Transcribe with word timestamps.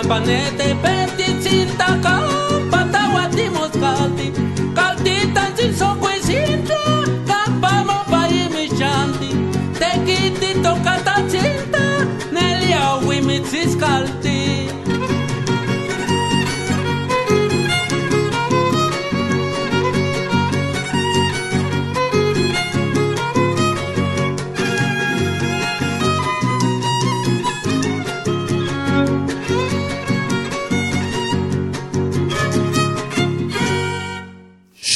campanete 0.00 0.76
petitita 0.82 1.98
Campata 2.00 3.08
guatimos 3.10 3.70
calti 3.80 4.32
Caltita 4.72 5.50
sin 5.56 5.74
socuecinta 5.74 6.78
Campamo 7.26 8.04
pai 8.08 8.48
mi 8.54 8.68
chanti 8.78 9.30
Tekiti 9.78 10.60
tokata 10.62 11.16
cinta 11.28 12.06
Nelia 12.30 13.00
wimitzis 13.06 13.74
calti 13.76 14.27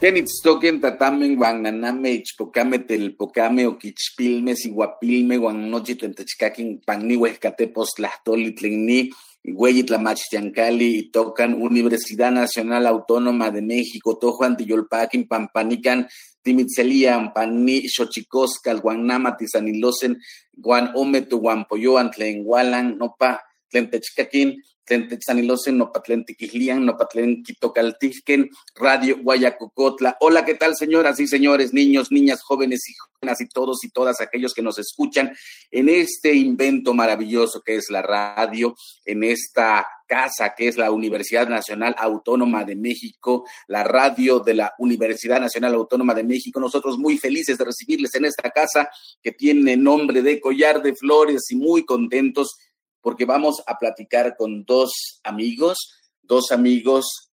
Kenitztoken 0.00 0.78
tatamen 0.78 1.34
guan 1.34 1.66
aname 1.66 2.12
ichpocame 2.22 2.78
telpocame 2.86 3.66
o 3.66 3.72
quichpilme 3.80 4.54
siguapilme 4.54 5.38
guan 5.42 5.58
nochi 5.70 5.94
tentechcaquin 5.98 6.78
panni 6.86 7.16
huescatepos 7.18 7.94
tlahtoli 7.96 8.54
tlenni 8.54 9.10
Güey 9.44 9.78
y 9.80 11.10
tocan 11.10 11.54
Universidad 11.54 12.32
Nacional 12.32 12.86
Autónoma 12.86 13.50
de 13.50 13.62
México, 13.62 14.18
Tojuan 14.18 14.56
Tiyolpaquin, 14.56 15.26
Pampanican, 15.26 16.08
Timitzelian, 16.42 17.32
Pani, 17.32 17.88
Xochicoscal, 17.88 18.80
Guanama, 18.80 19.36
Tizanilosen, 19.36 20.20
Guan 20.52 20.92
Ometu, 20.94 21.40
Guampoyoan, 21.40 22.10
Tlengualan, 22.10 22.98
Nopa, 22.98 23.40
Tlentechcaquin, 23.70 24.60
Tlentechanilosen, 24.88 25.76
Nopatlentiquilian, 25.76 26.84
Nopatlentitocaltijquen, 26.86 28.48
Radio 28.74 29.18
Guayacocotla. 29.22 30.16
Hola, 30.20 30.44
¿qué 30.44 30.54
tal, 30.54 30.74
señoras 30.74 31.20
y 31.20 31.26
señores, 31.26 31.74
niños, 31.74 32.10
niñas, 32.10 32.42
jóvenes 32.42 32.80
y 32.88 32.94
jóvenes 32.94 33.40
y 33.40 33.48
todos 33.48 33.84
y 33.84 33.90
todas 33.90 34.20
aquellos 34.20 34.54
que 34.54 34.62
nos 34.62 34.78
escuchan 34.78 35.36
en 35.70 35.88
este 35.88 36.34
invento 36.34 36.94
maravilloso 36.94 37.60
que 37.60 37.76
es 37.76 37.90
la 37.90 38.00
radio, 38.00 38.74
en 39.04 39.24
esta 39.24 39.86
casa 40.06 40.54
que 40.56 40.68
es 40.68 40.78
la 40.78 40.90
Universidad 40.90 41.46
Nacional 41.48 41.94
Autónoma 41.98 42.64
de 42.64 42.74
México, 42.74 43.44
la 43.66 43.84
radio 43.84 44.40
de 44.40 44.54
la 44.54 44.72
Universidad 44.78 45.38
Nacional 45.38 45.74
Autónoma 45.74 46.14
de 46.14 46.24
México. 46.24 46.58
Nosotros 46.58 46.96
muy 46.96 47.18
felices 47.18 47.58
de 47.58 47.64
recibirles 47.66 48.14
en 48.14 48.24
esta 48.24 48.50
casa 48.50 48.88
que 49.22 49.32
tiene 49.32 49.76
nombre 49.76 50.22
de 50.22 50.40
Collar 50.40 50.82
de 50.82 50.94
Flores 50.94 51.50
y 51.50 51.56
muy 51.56 51.84
contentos 51.84 52.56
porque 53.00 53.24
vamos 53.24 53.62
a 53.66 53.78
platicar 53.78 54.36
con 54.36 54.64
dos 54.64 55.20
amigos, 55.22 55.78
dos 56.22 56.50
amigos. 56.52 57.30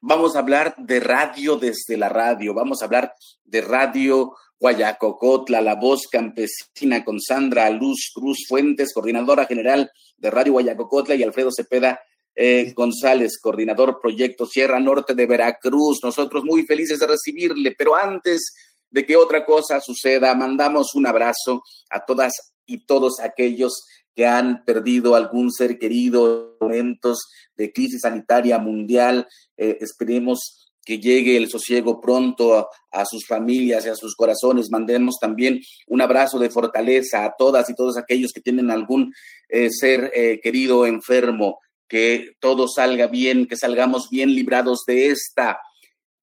Vamos 0.00 0.36
a 0.36 0.40
hablar 0.40 0.74
de 0.78 1.00
radio 1.00 1.56
desde 1.56 1.96
la 1.96 2.08
radio, 2.08 2.54
vamos 2.54 2.82
a 2.82 2.84
hablar 2.84 3.14
de 3.44 3.60
radio 3.60 4.34
Guayacocotla, 4.60 5.60
la 5.60 5.76
voz 5.76 6.08
campesina 6.08 7.04
con 7.04 7.20
Sandra 7.20 7.70
Luz 7.70 8.10
Cruz 8.14 8.44
Fuentes, 8.48 8.92
coordinadora 8.92 9.46
general 9.46 9.90
de 10.16 10.30
Radio 10.30 10.52
Guayacocotla, 10.52 11.14
y 11.14 11.22
Alfredo 11.22 11.50
Cepeda 11.52 12.00
eh, 12.34 12.72
González, 12.74 13.38
coordinador 13.40 14.00
proyecto 14.00 14.46
Sierra 14.46 14.80
Norte 14.80 15.14
de 15.14 15.26
Veracruz. 15.26 16.00
Nosotros 16.02 16.44
muy 16.44 16.64
felices 16.64 16.98
de 16.98 17.06
recibirle, 17.06 17.74
pero 17.76 17.94
antes 17.94 18.54
de 18.90 19.04
que 19.06 19.16
otra 19.16 19.44
cosa 19.44 19.80
suceda, 19.80 20.34
mandamos 20.34 20.94
un 20.94 21.06
abrazo 21.06 21.62
a 21.90 22.04
todas 22.04 22.32
y 22.66 22.84
todos 22.84 23.20
aquellos 23.20 23.86
que 24.18 24.26
han 24.26 24.64
perdido 24.64 25.14
algún 25.14 25.52
ser 25.52 25.78
querido, 25.78 26.56
momentos 26.60 27.28
de 27.54 27.72
crisis 27.72 28.00
sanitaria 28.00 28.58
mundial. 28.58 29.28
Eh, 29.56 29.78
esperemos 29.80 30.72
que 30.84 30.98
llegue 30.98 31.36
el 31.36 31.48
sosiego 31.48 32.00
pronto 32.00 32.68
a, 32.90 33.04
sus 33.04 33.24
familias 33.28 33.86
y 33.86 33.90
a 33.90 33.94
sus 33.94 34.16
corazones. 34.16 34.72
Mandemos 34.72 35.18
también 35.20 35.60
un 35.86 36.00
abrazo 36.00 36.40
de 36.40 36.50
fortaleza 36.50 37.24
a 37.24 37.34
todas 37.38 37.70
y 37.70 37.76
todos 37.76 37.96
aquellos 37.96 38.32
que 38.32 38.40
tienen 38.40 38.72
algún 38.72 39.14
eh, 39.48 39.70
ser 39.70 40.10
eh, 40.12 40.40
querido 40.42 40.84
enfermo. 40.84 41.60
Que 41.86 42.32
todo 42.40 42.66
salga 42.66 43.06
bien, 43.06 43.46
que 43.46 43.56
salgamos 43.56 44.10
bien 44.10 44.34
librados 44.34 44.82
de 44.84 45.10
esta. 45.10 45.60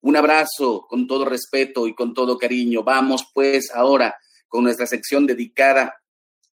Un 0.02 0.16
abrazo 0.16 0.84
con 0.86 1.06
todo 1.06 1.24
respeto 1.24 1.86
y 1.86 1.94
con 1.94 2.12
todo 2.12 2.36
cariño. 2.36 2.82
Vamos 2.84 3.24
pues 3.32 3.70
ahora 3.74 4.16
con 4.48 4.64
nuestra 4.64 4.86
sección 4.86 5.26
dedicada 5.26 5.94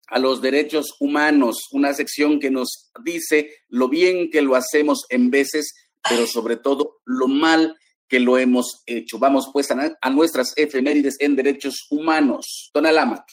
a 0.08 0.18
los 0.18 0.40
derechos 0.40 0.94
humanos, 1.00 1.68
una 1.72 1.92
sección 1.94 2.40
que 2.40 2.50
nos 2.50 2.90
dice 3.04 3.50
lo 3.68 3.88
bien 3.88 4.30
que 4.30 4.42
lo 4.42 4.54
hacemos 4.54 5.04
en 5.10 5.30
veces, 5.30 5.74
pero 6.08 6.26
sobre 6.26 6.56
todo 6.56 7.00
lo 7.04 7.28
mal 7.28 7.76
que 8.08 8.20
lo 8.20 8.38
hemos 8.38 8.82
hecho. 8.86 9.18
Vamos 9.18 9.50
pues 9.52 9.70
a, 9.70 10.10
nuestras 10.10 10.54
efemérides 10.56 11.16
en 11.20 11.36
derechos 11.36 11.86
humanos. 11.90 12.70
Tonalámatl. 12.72 13.32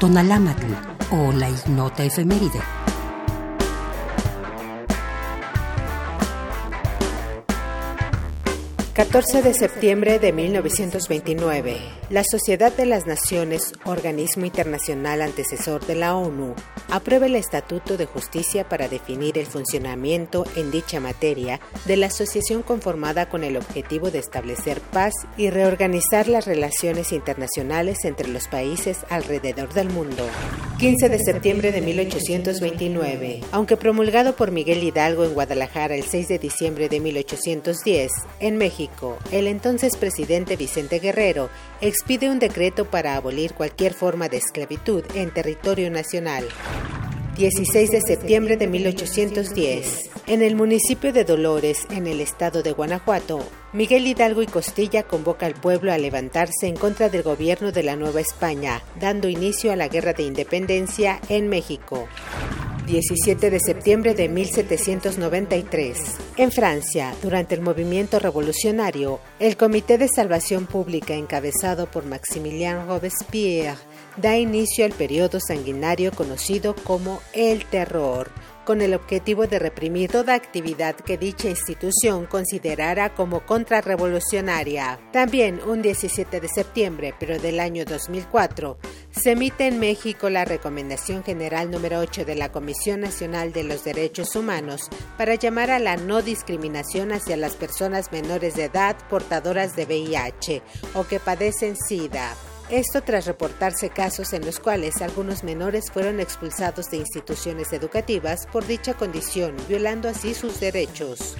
Tonalámatl 0.00 0.72
o 1.12 1.32
la 1.32 1.50
ignota 1.50 2.04
efeméride. 2.04 2.87
14 8.98 9.42
de 9.42 9.54
septiembre 9.54 10.18
de 10.18 10.32
1929, 10.32 11.76
la 12.10 12.24
Sociedad 12.24 12.72
de 12.76 12.84
las 12.84 13.06
Naciones, 13.06 13.72
organismo 13.84 14.44
internacional 14.44 15.22
antecesor 15.22 15.86
de 15.86 15.94
la 15.94 16.16
ONU, 16.16 16.56
aprueba 16.90 17.26
el 17.26 17.36
Estatuto 17.36 17.96
de 17.96 18.06
Justicia 18.06 18.68
para 18.68 18.88
definir 18.88 19.38
el 19.38 19.46
funcionamiento 19.46 20.44
en 20.56 20.72
dicha 20.72 20.98
materia 20.98 21.60
de 21.84 21.96
la 21.96 22.06
asociación 22.06 22.64
conformada 22.64 23.28
con 23.28 23.44
el 23.44 23.56
objetivo 23.56 24.10
de 24.10 24.18
establecer 24.18 24.80
paz 24.80 25.12
y 25.36 25.50
reorganizar 25.50 26.26
las 26.26 26.46
relaciones 26.46 27.12
internacionales 27.12 28.04
entre 28.04 28.26
los 28.26 28.48
países 28.48 29.06
alrededor 29.10 29.72
del 29.74 29.90
mundo. 29.90 30.26
15 30.80 31.08
de 31.08 31.18
septiembre 31.20 31.70
de 31.70 31.82
1829, 31.82 33.42
aunque 33.52 33.76
promulgado 33.76 34.34
por 34.34 34.50
Miguel 34.50 34.82
Hidalgo 34.82 35.24
en 35.24 35.34
Guadalajara 35.34 35.94
el 35.94 36.02
6 36.02 36.26
de 36.26 36.38
diciembre 36.40 36.88
de 36.88 36.98
1810, 36.98 38.10
en 38.40 38.56
México, 38.56 38.87
el 39.30 39.46
entonces 39.46 39.96
presidente 39.96 40.56
Vicente 40.56 40.98
Guerrero 40.98 41.50
expide 41.80 42.30
un 42.30 42.38
decreto 42.38 42.84
para 42.84 43.16
abolir 43.16 43.54
cualquier 43.54 43.94
forma 43.94 44.28
de 44.28 44.38
esclavitud 44.38 45.04
en 45.14 45.32
territorio 45.32 45.90
nacional. 45.90 46.48
16 47.38 47.92
de 47.92 48.00
septiembre 48.00 48.56
de 48.56 48.66
1810. 48.66 50.10
En 50.26 50.42
el 50.42 50.56
municipio 50.56 51.12
de 51.12 51.22
Dolores, 51.22 51.86
en 51.88 52.08
el 52.08 52.20
estado 52.20 52.64
de 52.64 52.72
Guanajuato, 52.72 53.38
Miguel 53.72 54.08
Hidalgo 54.08 54.42
y 54.42 54.46
Costilla 54.46 55.04
convoca 55.04 55.46
al 55.46 55.54
pueblo 55.54 55.92
a 55.92 55.98
levantarse 55.98 56.66
en 56.66 56.74
contra 56.74 57.08
del 57.08 57.22
gobierno 57.22 57.70
de 57.70 57.84
la 57.84 57.94
Nueva 57.94 58.20
España, 58.20 58.82
dando 58.98 59.28
inicio 59.28 59.70
a 59.70 59.76
la 59.76 59.86
Guerra 59.86 60.14
de 60.14 60.24
Independencia 60.24 61.20
en 61.28 61.48
México. 61.48 62.08
17 62.88 63.50
de 63.50 63.60
septiembre 63.60 64.14
de 64.14 64.28
1793. 64.28 66.16
En 66.38 66.50
Francia, 66.50 67.14
durante 67.22 67.54
el 67.54 67.60
movimiento 67.60 68.18
revolucionario, 68.18 69.20
el 69.38 69.56
Comité 69.56 69.96
de 69.96 70.08
Salvación 70.08 70.66
Pública 70.66 71.14
encabezado 71.14 71.88
por 71.88 72.04
Maximilien 72.04 72.88
Robespierre 72.88 73.76
da 74.20 74.36
inicio 74.36 74.84
al 74.84 74.92
periodo 74.92 75.38
sanguinario 75.40 76.12
conocido 76.12 76.74
como 76.84 77.20
el 77.32 77.64
terror 77.66 78.30
con 78.68 78.82
el 78.82 78.92
objetivo 78.92 79.46
de 79.46 79.58
reprimir 79.58 80.10
toda 80.10 80.34
actividad 80.34 80.94
que 80.94 81.16
dicha 81.16 81.48
institución 81.48 82.26
considerara 82.26 83.14
como 83.14 83.46
contrarrevolucionaria. 83.46 85.00
También 85.10 85.58
un 85.66 85.80
17 85.80 86.38
de 86.38 86.48
septiembre, 86.48 87.14
pero 87.18 87.38
del 87.38 87.60
año 87.60 87.86
2004, 87.86 88.76
se 89.10 89.30
emite 89.30 89.68
en 89.68 89.80
México 89.80 90.28
la 90.28 90.44
Recomendación 90.44 91.24
General 91.24 91.70
número 91.70 91.98
8 92.00 92.26
de 92.26 92.34
la 92.34 92.52
Comisión 92.52 93.00
Nacional 93.00 93.54
de 93.54 93.64
los 93.64 93.84
Derechos 93.84 94.36
Humanos 94.36 94.90
para 95.16 95.36
llamar 95.36 95.70
a 95.70 95.78
la 95.78 95.96
no 95.96 96.20
discriminación 96.20 97.12
hacia 97.12 97.38
las 97.38 97.56
personas 97.56 98.12
menores 98.12 98.54
de 98.54 98.64
edad 98.64 98.96
portadoras 99.08 99.76
de 99.76 99.86
VIH 99.86 100.62
o 100.92 101.06
que 101.06 101.20
padecen 101.20 101.74
SIDA. 101.74 102.36
Esto 102.70 103.00
tras 103.02 103.24
reportarse 103.24 103.88
casos 103.88 104.34
en 104.34 104.44
los 104.44 104.60
cuales 104.60 105.00
algunos 105.00 105.42
menores 105.42 105.90
fueron 105.90 106.20
expulsados 106.20 106.90
de 106.90 106.98
instituciones 106.98 107.72
educativas 107.72 108.46
por 108.46 108.66
dicha 108.66 108.92
condición, 108.92 109.54
violando 109.68 110.06
así 110.06 110.34
sus 110.34 110.60
derechos. 110.60 111.34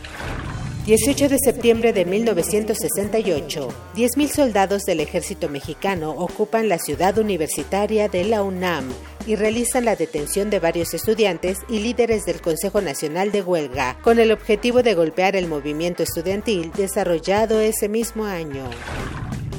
18 0.86 1.28
de 1.28 1.36
septiembre 1.38 1.92
de 1.92 2.06
1968, 2.06 3.68
10.000 3.94 4.28
soldados 4.28 4.84
del 4.84 5.00
ejército 5.00 5.50
mexicano 5.50 6.12
ocupan 6.12 6.70
la 6.70 6.78
ciudad 6.78 7.18
universitaria 7.18 8.08
de 8.08 8.24
la 8.24 8.42
UNAM 8.42 8.88
y 9.26 9.36
realizan 9.36 9.84
la 9.84 9.96
detención 9.96 10.48
de 10.48 10.60
varios 10.60 10.94
estudiantes 10.94 11.58
y 11.68 11.80
líderes 11.80 12.24
del 12.24 12.40
Consejo 12.40 12.80
Nacional 12.80 13.32
de 13.32 13.42
Huelga, 13.42 13.98
con 14.00 14.18
el 14.18 14.32
objetivo 14.32 14.82
de 14.82 14.94
golpear 14.94 15.36
el 15.36 15.46
movimiento 15.46 16.02
estudiantil 16.02 16.72
desarrollado 16.72 17.60
ese 17.60 17.90
mismo 17.90 18.24
año. 18.24 18.70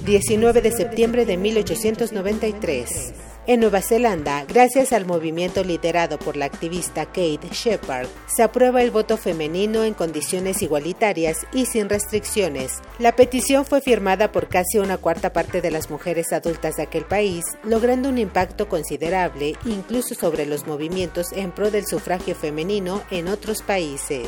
19 0.09 0.63
de 0.63 0.71
septiembre 0.71 1.23
de 1.23 1.37
1893. 1.37 3.13
En 3.45 3.59
Nueva 3.59 3.79
Zelanda, 3.83 4.43
gracias 4.43 4.91
al 4.91 5.05
movimiento 5.05 5.63
liderado 5.63 6.17
por 6.17 6.35
la 6.35 6.45
activista 6.45 7.05
Kate 7.05 7.49
Shepard, 7.51 8.07
se 8.25 8.41
aprueba 8.41 8.81
el 8.81 8.89
voto 8.89 9.17
femenino 9.17 9.83
en 9.83 9.93
condiciones 9.93 10.63
igualitarias 10.63 11.45
y 11.53 11.67
sin 11.67 11.89
restricciones. 11.89 12.79
La 12.97 13.15
petición 13.15 13.67
fue 13.67 13.81
firmada 13.81 14.31
por 14.31 14.47
casi 14.47 14.79
una 14.79 14.97
cuarta 14.97 15.31
parte 15.31 15.61
de 15.61 15.69
las 15.69 15.91
mujeres 15.91 16.33
adultas 16.33 16.77
de 16.77 16.83
aquel 16.83 17.05
país, 17.05 17.45
logrando 17.63 18.09
un 18.09 18.17
impacto 18.17 18.67
considerable 18.67 19.57
incluso 19.63 20.15
sobre 20.15 20.47
los 20.47 20.65
movimientos 20.65 21.31
en 21.33 21.51
pro 21.51 21.69
del 21.69 21.85
sufragio 21.85 22.33
femenino 22.33 23.03
en 23.11 23.27
otros 23.27 23.61
países. 23.61 24.27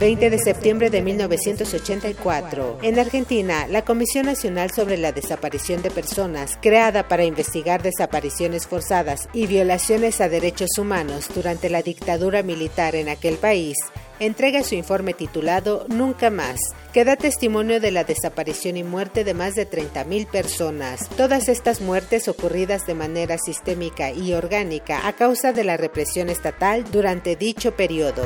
20 0.00 0.30
de 0.30 0.38
septiembre 0.38 0.88
de 0.88 1.02
1984. 1.02 2.78
En 2.80 2.98
Argentina, 2.98 3.66
la 3.68 3.84
Comisión 3.84 4.24
Nacional 4.24 4.70
sobre 4.70 4.96
la 4.96 5.12
Desaparición 5.12 5.82
de 5.82 5.90
Personas, 5.90 6.58
creada 6.62 7.06
para 7.06 7.26
investigar 7.26 7.82
desapariciones 7.82 8.66
forzadas 8.66 9.28
y 9.34 9.46
violaciones 9.46 10.22
a 10.22 10.30
derechos 10.30 10.78
humanos 10.78 11.28
durante 11.34 11.68
la 11.68 11.82
dictadura 11.82 12.42
militar 12.42 12.94
en 12.94 13.10
aquel 13.10 13.36
país, 13.36 13.76
entrega 14.20 14.62
su 14.62 14.74
informe 14.74 15.12
titulado 15.12 15.84
Nunca 15.88 16.30
más, 16.30 16.58
que 16.94 17.04
da 17.04 17.16
testimonio 17.16 17.78
de 17.78 17.90
la 17.90 18.04
desaparición 18.04 18.78
y 18.78 18.84
muerte 18.84 19.22
de 19.22 19.34
más 19.34 19.54
de 19.54 19.68
30.000 19.68 20.26
personas. 20.28 21.10
Todas 21.10 21.50
estas 21.50 21.82
muertes 21.82 22.26
ocurridas 22.26 22.86
de 22.86 22.94
manera 22.94 23.36
sistémica 23.36 24.12
y 24.12 24.32
orgánica 24.32 25.06
a 25.06 25.12
causa 25.12 25.52
de 25.52 25.64
la 25.64 25.76
represión 25.76 26.30
estatal 26.30 26.84
durante 26.90 27.36
dicho 27.36 27.72
periodo. 27.76 28.22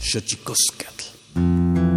Shachikoskatl. 0.00 1.89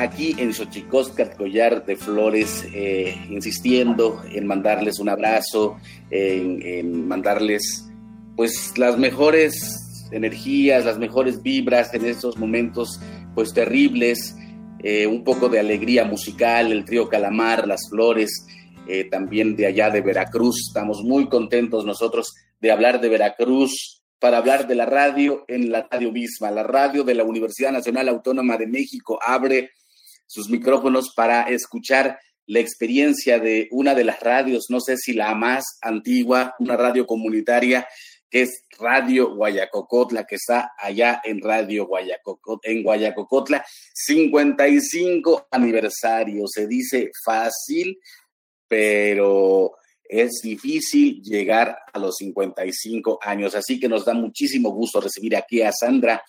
Aquí 0.00 0.34
en 0.38 0.52
Xochicóscar 0.52 1.36
Collar 1.36 1.84
de 1.84 1.96
Flores, 1.96 2.64
eh, 2.74 3.14
insistiendo 3.28 4.22
en 4.32 4.46
mandarles 4.46 4.98
un 4.98 5.08
abrazo, 5.08 5.76
en, 6.10 7.06
mandarles 7.06 7.88
pues 8.36 8.76
las 8.76 8.98
mejores 8.98 10.08
energías, 10.12 10.84
las 10.84 10.98
mejores 10.98 11.42
vibras 11.42 11.94
en 11.94 12.04
estos 12.04 12.36
momentos 12.36 13.00
pues 13.34 13.52
terribles, 13.52 14.34
eh, 14.82 15.06
un 15.06 15.22
poco 15.24 15.48
de 15.48 15.60
alegría 15.60 16.04
musical, 16.04 16.72
el 16.72 16.84
trío 16.84 17.08
Calamar, 17.08 17.68
las 17.68 17.88
flores, 17.88 18.46
eh, 18.88 19.04
también 19.04 19.56
de 19.56 19.66
allá 19.66 19.90
de 19.90 20.00
Veracruz. 20.00 20.68
Estamos 20.68 21.02
muy 21.04 21.28
contentos 21.28 21.84
nosotros 21.84 22.34
de 22.60 22.72
hablar 22.72 23.00
de 23.00 23.08
Veracruz, 23.08 24.00
para 24.20 24.36
hablar 24.36 24.68
de 24.68 24.74
la 24.74 24.86
radio 24.86 25.44
en 25.48 25.72
la 25.72 25.88
radio 25.90 26.12
misma. 26.12 26.50
La 26.50 26.62
radio 26.62 27.02
de 27.02 27.14
la 27.14 27.24
Universidad 27.24 27.72
Nacional 27.72 28.08
Autónoma 28.08 28.58
de 28.58 28.66
México 28.66 29.18
abre 29.20 29.70
sus 30.30 30.48
micrófonos 30.48 31.12
para 31.16 31.42
escuchar 31.48 32.20
la 32.46 32.60
experiencia 32.60 33.40
de 33.40 33.66
una 33.72 33.96
de 33.96 34.04
las 34.04 34.20
radios, 34.20 34.66
no 34.68 34.80
sé 34.80 34.96
si 34.96 35.12
la 35.12 35.34
más 35.34 35.64
antigua, 35.82 36.54
una 36.60 36.76
radio 36.76 37.04
comunitaria 37.04 37.84
que 38.30 38.42
es 38.42 38.62
Radio 38.78 39.34
Guayacocotla, 39.34 40.24
que 40.24 40.36
está 40.36 40.70
allá 40.78 41.20
en 41.24 41.40
Radio 41.40 41.86
Guayacocotla, 41.86 42.70
en 42.70 42.84
Guayacocotla, 42.84 43.64
55 43.92 45.48
aniversario, 45.50 46.44
se 46.46 46.68
dice 46.68 47.10
fácil, 47.24 47.98
pero 48.68 49.72
es 50.04 50.40
difícil 50.44 51.20
llegar 51.22 51.76
a 51.92 51.98
los 51.98 52.14
55 52.18 53.18
años. 53.20 53.56
Así 53.56 53.80
que 53.80 53.88
nos 53.88 54.04
da 54.04 54.14
muchísimo 54.14 54.70
gusto 54.70 55.00
recibir 55.00 55.34
aquí 55.34 55.60
a 55.62 55.72
Sandra 55.72 56.22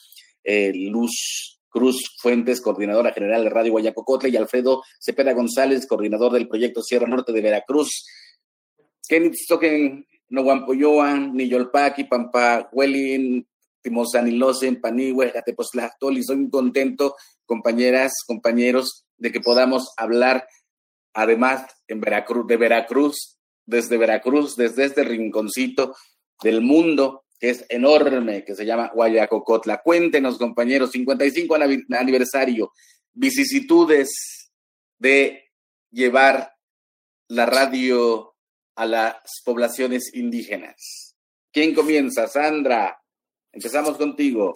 eh, 0.44 0.72
Luz 0.74 1.61
Cruz 1.72 2.18
Fuentes, 2.20 2.62
coordinadora 2.62 3.14
general 3.14 3.46
de 3.46 3.50
Radio 3.50 3.72
Guayacocotle, 3.72 4.30
y 4.30 4.38
Alfredo 4.38 4.84
Cepeda 5.00 5.34
González, 5.34 5.88
coordinador 5.88 6.34
del 6.34 6.48
proyecto 6.48 6.84
Sierra 6.84 7.08
Norte 7.08 7.32
de 7.32 7.42
Veracruz. 7.42 8.06
Kenitzoken, 9.08 10.06
Noguampoyoan, 10.30 11.34
Niyolpaki, 11.34 12.04
Pampa, 12.04 12.70
Huelin, 12.72 13.48
Timosanilosen, 13.82 14.80
Panihue, 14.80 15.32
Gatepoztlactoli. 15.32 16.24
Soy 16.24 16.38
muy 16.38 16.50
contento, 16.50 17.16
compañeras, 17.46 18.14
compañeros, 18.28 19.06
de 19.18 19.32
que 19.32 19.40
podamos 19.40 19.94
hablar, 19.98 20.48
además, 21.14 21.66
en 21.88 22.02
Veracruz, 22.02 22.48
de 22.48 22.58
Veracruz, 22.58 23.38
desde 23.66 23.98
Veracruz, 23.98 24.56
desde 24.56 24.86
este 24.86 25.04
rinconcito 25.04 25.96
del 26.44 26.62
mundo, 26.62 27.21
que 27.42 27.50
es 27.50 27.66
enorme, 27.70 28.46
que 28.46 28.54
se 28.54 28.68
llama 28.68 28.92
Guayacocotla. 28.94 29.82
Cuéntenos, 29.82 30.38
compañeros, 30.38 30.92
55 30.92 31.56
aniversario, 31.90 32.72
vicisitudes 33.14 34.52
de 35.00 35.50
llevar 35.90 36.54
la 37.30 37.48
radio 37.48 38.36
a 38.76 38.86
las 38.86 39.16
poblaciones 39.44 40.14
indígenas. 40.14 41.18
¿Quién 41.52 41.74
comienza? 41.74 42.28
Sandra. 42.28 43.01
Empezamos 43.54 43.98
contigo. 43.98 44.54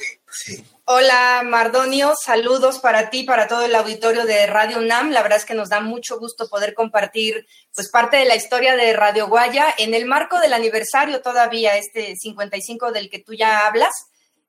Hola 0.86 1.42
Mardonio, 1.44 2.14
saludos 2.24 2.80
para 2.80 3.10
ti, 3.10 3.24
para 3.24 3.48
todo 3.48 3.66
el 3.66 3.76
auditorio 3.76 4.26
de 4.26 4.48
Radio 4.48 4.78
UNAM. 4.78 5.12
La 5.12 5.22
verdad 5.22 5.40
es 5.40 5.46
que 5.46 5.54
nos 5.54 5.68
da 5.68 5.82
mucho 5.82 6.18
gusto 6.18 6.48
poder 6.48 6.74
compartir 6.74 7.46
pues 7.74 7.90
parte 7.90 8.16
de 8.16 8.26
la 8.26 8.38
historia 8.38 8.78
de 8.78 8.94
Radio 8.94 9.28
Guaya 9.28 9.66
en 9.78 9.94
el 9.94 10.06
marco 10.06 10.40
del 10.40 10.54
aniversario 10.54 11.22
todavía, 11.22 11.76
este 11.78 12.16
55 12.16 12.94
del 12.94 13.10
que 13.10 13.20
tú 13.20 13.34
ya 13.34 13.68
hablas. 13.68 13.92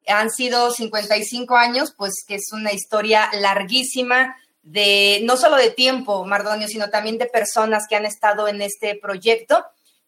Han 0.07 0.31
sido 0.31 0.71
55 0.71 1.57
años, 1.57 1.93
pues 1.97 2.13
que 2.25 2.37
es 2.37 2.53
una 2.53 2.73
historia 2.73 3.29
larguísima 3.33 4.37
de 4.63 5.21
no 5.25 5.37
solo 5.37 5.57
de 5.57 5.71
tiempo, 5.71 6.25
Mardonio, 6.25 6.69
sino 6.69 6.89
también 6.89 7.19
de 7.19 7.27
personas 7.27 7.87
que 7.89 7.97
han 7.97 8.07
estado 8.07 8.47
en 8.47 8.63
este 8.63 8.95
proyecto 8.95 9.65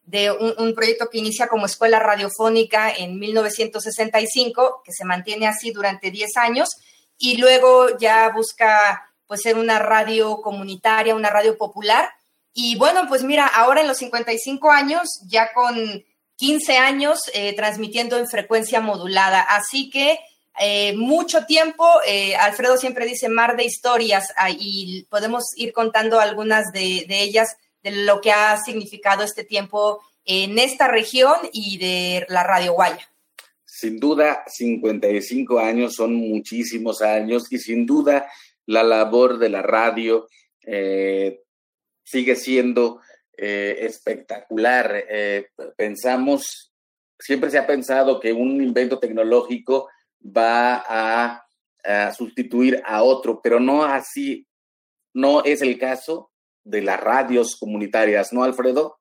de 0.09 0.31
un, 0.31 0.75
proyecto 0.75 1.11
que 1.11 1.19
inicia 1.19 1.49
como 1.49 1.67
escuela 1.67 1.99
radiofónica 1.99 2.91
en 2.91 3.19
1965, 3.19 4.81
que 4.83 4.93
se 4.93 5.05
mantiene 5.05 5.47
así 5.47 5.71
durante 5.71 6.11
10 6.11 6.37
años, 6.39 6.71
y 7.19 7.37
luego 7.37 7.99
ya 7.99 8.31
busca 8.31 9.07
pues 9.27 9.43
ser 9.43 9.59
una 9.59 9.79
radio 9.79 10.41
comunitaria, 10.41 11.15
una 11.15 11.29
radio 11.29 11.59
popular. 11.59 12.09
Y 12.55 12.77
bueno, 12.77 13.07
pues 13.07 13.23
mira, 13.23 13.47
ahora 13.47 13.83
en 13.83 13.87
los 13.87 13.99
55 13.99 14.71
años, 14.71 15.21
ya 15.27 15.53
con 15.53 16.03
15 16.37 16.79
años 16.79 17.19
eh, 17.35 17.55
transmitiendo 17.55 18.17
en 18.17 18.29
frecuencia 18.29 18.81
modulada. 18.81 19.43
Así 19.43 19.91
que 19.91 20.19
eh, 20.59 20.97
mucho 20.97 21.45
tiempo, 21.45 21.87
eh, 22.07 22.35
Alfredo 22.37 22.79
siempre 22.79 23.05
dice 23.05 23.29
mar 23.29 23.59
de 23.59 23.65
historias 23.65 24.33
ah, 24.39 24.49
y 24.51 25.07
podemos 25.11 25.45
ir 25.57 25.75
contando 25.75 26.19
algunas 26.19 26.73
de, 26.73 27.05
de 27.07 27.21
ellas 27.21 27.59
de 27.83 27.91
lo 27.93 28.21
que 28.21 28.33
ha 28.33 28.57
significado 28.59 29.23
este 29.23 29.45
tiempo 29.45 30.01
en 30.25 30.59
esta 30.59 30.89
región 30.89 31.37
y 31.53 31.79
de 31.79 32.27
la 32.29 32.43
Radio 32.43 32.75
Guaya. 32.75 33.09
Sin 33.65 33.99
duda, 33.99 34.45
55 34.47 35.59
años 35.59 35.95
son 35.95 36.15
muchísimos 36.15 37.01
años 37.01 37.51
y 37.51 37.59
sin 37.59 37.87
duda 37.87 38.31
la 38.67 38.83
labor 38.83 39.39
de 39.39 39.49
la 39.49 39.63
radio 39.63 40.29
eh, 40.63 41.41
sigue 42.05 42.37
siendo 42.37 43.01
eh, 43.37 43.79
espectacular. 43.81 45.05
Eh, 45.09 45.49
pensamos, 45.77 46.73
siempre 47.19 47.51
se 47.51 47.59
ha 47.59 47.67
pensado 47.67 48.21
que 48.21 48.33
un 48.33 48.63
invento 48.63 48.99
tecnológico 48.99 49.89
va 50.21 50.85
a, 50.87 51.47
a 51.85 52.13
sustituir 52.13 52.83
a 52.85 53.03
otro, 53.03 53.41
pero 53.41 53.61
no 53.61 53.85
así, 53.85 54.47
no 55.15 55.45
es 55.45 55.63
el 55.63 55.79
caso 55.79 56.31
de 56.69 56.83
las 56.83 57.01
radios 57.01 57.57
comunitarias, 57.57 58.33
¿no, 58.33 58.43
Alfredo? 58.43 58.99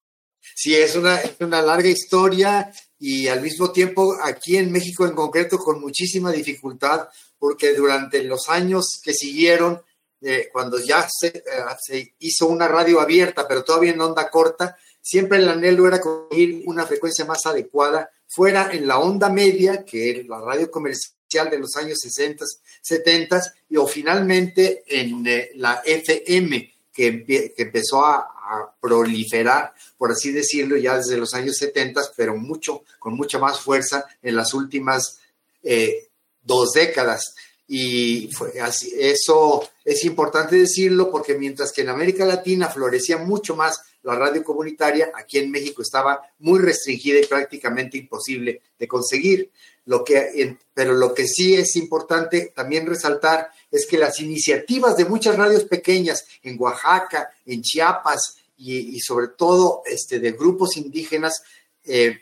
Sí, 0.56 0.76
es 0.76 0.96
una, 0.96 1.20
una 1.40 1.62
larga 1.62 1.90
historia 1.90 2.72
y 3.00 3.28
al 3.28 3.42
mismo 3.42 3.72
tiempo 3.72 4.16
aquí 4.24 4.58
en 4.58 4.72
México 4.72 5.06
en 5.06 5.14
concreto 5.14 5.58
con 5.58 5.80
muchísima 5.82 6.32
dificultad, 6.32 7.10
porque 7.38 7.74
durante 7.74 8.24
los 8.24 8.50
años 8.50 9.00
que 9.04 9.14
siguieron, 9.14 9.82
eh, 10.22 10.50
cuando 10.52 10.80
ya 10.80 11.08
se, 11.10 11.28
eh, 11.28 11.44
se, 11.80 12.16
hizo 12.20 12.48
una 12.48 12.68
radio 12.68 13.00
abierta, 13.00 13.48
pero 13.48 13.64
todavía 13.64 13.92
en 13.92 14.02
onda 14.02 14.30
corta, 14.30 14.78
siempre 15.02 15.38
el 15.38 15.50
anhelo 15.50 15.88
era 15.88 16.02
conseguir 16.02 16.64
una 16.66 16.86
frecuencia 16.86 17.26
más 17.26 17.46
adecuada, 17.46 18.10
fuera 18.28 18.72
en 18.72 18.88
la 18.88 19.00
onda 19.00 19.30
media, 19.30 19.86
que 19.86 20.10
era 20.10 20.24
la 20.28 20.42
radio 20.42 20.72
comercial 20.72 21.50
de 21.52 21.60
los 21.60 21.76
años 21.76 22.00
60, 22.02 22.46
70, 22.82 23.42
y 23.70 23.78
o 23.78 23.86
finalmente 23.86 24.84
en 24.88 25.26
eh, 25.28 25.52
la 25.56 25.82
FM, 25.86 26.77
que, 26.98 27.54
empezó 27.58 28.04
a, 28.04 28.34
proliferar, 28.80 29.74
por 29.98 30.10
así 30.10 30.32
decirlo, 30.32 30.78
ya 30.78 30.96
desde 30.96 31.18
los 31.18 31.34
años 31.34 31.58
70, 31.58 32.02
pero 32.16 32.38
mucho, 32.38 32.84
con 32.98 33.14
mucha 33.14 33.40
más 33.40 33.60
fuerza 33.60 34.06
en 34.22 34.38
las 34.38 34.54
últimas 34.54 35.20
eh, 35.64 36.08
dos 36.44 36.72
décadas. 36.72 37.36
Y 37.68 38.30
fue 38.32 38.58
así, 38.62 38.94
eso 38.98 39.70
es 39.84 40.06
importante 40.06 40.56
decirlo 40.56 41.12
porque 41.12 41.38
mientras 41.38 41.74
que 41.74 41.82
en 41.82 41.90
América 41.90 42.24
Latina 42.24 42.70
florecía 42.70 43.18
mucho 43.18 43.54
más 43.54 43.82
la 44.04 44.16
radio 44.16 44.46
comunitaria, 44.46 45.12
aquí 45.14 45.40
en 45.40 45.52
México 45.52 45.82
estaba 45.82 46.22
muy 46.40 46.60
restringida 46.60 47.20
y 47.20 47.26
prácticamente 47.26 47.98
imposible 47.98 48.62
de 48.80 48.88
conseguir. 48.88 49.52
Lo 49.86 50.06
que, 50.06 50.58
pero 50.74 50.94
lo 50.94 51.14
que 51.14 51.28
sí 51.28 51.56
es 51.56 51.76
importante 51.76 52.54
también 52.56 52.86
resaltar 52.88 53.52
es 53.72 53.86
que 53.86 53.98
las 53.98 54.20
iniciativas 54.20 54.96
de 54.98 55.06
muchas 55.06 55.36
radios 55.36 55.66
pequeñas 55.66 56.26
en 56.44 56.60
Oaxaca, 56.60 57.30
en 57.46 57.62
Chiapas 57.62 58.38
y, 58.58 59.00
sobre 59.00 59.30
todo 59.30 59.84
este, 59.86 60.20
de 60.20 60.32
grupos 60.32 60.78
indígenas, 60.78 61.44
eh, 61.84 62.22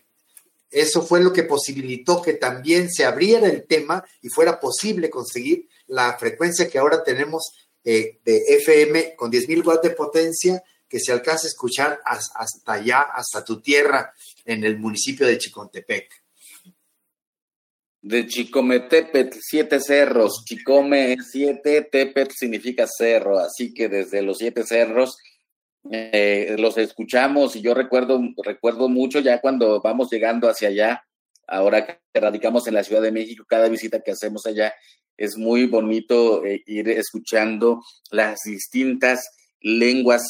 eso 0.69 1.01
fue 1.01 1.21
lo 1.23 1.31
que 1.31 1.43
posibilitó 1.43 2.21
que 2.21 2.33
también 2.33 2.91
se 2.91 3.05
abriera 3.05 3.47
el 3.47 3.65
tema 3.65 4.03
y 4.21 4.29
fuera 4.29 4.59
posible 4.59 5.09
conseguir 5.09 5.69
la 5.87 6.17
frecuencia 6.17 6.69
que 6.69 6.79
ahora 6.79 7.03
tenemos 7.03 7.53
eh, 7.83 8.19
de 8.25 8.43
FM 8.57 9.15
con 9.15 9.31
10.000 9.31 9.65
watts 9.65 9.83
de 9.83 9.91
potencia 9.91 10.63
que 10.89 10.99
se 10.99 11.11
alcanza 11.11 11.47
a 11.47 11.49
escuchar 11.49 12.01
hasta 12.03 12.73
allá, 12.73 13.01
hasta 13.01 13.43
tu 13.43 13.61
tierra, 13.61 14.13
en 14.43 14.63
el 14.63 14.77
municipio 14.77 15.25
de 15.25 15.37
Chicontepec 15.37 16.24
de 18.05 18.27
Chicometepet, 18.27 19.35
siete 19.41 19.79
cerros. 19.79 20.43
Chicome 20.45 21.17
siete, 21.27 21.81
Tepet 21.91 22.31
significa 22.31 22.85
cerro, 22.85 23.39
así 23.39 23.73
que 23.73 23.89
desde 23.89 24.21
los 24.21 24.37
siete 24.37 24.63
cerros 24.63 25.17
eh, 25.89 26.55
los 26.59 26.77
escuchamos 26.77 27.55
y 27.55 27.61
yo 27.61 27.73
recuerdo, 27.73 28.21
recuerdo 28.43 28.89
mucho 28.89 29.21
ya 29.21 29.41
cuando 29.41 29.81
vamos 29.81 30.11
llegando 30.11 30.47
hacia 30.47 30.67
allá, 30.67 31.03
ahora 31.47 31.87
que 31.87 32.19
radicamos 32.19 32.67
en 32.67 32.75
la 32.75 32.83
Ciudad 32.83 33.01
de 33.01 33.11
México, 33.11 33.43
cada 33.47 33.69
visita 33.69 33.99
que 34.01 34.11
hacemos 34.11 34.45
allá 34.45 34.71
es 35.17 35.35
muy 35.35 35.65
bonito 35.65 36.45
eh, 36.45 36.61
ir 36.67 36.87
escuchando 36.89 37.81
las 38.11 38.41
distintas 38.45 39.27
lenguas 39.61 40.21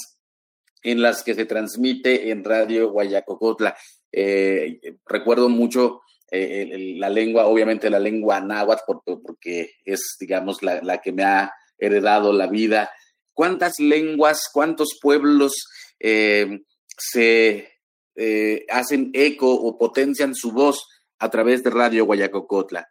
en 0.81 1.01
las 1.01 1.23
que 1.23 1.35
se 1.35 1.45
transmite 1.45 2.29
en 2.29 2.45
Radio 2.45 2.89
Guayacocotla. 2.91 3.75
Eh, 4.13 4.79
recuerdo 5.05 5.49
mucho 5.49 6.03
eh, 6.31 6.95
la 6.97 7.09
lengua, 7.09 7.45
obviamente 7.45 7.89
la 7.89 7.99
lengua 7.99 8.39
náhuatl, 8.39 8.81
porque 9.05 9.75
es, 9.85 10.17
digamos, 10.19 10.63
la, 10.63 11.01
que 11.01 11.11
me 11.11 11.23
ha 11.23 11.53
heredado 11.77 12.33
la 12.33 12.47
vida. 12.47 12.91
¿Cuántas 13.33 13.79
lenguas, 13.79 14.49
cuántos 14.51 14.97
pueblos 15.01 15.53
eh, 15.99 16.61
se 16.97 17.69
eh, 18.15 18.65
hacen 18.69 19.11
eco 19.13 19.53
o 19.53 19.77
potencian 19.77 20.33
su 20.33 20.51
voz 20.51 20.87
a 21.19 21.29
través 21.29 21.63
de 21.63 21.69
Radio 21.69 22.05
Guayacocotla? 22.05 22.89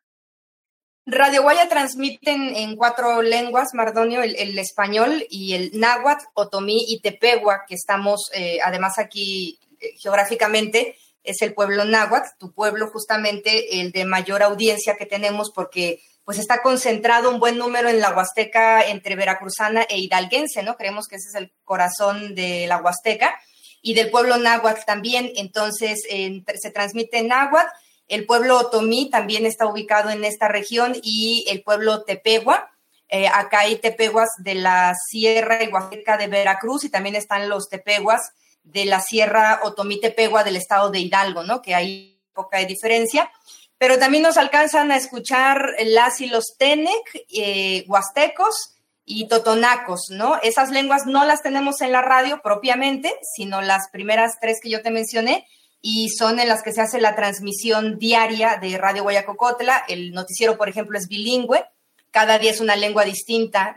Radio 1.07 1.43
Guaya 1.43 1.69
transmite 1.69 2.31
en, 2.31 2.77
cuatro 2.77 3.21
lenguas, 3.21 3.75
Mardonio, 3.75 4.23
el, 4.23 4.59
español 4.59 5.27
y 5.29 5.53
el 5.53 5.71
náhuatl, 5.75 6.25
otomí 6.33 6.85
y 6.89 7.01
tepegua, 7.01 7.65
que 7.69 7.75
estamos 7.75 8.31
además 8.65 8.99
aquí 8.99 9.59
geográficamente 9.99 10.97
es 11.25 11.43
el 11.43 11.55
pueblo 11.55 11.85
náhuatl, 11.85 12.29
tu 12.39 12.53
pueblo 12.53 12.89
justamente 12.89 13.81
el 13.81 13.91
de 13.91 14.05
mayor 14.05 14.43
audiencia 14.43 14.97
que 14.97 15.07
tenemos 15.07 15.51
porque 15.55 16.01
pues 16.25 16.39
está 16.39 16.63
concentrado 16.63 17.31
un 17.31 17.41
buen 17.41 17.59
número 17.59 17.89
en 17.89 18.01
la 18.01 18.15
Huasteca 18.15 18.87
entre 18.87 19.17
veracruzana 19.17 19.83
e 19.83 19.99
hidalguense, 19.99 20.63
¿no? 20.63 20.77
Creemos 20.77 21.07
que 21.07 21.17
ese 21.17 21.29
es 21.29 21.35
el 21.35 21.53
corazón 21.65 22.35
de 22.35 22.67
la 22.67 22.79
Huasteca 22.79 23.35
y 23.83 23.95
del 23.95 24.11
pueblo 24.11 24.39
náhuatl 24.39 24.85
también, 24.87 25.33
entonces 25.37 26.03
se 26.09 26.71
transmite 26.71 27.19
en 27.19 27.29
náhuatl, 27.29 27.69
el 28.09 28.27
pueblo 28.27 28.59
otomí 28.59 29.11
también 29.11 29.45
está 29.45 29.67
ubicado 29.67 30.11
en 30.11 30.25
esta 30.25 30.49
región 30.49 30.95
y 31.03 31.45
el 31.49 31.63
pueblo 31.63 32.05
tepegua, 32.05 32.71
eh, 33.09 33.29
acá 33.29 33.61
hay 33.61 33.77
tepeguas 33.77 34.31
de 34.39 34.55
la 34.55 34.95
Sierra 35.11 35.63
y 35.63 35.69
Huasteca 35.69 36.17
de 36.17 36.29
Veracruz 36.29 36.85
y 36.85 36.89
también 36.89 37.17
están 37.17 37.49
los 37.49 37.69
tepeguas 37.69 38.33
de 38.65 38.85
la 38.87 39.01
Sierra 39.01 39.61
Otomí-Tepegua 39.63 40.43
del 40.43 40.57
estado 40.57 40.91
de 40.91 40.99
Hidalgo, 40.99 41.45
¿no? 41.45 41.63
Que 41.63 41.75
hay 41.75 42.21
poca 42.33 42.59
diferencia. 42.59 43.31
Pero 43.79 43.99
también 43.99 44.23
nos 44.23 44.37
alcanzan 44.37 44.91
a 44.91 44.97
escuchar 44.97 45.77
las 45.85 46.21
y 46.21 46.27
los 46.27 46.57
Tenec, 46.59 47.25
eh, 47.29 47.85
huastecos, 47.87 48.75
y 49.07 49.29
totonacos, 49.29 50.07
¿no? 50.11 50.39
Esas 50.43 50.71
lenguas 50.71 51.07
no 51.07 51.25
las 51.25 51.43
tenemos 51.43 51.81
en 51.83 51.93
la 51.93 52.03
radio 52.03 52.41
propiamente, 52.43 53.15
sino 53.37 53.61
las 53.61 53.89
primeras 53.93 54.39
tres 54.41 54.61
que 54.63 54.71
yo 54.71 54.83
te 54.83 54.91
mencioné, 54.91 55.47
y 55.83 56.09
son 56.09 56.41
en 56.41 56.49
las 56.49 56.63
que 56.63 56.73
se 56.73 56.81
hace 56.81 57.01
la 57.01 57.15
transmisión 57.15 57.99
diaria 57.99 58.57
de 58.57 58.79
Radio 58.79 59.03
Guayacocotla. 59.03 59.85
El 59.87 60.13
noticiero, 60.13 60.57
por 60.57 60.71
ejemplo, 60.71 60.97
es 60.97 61.09
bilingüe, 61.09 61.67
cada 62.11 62.39
día 62.39 62.53
es 62.53 62.61
una 62.61 62.77
lengua 62.77 63.05
distinta. 63.05 63.77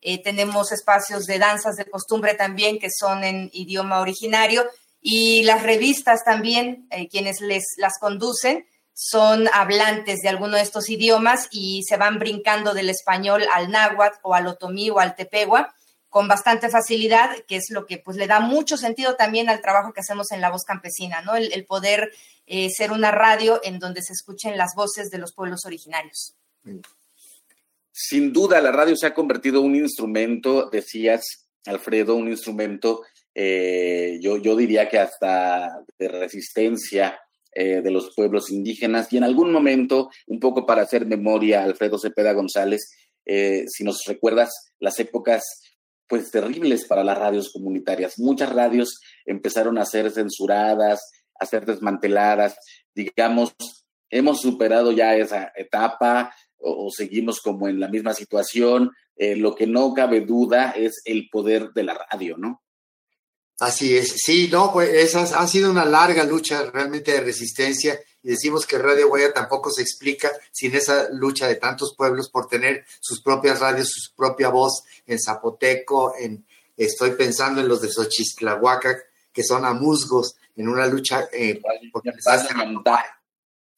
Eh, 0.00 0.22
tenemos 0.22 0.72
espacios 0.72 1.24
de 1.26 1.38
danzas 1.38 1.76
de 1.76 1.84
costumbre 1.84 2.34
también 2.34 2.78
que 2.78 2.88
son 2.90 3.24
en 3.24 3.50
idioma 3.52 4.00
originario 4.00 4.64
y 5.00 5.42
las 5.44 5.62
revistas 5.62 6.24
también, 6.24 6.86
eh, 6.90 7.08
quienes 7.08 7.40
les, 7.40 7.64
las 7.76 7.98
conducen, 7.98 8.66
son 8.94 9.48
hablantes 9.52 10.20
de 10.20 10.28
alguno 10.28 10.56
de 10.56 10.62
estos 10.62 10.90
idiomas 10.90 11.48
y 11.52 11.84
se 11.84 11.96
van 11.96 12.18
brincando 12.18 12.74
del 12.74 12.90
español 12.90 13.46
al 13.54 13.70
náhuatl 13.70 14.18
o 14.22 14.34
al 14.34 14.48
otomí 14.48 14.90
o 14.90 14.98
al 14.98 15.14
tepegua 15.14 15.72
con 16.08 16.26
bastante 16.26 16.68
facilidad, 16.68 17.30
que 17.46 17.56
es 17.56 17.70
lo 17.70 17.86
que 17.86 17.98
pues 17.98 18.16
le 18.16 18.26
da 18.26 18.40
mucho 18.40 18.76
sentido 18.76 19.14
también 19.14 19.50
al 19.50 19.60
trabajo 19.60 19.92
que 19.92 20.00
hacemos 20.00 20.32
en 20.32 20.40
la 20.40 20.50
voz 20.50 20.64
campesina, 20.64 21.20
¿no? 21.20 21.36
El, 21.36 21.64
poder 21.66 22.10
eh, 22.46 22.70
ser 22.70 22.92
una 22.92 23.10
radio 23.10 23.60
en 23.62 23.78
donde 23.78 24.02
se 24.02 24.14
escuchen 24.14 24.56
las 24.56 24.74
voces 24.74 25.10
de 25.10 25.18
los 25.18 25.32
pueblos 25.32 25.64
originarios. 25.64 26.34
Sin 28.00 28.32
duda, 28.32 28.60
la 28.60 28.70
radio 28.70 28.94
se 28.94 29.08
ha 29.08 29.12
convertido 29.12 29.58
en 29.58 29.66
un 29.66 29.74
instrumento, 29.74 30.70
decías, 30.70 31.48
Alfredo, 31.66 32.14
un 32.14 32.28
instrumento, 32.28 33.02
eh, 33.34 34.20
yo, 34.20 34.36
yo 34.36 34.54
diría 34.54 34.88
que 34.88 35.00
hasta 35.00 35.82
de 35.98 36.06
resistencia 36.06 37.18
eh, 37.52 37.82
de 37.82 37.90
los 37.90 38.14
pueblos 38.14 38.52
indígenas 38.52 39.12
y 39.12 39.16
en 39.16 39.24
algún 39.24 39.50
momento, 39.50 40.10
un 40.28 40.38
poco 40.38 40.64
para 40.64 40.82
hacer 40.82 41.06
memoria, 41.06 41.64
Alfredo 41.64 41.98
Cepeda 41.98 42.32
González, 42.34 42.88
si 43.26 43.84
nos 43.84 44.04
recuerdas 44.06 44.48
las 44.78 44.98
épocas 45.00 45.42
pues 46.06 46.30
terribles 46.30 46.86
para 46.86 47.04
las 47.04 47.18
radios 47.18 47.50
comunitarias. 47.52 48.18
Muchas 48.18 48.50
radios 48.52 49.00
empezaron 49.26 49.76
a 49.76 49.84
ser 49.84 50.10
censuradas, 50.10 51.00
a 51.38 51.46
ser 51.46 51.66
desmanteladas. 51.66 52.56
Digamos, 52.94 53.54
hemos 54.08 54.40
superado 54.40 54.92
ya 54.92 55.16
esa 55.16 55.52
etapa 55.56 56.32
o, 56.60 56.90
seguimos 56.90 57.40
como 57.40 57.68
en 57.68 57.80
la 57.80 57.88
misma 57.88 58.14
situación. 58.14 58.92
Eh, 59.16 59.36
lo 59.36 59.54
que 59.54 59.66
no 59.66 59.92
cabe 59.94 60.20
duda 60.20 60.72
es 60.72 61.02
el 61.04 61.28
poder 61.30 61.72
de 61.72 61.82
la 61.82 62.06
radio, 62.10 62.36
¿no? 62.36 62.62
Así 63.60 63.96
es, 63.96 64.14
sí, 64.24 64.48
no, 64.52 64.72
pues 64.72 64.88
esa 64.90 65.22
ha 65.22 65.48
sido 65.48 65.68
una 65.68 65.84
larga 65.84 66.22
lucha 66.22 66.70
realmente 66.70 67.10
de 67.10 67.20
resistencia 67.20 67.98
y 68.22 68.28
decimos 68.28 68.64
que 68.64 68.78
Radio 68.78 69.08
Guaya 69.08 69.32
tampoco 69.32 69.72
se 69.72 69.82
explica 69.82 70.30
sin 70.52 70.76
esa 70.76 71.08
lucha 71.10 71.48
de 71.48 71.56
tantos 71.56 71.94
pueblos 71.96 72.30
por 72.30 72.46
tener 72.46 72.84
sus 73.00 73.20
propias 73.20 73.58
radios, 73.58 73.90
su 73.90 74.14
propia 74.14 74.48
voz 74.50 74.84
en 75.06 75.18
zapoteco, 75.20 76.14
en 76.16 76.46
estoy 76.76 77.12
pensando 77.12 77.60
en 77.60 77.66
los 77.66 77.80
de 77.82 77.90
Xochistlahuaca, 77.90 78.96
que 79.32 79.42
son 79.42 79.64
amusgos 79.64 80.36
en 80.54 80.68
una 80.68 80.86
lucha 80.86 81.28
eh, 81.32 81.60
porque 81.92 82.12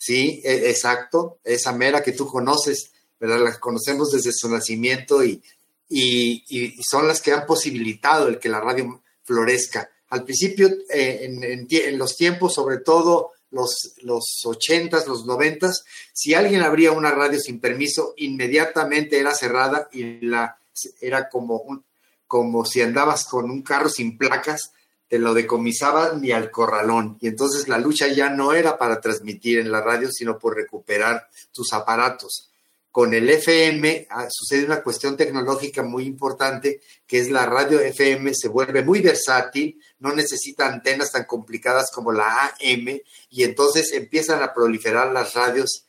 Sí, 0.02 0.40
e, 0.42 0.70
exacto, 0.70 1.40
esa 1.44 1.72
mera 1.72 2.02
que 2.02 2.12
tú 2.12 2.26
conoces, 2.26 2.90
¿verdad? 3.20 3.40
La 3.44 3.60
conocemos 3.60 4.10
desde 4.10 4.32
su 4.32 4.48
nacimiento 4.48 5.22
y, 5.22 5.42
y, 5.90 6.42
y 6.48 6.82
son 6.82 7.06
las 7.06 7.20
que 7.20 7.32
han 7.32 7.44
posibilitado 7.44 8.26
el 8.26 8.38
que 8.38 8.48
la 8.48 8.60
radio 8.60 9.02
florezca. 9.24 9.90
Al 10.08 10.24
principio, 10.24 10.68
eh, 10.92 11.28
en, 11.68 11.98
los 11.98 12.16
tiempos, 12.16 12.54
sobre 12.54 12.78
todo 12.78 13.32
los, 13.50 13.94
los 14.02 14.40
80 14.44 15.04
los 15.06 15.26
90 15.26 15.70
si 16.14 16.34
alguien 16.34 16.62
abría 16.62 16.92
una 16.92 17.10
radio 17.10 17.38
sin 17.38 17.60
permiso, 17.60 18.14
inmediatamente 18.16 19.20
era 19.20 19.34
cerrada 19.34 19.88
y 19.92 20.24
la, 20.26 20.58
era 21.02 21.28
como, 21.28 21.58
un, 21.58 21.84
como 22.26 22.64
si 22.64 22.80
andabas 22.80 23.24
con 23.26 23.50
un 23.50 23.62
carro 23.62 23.90
sin 23.90 24.16
placas, 24.16 24.72
te 25.10 25.18
lo 25.18 25.34
decomisaban 25.34 26.20
ni 26.20 26.30
al 26.30 26.52
corralón. 26.52 27.18
Y 27.20 27.26
entonces 27.26 27.66
la 27.66 27.78
lucha 27.78 28.06
ya 28.06 28.30
no 28.30 28.52
era 28.52 28.78
para 28.78 29.00
transmitir 29.00 29.58
en 29.58 29.72
la 29.72 29.80
radio, 29.80 30.08
sino 30.08 30.38
por 30.38 30.54
recuperar 30.54 31.28
tus 31.52 31.72
aparatos. 31.72 32.48
Con 32.92 33.12
el 33.12 33.28
FM 33.28 34.06
ah, 34.08 34.28
sucede 34.30 34.66
una 34.66 34.84
cuestión 34.84 35.16
tecnológica 35.16 35.82
muy 35.82 36.04
importante, 36.04 36.80
que 37.08 37.18
es 37.18 37.28
la 37.28 37.44
radio 37.44 37.80
FM 37.80 38.32
se 38.34 38.46
vuelve 38.46 38.84
muy 38.84 39.00
versátil, 39.00 39.80
no 39.98 40.14
necesita 40.14 40.68
antenas 40.68 41.10
tan 41.10 41.24
complicadas 41.24 41.90
como 41.92 42.12
la 42.12 42.46
AM, 42.46 43.00
y 43.30 43.42
entonces 43.42 43.92
empiezan 43.92 44.44
a 44.44 44.54
proliferar 44.54 45.10
las 45.10 45.34
radios, 45.34 45.86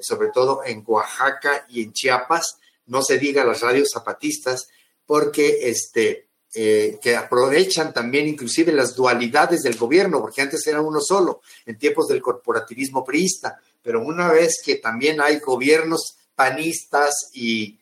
sobre 0.00 0.28
todo 0.32 0.62
en 0.64 0.84
Oaxaca 0.86 1.66
y 1.68 1.82
en 1.82 1.92
Chiapas, 1.92 2.58
no 2.86 3.02
se 3.02 3.18
diga 3.18 3.44
las 3.44 3.62
radios 3.62 3.90
zapatistas, 3.92 4.68
porque 5.06 5.68
este, 5.68 6.28
eh, 6.56 7.00
que 7.02 7.16
aprovechan 7.16 7.92
también 7.92 8.28
inclusive 8.28 8.70
las 8.70 8.94
dualidades 8.94 9.62
del 9.62 9.76
gobierno, 9.76 10.20
porque 10.20 10.40
antes 10.40 10.64
era 10.68 10.80
uno 10.80 11.00
solo, 11.00 11.40
en 11.66 11.76
tiempos 11.76 12.06
del 12.06 12.22
corporativismo 12.22 13.04
priista, 13.04 13.60
pero 13.82 14.00
una 14.00 14.30
vez 14.30 14.62
que 14.64 14.76
también 14.76 15.20
hay 15.20 15.40
gobiernos 15.40 16.16
panistas 16.36 17.30
y, 17.32 17.78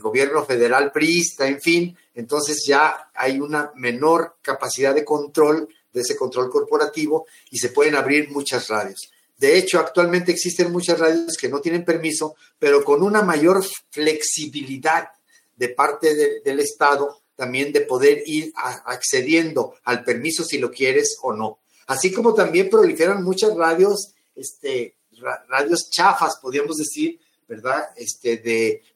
gobierno 0.00 0.44
federal 0.44 0.92
priista, 0.92 1.48
en 1.48 1.60
fin, 1.60 1.96
entonces 2.14 2.62
ya 2.64 3.10
hay 3.14 3.40
una 3.40 3.72
menor 3.74 4.36
capacidad 4.42 4.94
de 4.94 5.04
control 5.04 5.68
de 5.92 6.00
ese 6.02 6.16
control 6.16 6.50
corporativo 6.50 7.26
y 7.50 7.58
se 7.58 7.70
pueden 7.70 7.96
abrir 7.96 8.30
muchas 8.30 8.68
radios. 8.68 9.10
De 9.36 9.58
hecho, 9.58 9.80
actualmente 9.80 10.30
existen 10.30 10.70
muchas 10.70 11.00
radios 11.00 11.36
que 11.36 11.48
no 11.48 11.60
tienen 11.60 11.84
permiso, 11.84 12.36
pero 12.60 12.84
con 12.84 13.02
una 13.02 13.22
mayor 13.22 13.64
flexibilidad 13.90 15.08
de 15.56 15.68
parte 15.70 16.40
del 16.44 16.60
Estado 16.60 17.21
también 17.42 17.72
de 17.72 17.80
poder 17.80 18.22
ir 18.24 18.52
accediendo 18.54 19.74
al 19.82 20.04
permiso 20.04 20.44
si 20.44 20.58
lo 20.58 20.70
quieres 20.70 21.16
o 21.22 21.32
no. 21.32 21.58
Así 21.88 22.12
como 22.12 22.34
también 22.34 22.70
proliferan 22.70 23.24
muchas 23.24 23.52
radios, 23.56 24.14
este, 24.36 24.94
radios 25.48 25.90
chafas, 25.90 26.38
podríamos 26.40 26.76
decir, 26.76 27.18
¿verdad? 27.48 27.88
Este, 27.96 28.36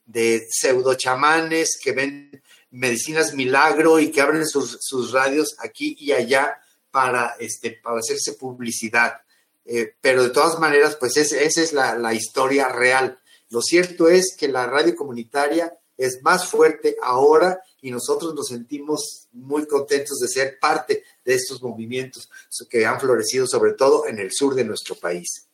de, 0.05 0.47
pseudo 0.49 0.93
chamanes 0.93 1.77
que 1.83 1.91
ven 1.91 2.41
medicinas 2.71 3.33
milagro 3.33 3.99
y 3.99 4.11
que 4.11 4.21
abren 4.21 4.47
sus, 4.47 5.11
radios 5.11 5.57
aquí 5.59 5.97
y 5.99 6.13
allá 6.13 6.57
para, 6.89 7.35
este, 7.41 7.71
para 7.71 7.99
hacerse 7.99 8.31
publicidad. 8.31 9.17
Eh, 9.65 9.93
pero 9.99 10.23
de 10.23 10.29
todas 10.29 10.57
maneras, 10.57 10.95
pues 10.95 11.17
esa 11.17 11.61
es 11.61 11.73
la, 11.73 12.13
historia 12.13 12.69
real. 12.69 13.19
Lo 13.49 13.61
cierto 13.61 14.07
es 14.07 14.37
que 14.39 14.47
la 14.47 14.67
radio 14.67 14.95
comunitaria 14.95 15.77
es 15.97 16.21
más 16.21 16.45
fuerte 16.47 16.95
ahora 17.01 17.59
y 17.81 17.91
nosotros 17.91 18.33
nos 18.33 18.47
sentimos 18.47 19.27
muy 19.31 19.67
contentos 19.67 20.19
de 20.19 20.27
ser 20.27 20.59
parte 20.59 21.03
de 21.23 21.33
estos 21.33 21.61
movimientos 21.61 22.29
que 22.69 22.85
han 22.85 22.99
florecido 22.99 23.47
sobre 23.47 23.73
todo 23.73 24.07
en 24.07 24.19
el 24.19 24.31
sur 24.31 24.55
de 24.55 24.63
nuestro 24.63 24.95
país. 24.95 25.47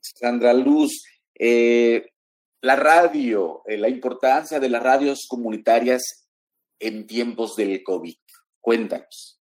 Sandra 0.00 0.52
Luz, 0.52 1.04
eh, 1.34 2.12
la 2.62 2.76
radio, 2.76 3.62
eh, 3.66 3.76
la 3.76 3.88
importancia 3.88 4.58
de 4.58 4.68
las 4.68 4.82
radios 4.82 5.26
comunitarias 5.28 6.26
en 6.78 7.06
tiempos 7.06 7.56
del 7.56 7.82
COVID. 7.82 8.16
Cuéntanos. 8.60 9.40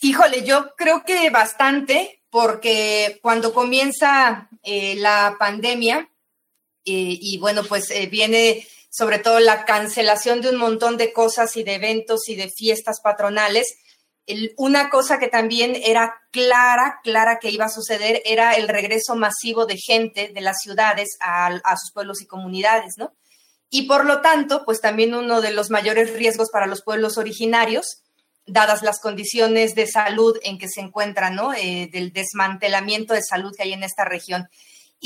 Híjole, 0.00 0.44
yo 0.44 0.74
creo 0.76 1.04
que 1.04 1.30
bastante, 1.30 2.22
porque 2.30 3.18
cuando 3.20 3.52
comienza 3.52 4.48
eh, 4.62 4.94
la 4.96 5.36
pandemia, 5.38 6.08
eh, 6.84 7.18
y 7.20 7.38
bueno, 7.38 7.62
pues 7.64 7.88
viene 8.10 8.66
sobre 8.94 9.18
todo 9.18 9.40
la 9.40 9.64
cancelación 9.64 10.40
de 10.40 10.50
un 10.50 10.56
montón 10.56 10.96
de 10.96 11.12
cosas 11.12 11.56
y 11.56 11.64
de 11.64 11.74
eventos 11.74 12.28
y 12.28 12.36
de 12.36 12.48
fiestas 12.48 13.00
patronales, 13.02 13.74
una 14.56 14.88
cosa 14.88 15.18
que 15.18 15.26
también 15.26 15.74
era 15.74 16.14
clara, 16.30 17.00
clara 17.02 17.40
que 17.40 17.50
iba 17.50 17.64
a 17.64 17.70
suceder, 17.70 18.22
era 18.24 18.52
el 18.52 18.68
regreso 18.68 19.16
masivo 19.16 19.66
de 19.66 19.78
gente 19.78 20.30
de 20.32 20.40
las 20.40 20.58
ciudades 20.62 21.16
a, 21.20 21.50
sus 21.76 21.90
pueblos 21.92 22.22
y 22.22 22.26
comunidades, 22.26 22.94
¿no? 22.96 23.12
Y 23.68 23.88
por 23.88 24.04
lo 24.04 24.20
tanto, 24.20 24.64
pues 24.64 24.80
también 24.80 25.12
uno 25.12 25.40
de 25.40 25.50
los 25.50 25.70
mayores 25.70 26.12
riesgos 26.12 26.50
para 26.52 26.68
los 26.68 26.82
pueblos 26.82 27.18
originarios, 27.18 28.04
dadas 28.46 28.82
las 28.82 29.00
condiciones 29.00 29.74
de 29.74 29.88
salud 29.88 30.38
en 30.44 30.56
que 30.56 30.68
se 30.68 30.80
encuentran, 30.80 31.34
¿no? 31.34 31.52
Eh, 31.52 31.88
del 31.92 32.12
desmantelamiento 32.12 33.12
de 33.12 33.22
salud 33.22 33.52
que 33.56 33.64
hay 33.64 33.72
en 33.72 33.82
esta 33.82 34.04
región. 34.04 34.46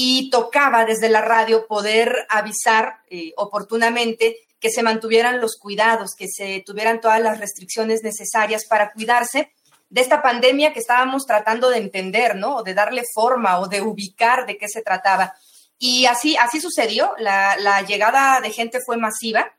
Y 0.00 0.30
tocaba 0.30 0.84
desde 0.84 1.08
la 1.08 1.22
radio 1.22 1.66
poder 1.66 2.24
avisar 2.28 3.00
eh, 3.10 3.32
oportunamente 3.36 4.46
que 4.60 4.70
se 4.70 4.84
mantuvieran 4.84 5.40
los 5.40 5.56
cuidados, 5.56 6.14
que 6.16 6.28
se 6.28 6.62
tuvieran 6.64 7.00
todas 7.00 7.20
las 7.20 7.40
restricciones 7.40 8.04
necesarias 8.04 8.64
para 8.64 8.92
cuidarse 8.92 9.50
de 9.90 10.00
esta 10.00 10.22
pandemia 10.22 10.72
que 10.72 10.78
estábamos 10.78 11.26
tratando 11.26 11.68
de 11.68 11.78
entender, 11.78 12.36
¿no? 12.36 12.62
De 12.62 12.74
darle 12.74 13.02
forma 13.12 13.58
o 13.58 13.66
de 13.66 13.82
ubicar 13.82 14.46
de 14.46 14.56
qué 14.56 14.68
se 14.68 14.82
trataba. 14.82 15.34
Y 15.80 16.06
así, 16.06 16.36
así 16.36 16.60
sucedió. 16.60 17.12
La, 17.18 17.82
llegada 17.82 18.40
de 18.40 18.52
gente 18.52 18.78
fue 18.86 18.98
masiva. 18.98 19.50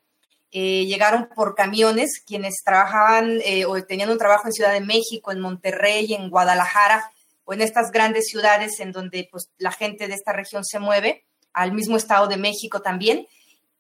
Eh, 0.52 0.86
llegaron 0.86 1.28
por 1.36 1.54
camiones 1.54 2.24
quienes 2.26 2.64
trabajaban 2.64 3.42
eh, 3.44 3.66
o 3.66 3.84
tenían 3.84 4.10
un 4.10 4.18
trabajo 4.18 4.48
en 4.48 4.54
Ciudad 4.54 4.72
de 4.72 4.80
México, 4.80 5.34
en 5.34 5.42
Monterrey, 5.42 6.14
en 6.14 6.30
Guadalajara 6.30 7.12
o 7.50 7.54
en 7.54 7.62
estas 7.62 7.92
grandes 7.92 8.28
ciudades 8.28 8.80
en 8.80 8.92
donde 8.92 9.28
pues, 9.32 9.50
la 9.58 9.72
gente 9.72 10.08
de 10.08 10.14
esta 10.14 10.34
región 10.34 10.64
se 10.64 10.78
mueve, 10.78 11.26
al 11.52 11.72
mismo 11.72 11.98
Estado 11.98 12.28
de 12.28 12.38
México 12.38 12.84
también 12.84 13.26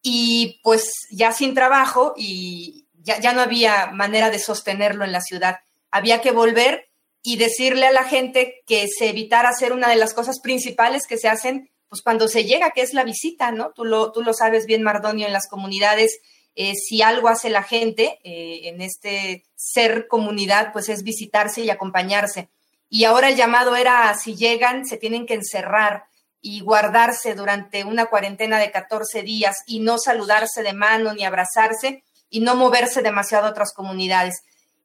y 0.01 0.59
pues 0.63 0.89
ya 1.11 1.31
sin 1.31 1.53
trabajo 1.53 2.15
y 2.17 2.87
ya, 2.93 3.19
ya 3.19 3.31
no 3.31 3.41
había 3.41 3.91
manera 3.91 4.31
de 4.31 4.39
sostenerlo 4.39 5.05
en 5.05 5.11
la 5.11 5.21
ciudad. 5.21 5.57
Había 5.91 6.19
que 6.19 6.31
volver 6.31 6.89
y 7.21 7.37
decirle 7.37 7.85
a 7.85 7.91
la 7.91 8.05
gente 8.05 8.63
que 8.65 8.87
se 8.87 9.09
evitara 9.09 9.49
hacer 9.49 9.71
una 9.71 9.87
de 9.87 9.97
las 9.97 10.15
cosas 10.15 10.39
principales 10.39 11.05
que 11.05 11.17
se 11.17 11.27
hacen 11.29 11.69
pues 11.89 12.01
cuando 12.01 12.27
se 12.27 12.45
llega, 12.45 12.71
que 12.71 12.81
es 12.81 12.95
la 12.95 13.03
visita, 13.03 13.51
¿no? 13.51 13.71
Tú 13.75 13.85
lo, 13.85 14.11
tú 14.11 14.23
lo 14.23 14.33
sabes 14.33 14.65
bien, 14.65 14.81
Mardonio, 14.81 15.27
en 15.27 15.33
las 15.33 15.47
comunidades, 15.47 16.19
eh, 16.55 16.73
si 16.73 17.03
algo 17.03 17.29
hace 17.29 17.51
la 17.51 17.63
gente 17.63 18.19
eh, 18.23 18.69
en 18.69 18.81
este 18.81 19.43
ser 19.55 20.07
comunidad, 20.07 20.71
pues 20.73 20.89
es 20.89 21.03
visitarse 21.03 21.61
y 21.61 21.69
acompañarse. 21.69 22.49
Y 22.89 23.03
ahora 23.03 23.29
el 23.29 23.35
llamado 23.35 23.75
era, 23.75 24.13
si 24.15 24.35
llegan, 24.35 24.85
se 24.85 24.97
tienen 24.97 25.25
que 25.25 25.35
encerrar 25.35 26.05
y 26.41 26.61
guardarse 26.61 27.35
durante 27.35 27.83
una 27.83 28.07
cuarentena 28.07 28.57
de 28.59 28.71
14 28.71 29.21
días 29.23 29.57
y 29.67 29.79
no 29.79 29.97
saludarse 29.97 30.63
de 30.63 30.73
mano 30.73 31.13
ni 31.13 31.25
abrazarse 31.25 32.03
y 32.29 32.39
no 32.39 32.55
moverse 32.55 33.01
demasiado 33.01 33.47
a 33.47 33.51
otras 33.51 33.73
comunidades. 33.73 34.41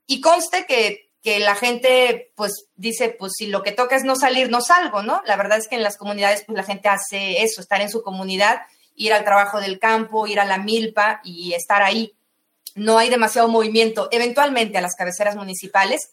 Y 0.06 0.20
conste 0.20 0.66
que 0.66 1.04
que 1.24 1.38
la 1.38 1.54
gente 1.54 2.32
pues 2.36 2.66
dice, 2.76 3.08
pues 3.08 3.32
si 3.34 3.46
lo 3.46 3.62
que 3.62 3.72
toca 3.72 3.96
es 3.96 4.04
no 4.04 4.14
salir, 4.14 4.50
no 4.50 4.60
salgo, 4.60 5.02
¿no? 5.02 5.22
La 5.24 5.36
verdad 5.36 5.56
es 5.56 5.68
que 5.68 5.74
en 5.74 5.82
las 5.82 5.96
comunidades 5.96 6.44
pues 6.46 6.54
la 6.54 6.62
gente 6.62 6.90
hace 6.90 7.42
eso, 7.42 7.62
estar 7.62 7.80
en 7.80 7.88
su 7.88 8.02
comunidad, 8.02 8.60
ir 8.94 9.14
al 9.14 9.24
trabajo 9.24 9.58
del 9.58 9.78
campo, 9.78 10.26
ir 10.26 10.38
a 10.38 10.44
la 10.44 10.58
milpa 10.58 11.22
y 11.24 11.54
estar 11.54 11.82
ahí. 11.82 12.14
No 12.74 12.98
hay 12.98 13.08
demasiado 13.08 13.48
movimiento, 13.48 14.08
eventualmente 14.12 14.76
a 14.76 14.82
las 14.82 14.96
cabeceras 14.96 15.34
municipales. 15.34 16.10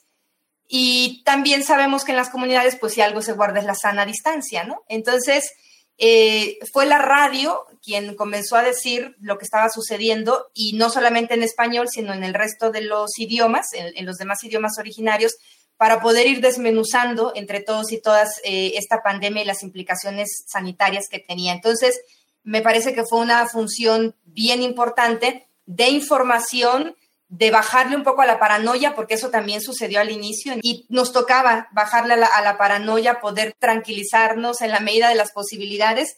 Y 0.73 1.21
también 1.25 1.65
sabemos 1.65 2.05
que 2.05 2.11
en 2.11 2.17
las 2.17 2.29
comunidades 2.29 2.77
pues 2.77 2.93
si 2.93 3.01
algo 3.01 3.21
se 3.21 3.33
guarda 3.33 3.59
es 3.59 3.65
la 3.65 3.75
sana 3.75 4.05
distancia, 4.05 4.63
¿no? 4.63 4.85
Entonces, 4.87 5.51
eh, 5.97 6.59
fue 6.71 6.85
la 6.85 6.97
radio 6.97 7.65
quien 7.83 8.15
comenzó 8.15 8.55
a 8.55 8.63
decir 8.63 9.17
lo 9.19 9.37
que 9.37 9.43
estaba 9.43 9.67
sucediendo 9.67 10.49
y 10.53 10.77
no 10.77 10.89
solamente 10.89 11.33
en 11.33 11.43
español, 11.43 11.89
sino 11.89 12.13
en 12.13 12.23
el 12.23 12.33
resto 12.33 12.71
de 12.71 12.83
los 12.83 13.19
idiomas, 13.19 13.67
en, 13.73 14.05
los 14.05 14.15
demás 14.15 14.41
idiomas 14.45 14.79
originarios, 14.79 15.35
para 15.75 15.99
poder 15.99 16.25
ir 16.25 16.39
desmenuzando 16.39 17.33
entre 17.35 17.59
todos 17.59 17.91
y 17.91 17.99
todas 17.99 18.39
eh, 18.45 18.71
esta 18.75 19.03
pandemia 19.03 19.43
y 19.43 19.47
las 19.47 19.63
implicaciones 19.63 20.45
sanitarias 20.47 21.09
que 21.09 21.19
tenía. 21.19 21.51
Entonces, 21.51 21.99
me 22.43 22.61
parece 22.61 22.93
que 22.93 23.03
fue 23.03 23.19
una 23.19 23.45
función 23.49 24.15
bien 24.23 24.61
importante 24.61 25.49
de 25.65 25.89
información 25.89 26.95
de 27.31 27.49
bajarle 27.49 27.95
un 27.95 28.03
poco 28.03 28.21
a 28.21 28.25
la 28.25 28.39
paranoia, 28.39 28.93
porque 28.93 29.13
eso 29.13 29.29
también 29.29 29.61
sucedió 29.61 30.01
al 30.01 30.11
inicio, 30.11 30.55
y 30.61 30.85
nos 30.89 31.13
tocaba 31.13 31.69
bajarle 31.71 32.15
a 32.15 32.41
la, 32.41 32.57
paranoia, 32.57 33.21
poder 33.21 33.55
tranquilizarnos 33.57 34.59
en 34.59 34.69
la 34.69 34.81
medida 34.81 35.07
de 35.07 35.15
las 35.15 35.31
posibilidades, 35.31 36.17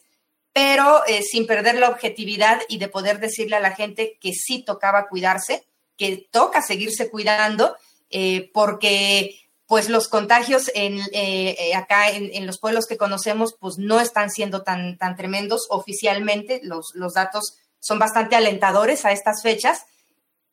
pero 0.52 1.06
eh, 1.06 1.22
sin 1.22 1.46
perder 1.46 1.76
la 1.76 1.88
objetividad 1.88 2.62
y 2.68 2.78
de 2.78 2.88
poder 2.88 3.20
decirle 3.20 3.54
a 3.54 3.60
la 3.60 3.76
gente 3.76 4.18
que 4.20 4.32
sí 4.32 4.64
tocaba 4.64 5.06
cuidarse, 5.06 5.64
que 5.96 6.26
toca 6.32 6.62
seguirse 6.62 7.08
cuidando, 7.10 7.76
eh, 8.10 8.50
porque 8.52 9.38
pues 9.66 9.88
los 9.88 10.08
contagios 10.08 10.68
en, 10.74 10.98
eh, 11.12 11.74
acá 11.76 12.10
en, 12.10 12.44
los 12.44 12.58
pueblos 12.58 12.86
que 12.86 12.98
conocemos 12.98 13.54
pues 13.58 13.76
no 13.78 14.00
están 14.00 14.30
siendo 14.30 14.62
tan, 14.62 14.98
tan 14.98 15.16
tremendos. 15.16 15.68
Oficialmente, 15.70 16.60
los, 16.64 16.90
los 16.94 17.14
datos 17.14 17.56
son 17.78 18.00
bastante 18.00 18.34
alentadores 18.34 19.04
a 19.04 19.12
estas 19.12 19.42
fechas, 19.42 19.86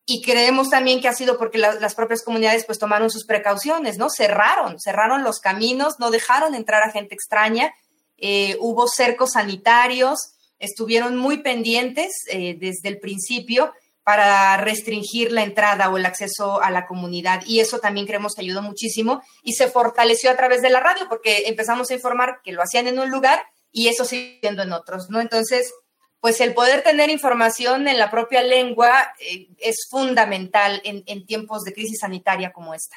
y 0.05 0.21
creemos 0.21 0.69
también 0.69 0.99
que 0.99 1.07
ha 1.07 1.13
sido 1.13 1.37
porque 1.37 1.57
las 1.57 1.95
propias 1.95 2.23
comunidades 2.23 2.65
pues 2.65 2.79
tomaron 2.79 3.09
sus 3.09 3.25
precauciones, 3.25 3.97
¿no? 3.97 4.09
Cerraron, 4.09 4.79
cerraron 4.79 5.23
los 5.23 5.39
caminos, 5.39 5.99
no 5.99 6.11
dejaron 6.11 6.55
entrar 6.55 6.83
a 6.83 6.91
gente 6.91 7.13
extraña, 7.13 7.73
eh, 8.17 8.57
hubo 8.59 8.87
cercos 8.87 9.33
sanitarios, 9.33 10.33
estuvieron 10.59 11.17
muy 11.17 11.37
pendientes 11.37 12.11
eh, 12.27 12.55
desde 12.59 12.89
el 12.89 12.99
principio 12.99 13.73
para 14.03 14.57
restringir 14.57 15.31
la 15.31 15.43
entrada 15.43 15.89
o 15.89 15.97
el 15.97 16.05
acceso 16.05 16.61
a 16.61 16.71
la 16.71 16.87
comunidad 16.87 17.43
y 17.45 17.59
eso 17.59 17.79
también 17.79 18.07
creemos 18.07 18.33
que 18.33 18.41
ayudó 18.41 18.61
muchísimo 18.61 19.21
y 19.43 19.53
se 19.53 19.67
fortaleció 19.67 20.31
a 20.31 20.35
través 20.35 20.61
de 20.61 20.71
la 20.71 20.79
radio 20.79 21.07
porque 21.07 21.47
empezamos 21.47 21.89
a 21.89 21.93
informar 21.93 22.41
que 22.43 22.51
lo 22.51 22.63
hacían 22.63 22.87
en 22.87 22.99
un 22.99 23.11
lugar 23.11 23.43
y 23.71 23.87
eso 23.87 24.03
siguiendo 24.03 24.63
en 24.63 24.73
otros, 24.73 25.09
¿no? 25.09 25.21
Entonces, 25.21 25.71
pues 26.21 26.39
el 26.39 26.53
poder 26.53 26.83
tener 26.83 27.09
información 27.09 27.87
en 27.87 27.97
la 27.97 28.11
propia 28.11 28.43
lengua 28.43 29.11
eh, 29.19 29.49
es 29.57 29.87
fundamental 29.89 30.79
en, 30.85 31.25
tiempos 31.25 31.63
de 31.63 31.73
crisis 31.73 31.99
sanitaria 31.99 32.53
como 32.53 32.73
esta. 32.75 32.95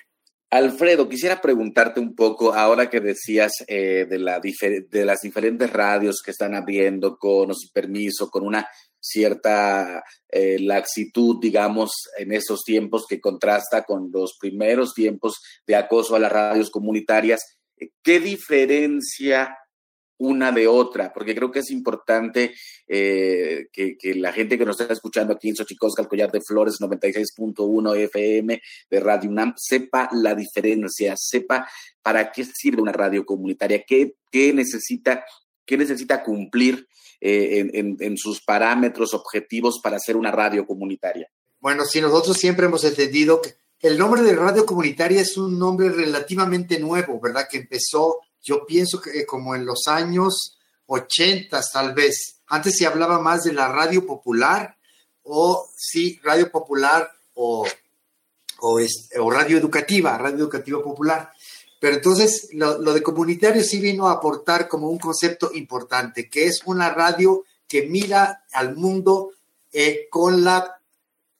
Alfredo, 0.50 1.08
quisiera 1.08 1.40
preguntarte 1.40 1.98
un 1.98 2.14
poco, 2.14 2.54
ahora 2.54 2.88
que 2.88 3.00
decías 3.00 3.52
eh, 3.66 4.06
de, 4.08 4.18
la 4.18 4.40
de 4.40 5.04
las 5.04 5.22
diferentes 5.22 5.72
radios 5.72 6.20
que 6.24 6.30
están 6.30 6.54
abriendo 6.54 7.18
con 7.18 7.50
o 7.50 7.54
sin 7.54 7.70
permiso, 7.70 8.30
con 8.30 8.46
una 8.46 8.68
cierta 9.00 10.04
eh, 10.28 10.58
laxitud, 10.60 11.38
digamos, 11.40 11.92
en 12.18 12.32
esos 12.32 12.62
tiempos 12.62 13.06
que 13.08 13.20
contrasta 13.20 13.82
con 13.82 14.10
los 14.12 14.36
primeros 14.38 14.94
tiempos 14.94 15.40
de 15.66 15.76
acoso 15.76 16.14
a 16.14 16.20
las 16.20 16.30
radios 16.30 16.70
comunitarias. 16.70 17.40
¿Qué 18.02 18.20
diferencia 18.20 19.56
una 20.18 20.52
de 20.52 20.66
otra, 20.66 21.12
porque 21.12 21.34
creo 21.34 21.50
que 21.50 21.60
es 21.60 21.70
importante 21.70 22.54
eh, 22.86 23.66
que, 23.72 23.96
la 24.14 24.32
gente 24.32 24.56
que 24.56 24.64
nos 24.64 24.80
está 24.80 24.92
escuchando 24.92 25.32
aquí 25.32 25.48
en 25.48 25.56
Xochicosca, 25.56 26.02
el 26.02 26.08
Collar 26.08 26.30
de 26.30 26.40
Flores 26.40 26.76
96.1 26.80 27.96
FM 27.96 28.62
de 28.90 29.00
Radio 29.00 29.30
UNAM, 29.30 29.54
sepa 29.56 30.08
la 30.12 30.34
diferencia, 30.34 31.14
sepa 31.16 31.68
para 32.02 32.30
qué 32.30 32.44
sirve 32.44 32.82
una 32.82 32.92
radio 32.92 33.24
comunitaria, 33.24 33.82
qué, 33.86 34.14
qué 34.30 34.52
necesita, 34.52 35.24
qué 35.64 35.76
necesita 35.76 36.22
cumplir 36.22 36.86
eh, 37.20 37.70
en, 37.72 38.18
sus 38.18 38.42
parámetros 38.42 39.14
objetivos 39.14 39.80
para 39.82 39.98
ser 39.98 40.16
una 40.16 40.30
radio 40.30 40.66
comunitaria. 40.66 41.28
Bueno, 41.58 41.84
sí, 41.84 42.00
nosotros 42.00 42.36
siempre 42.36 42.66
hemos 42.66 42.84
entendido 42.84 43.40
que 43.40 43.54
el 43.80 43.98
nombre 43.98 44.22
de 44.22 44.36
radio 44.36 44.66
comunitaria 44.66 45.22
es 45.22 45.36
un 45.38 45.58
nombre 45.58 45.88
relativamente 45.88 46.78
nuevo, 46.78 47.18
¿verdad? 47.20 47.46
Que 47.50 47.58
empezó 47.58 48.18
yo 48.44 48.64
pienso 48.66 49.00
que 49.00 49.26
como 49.26 49.54
en 49.54 49.64
los 49.66 49.88
años 49.88 50.58
80 50.86 51.60
tal 51.72 51.94
vez. 51.94 52.42
Antes 52.46 52.76
se 52.76 52.86
hablaba 52.86 53.18
más 53.20 53.44
de 53.44 53.52
la 53.52 53.68
radio 53.68 54.06
popular 54.06 54.76
o 55.22 55.66
sí, 55.76 56.20
radio 56.22 56.50
popular 56.50 57.10
o, 57.34 57.66
o, 58.60 59.30
radio 59.30 59.56
educativa, 59.58 60.18
radio 60.18 60.38
educativa 60.44 60.82
popular. 60.82 61.32
Pero 61.80 61.96
entonces 61.96 62.48
lo, 62.52 62.78
de 62.78 63.02
comunitario 63.02 63.62
sí 63.62 63.80
vino 63.80 64.08
a 64.08 64.12
aportar 64.12 64.68
como 64.68 64.88
un 64.88 64.98
concepto 64.98 65.50
importante, 65.54 66.28
que 66.28 66.46
es 66.46 66.62
una 66.66 66.90
radio 66.90 67.44
que 67.66 67.86
mira 67.86 68.44
al 68.52 68.76
mundo 68.76 69.32
eh, 69.72 70.06
con, 70.10 70.44
la, 70.44 70.80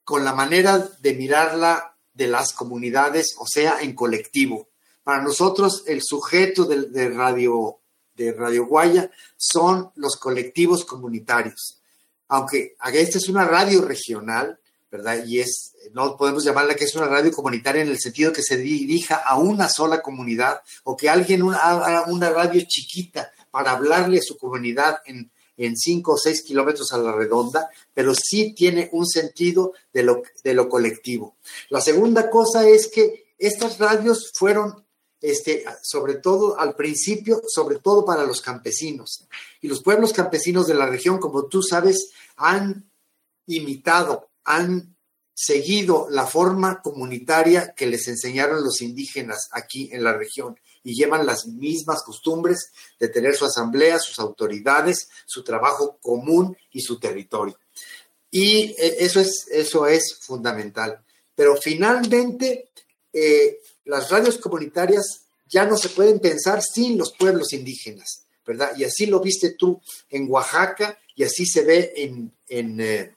con 0.04 0.24
la 0.24 0.34
manera 0.34 0.78
de 0.78 1.14
mirarla 1.14 1.96
de 2.12 2.26
las 2.28 2.52
comunidades, 2.52 3.36
o 3.38 3.46
sea, 3.46 3.80
en 3.80 3.94
colectivo. 3.94 4.68
Para 5.04 5.22
nosotros, 5.22 5.84
el 5.86 6.00
sujeto 6.02 6.64
de, 6.64 7.10
Radio, 7.10 7.78
de 8.16 8.32
Radio 8.32 8.66
Guaya 8.66 9.10
son 9.36 9.90
los 9.96 10.16
colectivos 10.16 10.84
comunitarios. 10.84 11.78
Aunque 12.28 12.74
esta 12.92 13.18
es 13.18 13.28
una 13.28 13.44
radio 13.44 13.82
regional, 13.82 14.58
¿verdad? 14.90 15.24
Y 15.26 15.40
es, 15.40 15.74
no 15.92 16.16
podemos 16.16 16.42
llamarla 16.42 16.74
que 16.74 16.84
es 16.84 16.94
una 16.94 17.06
radio 17.06 17.30
comunitaria 17.32 17.82
en 17.82 17.88
el 17.88 17.98
sentido 18.00 18.32
que 18.32 18.42
se 18.42 18.56
dirija 18.56 19.16
a 19.16 19.36
una 19.38 19.68
sola 19.68 20.00
comunidad 20.00 20.62
o 20.84 20.96
que 20.96 21.10
alguien 21.10 21.42
haga 21.52 22.04
una 22.06 22.30
radio 22.30 22.62
chiquita 22.66 23.30
para 23.50 23.72
hablarle 23.72 24.18
a 24.18 24.22
su 24.22 24.38
comunidad 24.38 25.00
en, 25.04 25.30
en 25.56 25.76
cinco 25.76 26.14
o 26.14 26.16
seis 26.16 26.42
kilómetros 26.42 26.92
a 26.92 26.98
la 26.98 27.12
redonda, 27.12 27.68
pero 27.92 28.14
sí 28.14 28.54
tiene 28.54 28.88
un 28.92 29.06
sentido 29.06 29.74
de 29.92 30.02
lo, 30.02 30.22
de 30.42 30.54
lo 30.54 30.68
colectivo. 30.68 31.36
La 31.68 31.80
segunda 31.80 32.30
cosa 32.30 32.66
es 32.66 32.88
que 32.88 33.34
estas 33.38 33.78
radios 33.78 34.32
fueron 34.34 34.83
este, 35.24 35.64
sobre 35.80 36.16
todo 36.16 36.60
al 36.60 36.76
principio, 36.76 37.40
sobre 37.48 37.78
todo 37.78 38.04
para 38.04 38.24
los 38.24 38.42
campesinos. 38.42 39.24
Y 39.62 39.68
los 39.68 39.82
pueblos 39.82 40.12
campesinos 40.12 40.66
de 40.66 40.74
la 40.74 40.84
región, 40.84 41.18
como 41.18 41.46
tú 41.46 41.62
sabes, 41.62 42.10
han 42.37 42.84
imitado, 43.46 44.28
han 44.44 44.94
seguido 45.32 46.08
la 46.10 46.26
forma 46.26 46.82
comunitaria 46.82 47.72
que 47.74 47.87
les 47.87 48.06
enseñaron 48.06 48.62
los 48.62 48.82
indígenas 48.82 49.48
aquí 49.52 49.88
en 49.92 50.04
la 50.04 50.12
región 50.12 50.60
y 50.82 50.94
llevan 50.94 51.24
las 51.24 51.46
mismas 51.46 52.02
costumbres 52.02 52.70
de 53.00 53.08
tener 53.08 53.34
su 53.34 53.46
asamblea, 53.46 53.98
sus 53.98 54.18
autoridades, 54.18 55.08
su 55.24 55.42
trabajo 55.42 55.96
común 56.02 56.54
y 56.70 56.82
su 56.82 57.00
territorio. 57.00 57.58
Y 58.30 58.74
eh, 58.78 58.96
eso 58.98 59.20
es, 59.20 59.46
eso 59.50 59.87
es 59.87 60.18
fundamental. 60.20 61.02
Pero 61.34 61.56
finalmente, 61.56 62.68
eh, 63.14 63.61
las 63.85 64.11
radios 64.11 64.38
comunitarias 64.38 65.22
ya 65.48 65.64
no 65.64 65.77
se 65.77 65.88
pueden 65.88 66.18
pensar 66.18 66.61
sin 66.62 66.98
los 66.98 67.12
pueblos 67.12 67.53
indígenas, 67.53 68.24
¿verdad? 68.44 68.72
Y 68.77 68.85
así 68.85 69.07
lo 69.07 69.20
viste 69.20 69.50
tú 69.50 69.81
en 70.11 70.31
Oaxaca 70.31 70.98
y 71.14 71.22
así 71.22 71.46
se 71.46 71.62
ve 71.62 71.92
en, 71.96 72.81
eh, 72.81 73.14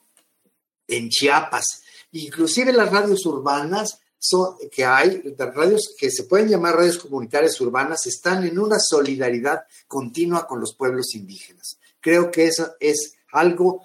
en 0.88 1.10
Chiapas. 1.10 1.66
Inclusive 2.12 2.72
las 2.74 2.92
radios 2.92 3.26
urbanas 3.26 4.00
son, 4.20 4.56
que 4.72 4.86
hay, 4.86 5.36
las 5.38 5.54
radios 5.54 5.96
que 5.98 6.12
se 6.12 6.24
pueden 6.24 6.50
llamar 6.50 6.76
radios 6.76 7.00
comunitarias 7.00 7.60
urbanas, 7.62 8.06
están 8.06 8.46
en 8.46 8.60
una 8.60 8.78
solidaridad 8.80 9.64
continua 9.88 10.48
con 10.48 10.60
los 10.60 10.76
pueblos 10.76 11.16
indígenas. 11.16 11.78
Creo 12.00 12.32
que 12.32 12.46
eso 12.46 12.76
es 12.80 13.16
algo 13.32 13.82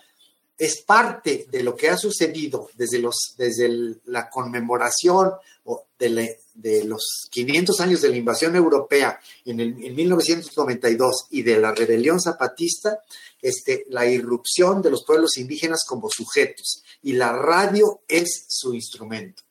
es 0.59 0.83
parte 0.83 1.47
de 1.51 1.63
lo 1.63 1.75
que 1.75 1.89
ha 1.89 1.97
sucedido 1.97 2.69
desde, 2.75 2.99
los, 2.99 3.35
desde 3.37 3.97
la 4.07 4.29
conmemoración 4.31 5.33
de, 5.99 6.39
de, 6.55 6.85
los 6.85 7.29
500 7.31 7.81
años 7.81 8.03
de 8.03 8.09
la 8.09 8.17
invasión 8.17 8.57
europea 8.57 9.19
en, 9.45 9.61
el, 9.61 9.85
en 9.85 9.95
1992 9.95 11.27
y 11.31 11.43
de 11.43 11.59
la 11.59 11.73
rebelión 11.73 12.21
zapatista, 12.21 13.01
este, 13.41 13.87
la 13.89 14.07
irrupción 14.07 14.83
de 14.83 14.91
los 14.91 15.05
pueblos 15.05 15.37
indígenas 15.37 15.85
como 15.87 16.09
sujetos. 16.11 16.83
Y 17.03 17.15
la 17.15 17.33
radio 17.33 18.03
es 18.09 18.47
su 18.49 18.75
instrumento. 18.75 19.43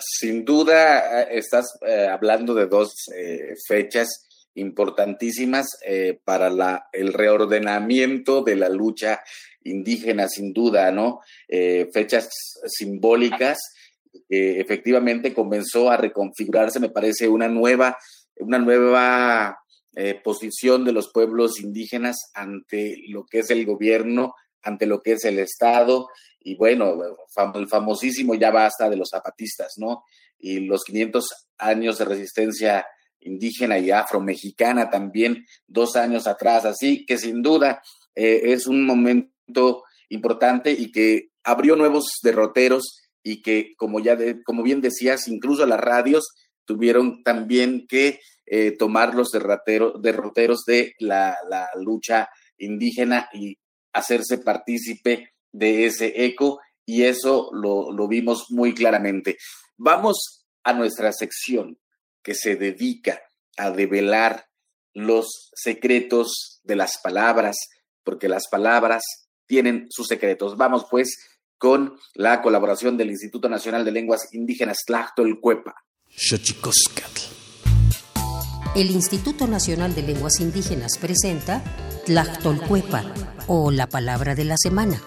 Sin 0.00 0.44
duda, 0.44 1.22
eh, 1.22 1.38
estás 1.38 1.78
eh, 1.86 2.08
hablando 2.10 2.54
de 2.54 2.66
dos 2.66 2.94
eh, 3.14 3.54
fechas 3.66 4.26
importantísimas 4.54 5.66
para 6.24 6.50
la, 6.50 6.90
el 6.92 7.14
reordenamiento 7.14 8.42
de 8.42 8.56
la 8.56 8.68
lucha 8.68 9.22
indígena, 9.64 10.28
sin 10.28 10.52
duda, 10.52 10.90
¿no? 10.92 11.20
fechas 11.92 12.28
simbólicas 12.66 13.58
que 14.28 14.60
efectivamente 14.60 15.32
comenzó 15.32 15.90
a 15.90 15.96
reconfigurarse, 15.96 16.80
me 16.80 16.90
parece, 16.90 17.28
una 17.28 17.48
nueva, 17.48 17.96
una 18.36 18.58
nueva 18.58 19.58
posición 20.22 20.84
de 20.84 20.92
los 20.92 21.10
pueblos 21.12 21.60
indígenas 21.60 22.16
ante 22.34 22.96
lo 23.08 23.24
que 23.24 23.40
es 23.40 23.50
el 23.50 23.64
gobierno, 23.66 24.34
ante 24.62 24.86
lo 24.86 25.02
que 25.02 25.12
es 25.12 25.24
el 25.24 25.38
Estado, 25.38 26.08
y 26.44 26.56
bueno, 26.56 26.96
el 27.54 27.68
famosísimo 27.68 28.34
ya 28.34 28.50
basta 28.50 28.88
de 28.88 28.96
los 28.96 29.10
zapatistas, 29.10 29.74
¿no? 29.76 30.04
Y 30.38 30.60
los 30.60 30.82
500 30.84 31.28
años 31.58 31.98
de 31.98 32.04
resistencia 32.04 32.86
indígena 33.20 33.78
y 33.78 33.90
afromexicana 33.90 34.90
también 34.90 35.46
dos 35.66 35.94
años 35.96 36.26
atrás, 36.26 36.64
así 36.64 37.06
que 37.06 37.18
sin 37.18 37.42
duda 37.42 37.80
eh, 38.14 38.40
es 38.44 38.66
un 38.66 38.84
momento 38.84 39.30
importante 40.08 40.72
y 40.72 40.92
que 40.92 41.30
abrió 41.44 41.76
nuevos 41.76 42.18
derroteros 42.22 43.02
y 43.22 43.42
que, 43.42 43.74
como 43.76 44.00
ya 44.00 44.16
como 44.44 44.62
bien 44.62 44.80
decías, 44.80 45.28
incluso 45.28 45.66
las 45.66 45.80
radios 45.80 46.28
tuvieron 46.64 47.22
también 47.22 47.86
que 47.88 48.20
eh, 48.46 48.72
tomar 48.72 49.14
los 49.14 49.30
derroteros 49.30 50.64
de 50.66 50.94
la, 50.98 51.36
la 51.48 51.68
lucha 51.76 52.28
indígena 52.58 53.28
y 53.32 53.56
hacerse 53.92 54.38
partícipe 54.38 55.32
de 55.52 55.86
ese 55.86 56.24
eco 56.24 56.60
y 56.84 57.04
eso 57.04 57.50
lo, 57.52 57.92
lo 57.92 58.08
vimos 58.08 58.46
muy 58.50 58.74
claramente. 58.74 59.36
Vamos 59.76 60.46
a 60.64 60.72
nuestra 60.72 61.12
sección 61.12 61.78
que 62.22 62.34
se 62.34 62.56
dedica 62.56 63.20
a 63.56 63.70
develar 63.70 64.46
los 64.94 65.50
secretos 65.54 66.60
de 66.64 66.76
las 66.76 66.98
palabras, 67.02 67.56
porque 68.04 68.28
las 68.28 68.48
palabras 68.50 69.02
tienen 69.52 69.86
sus 69.90 70.06
secretos. 70.06 70.56
Vamos 70.56 70.86
pues 70.90 71.28
con 71.58 71.98
la 72.14 72.40
colaboración 72.40 72.96
del 72.96 73.10
Instituto 73.10 73.50
Nacional 73.50 73.84
de 73.84 73.92
Lenguas 73.92 74.32
Indígenas 74.32 74.78
Tlachtolcuepa. 74.86 75.74
El 78.74 78.90
Instituto 78.90 79.46
Nacional 79.46 79.94
de 79.94 80.02
Lenguas 80.04 80.40
Indígenas 80.40 80.96
presenta 80.98 81.62
Tlachtolcuepa 82.06 83.12
o 83.46 83.70
la 83.70 83.88
palabra 83.88 84.34
de 84.34 84.44
la 84.46 84.56
semana. 84.56 85.02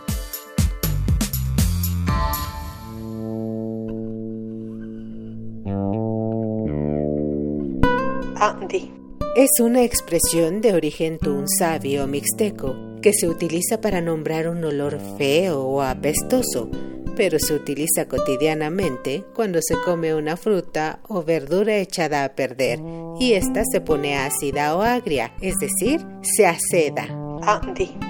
Es 9.36 9.60
una 9.60 9.84
expresión 9.84 10.62
de 10.62 10.74
origen 10.74 11.18
tunsabi 11.18 11.98
mixteco 12.06 12.85
que 13.06 13.14
se 13.14 13.28
utiliza 13.28 13.82
para 13.82 14.02
nombrar 14.02 14.50
un 14.50 14.64
olor 14.64 15.00
feo 15.16 15.62
o 15.62 15.84
apestoso, 15.84 16.72
pero 17.16 17.38
se 17.38 17.54
utiliza 17.54 18.08
cotidianamente 18.08 19.24
cuando 19.36 19.60
se 19.62 19.76
come 19.86 20.16
una 20.16 20.36
fruta 20.38 21.02
o 21.08 21.22
verdura 21.22 21.78
echada 21.78 22.24
a 22.24 22.34
perder 22.34 22.80
y 23.20 23.34
ésta 23.34 23.62
se 23.72 23.80
pone 23.80 24.18
ácida 24.18 24.76
o 24.76 24.82
agria, 24.82 25.36
es 25.40 25.54
decir, 25.60 26.04
se 26.24 26.48
aceda. 26.48 27.08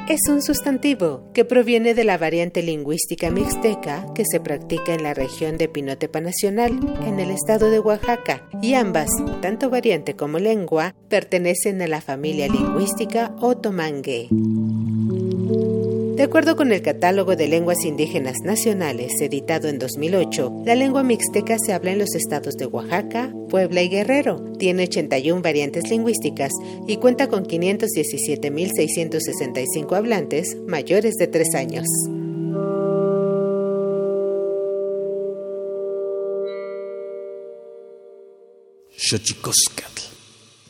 Es 0.08 0.22
un 0.30 0.42
sustantivo 0.42 1.30
que 1.34 1.44
proviene 1.44 1.94
de 1.94 2.06
la 2.06 2.18
variante 2.18 2.64
lingüística 2.64 3.32
mixteca 3.32 4.06
que 4.16 4.24
se 4.24 4.40
practica 4.40 4.94
en 4.94 5.04
la 5.04 5.14
región 5.14 5.58
de 5.58 5.68
Pinotepa 5.68 6.22
Nacional, 6.22 6.80
en 7.06 7.20
el 7.20 7.32
estado 7.32 7.70
de 7.70 7.80
Oaxaca, 7.80 8.48
y 8.62 8.76
ambas, 8.76 9.10
tanto 9.42 9.70
variante 9.70 10.16
como 10.16 10.40
lengua, 10.40 10.96
pertenecen 11.10 11.82
a 11.82 11.88
la 11.88 12.00
familia 12.00 12.48
lingüística 12.48 13.36
otomangue. 13.42 14.30
De 16.26 16.28
acuerdo 16.28 16.56
con 16.56 16.72
el 16.72 16.82
Catálogo 16.82 17.36
de 17.36 17.48
Lenguas 17.48 17.86
Indígenas 17.86 18.38
Nacionales, 18.44 19.12
editado 19.22 19.68
en 19.68 19.78
2008, 19.78 20.64
la 20.66 20.74
lengua 20.74 21.04
mixteca 21.04 21.56
se 21.64 21.72
habla 21.72 21.92
en 21.92 22.00
los 22.00 22.16
estados 22.16 22.56
de 22.56 22.66
Oaxaca, 22.66 23.32
Puebla 23.48 23.84
y 23.84 23.90
Guerrero. 23.90 24.44
Tiene 24.58 24.86
81 24.86 25.44
variantes 25.44 25.88
lingüísticas 25.92 26.52
y 26.88 26.98
cuenta 26.98 27.28
con 27.28 27.46
517.665 27.46 29.96
hablantes 29.96 30.58
mayores 30.66 31.14
de 31.14 31.28
3 31.28 31.54
años. 31.54 31.86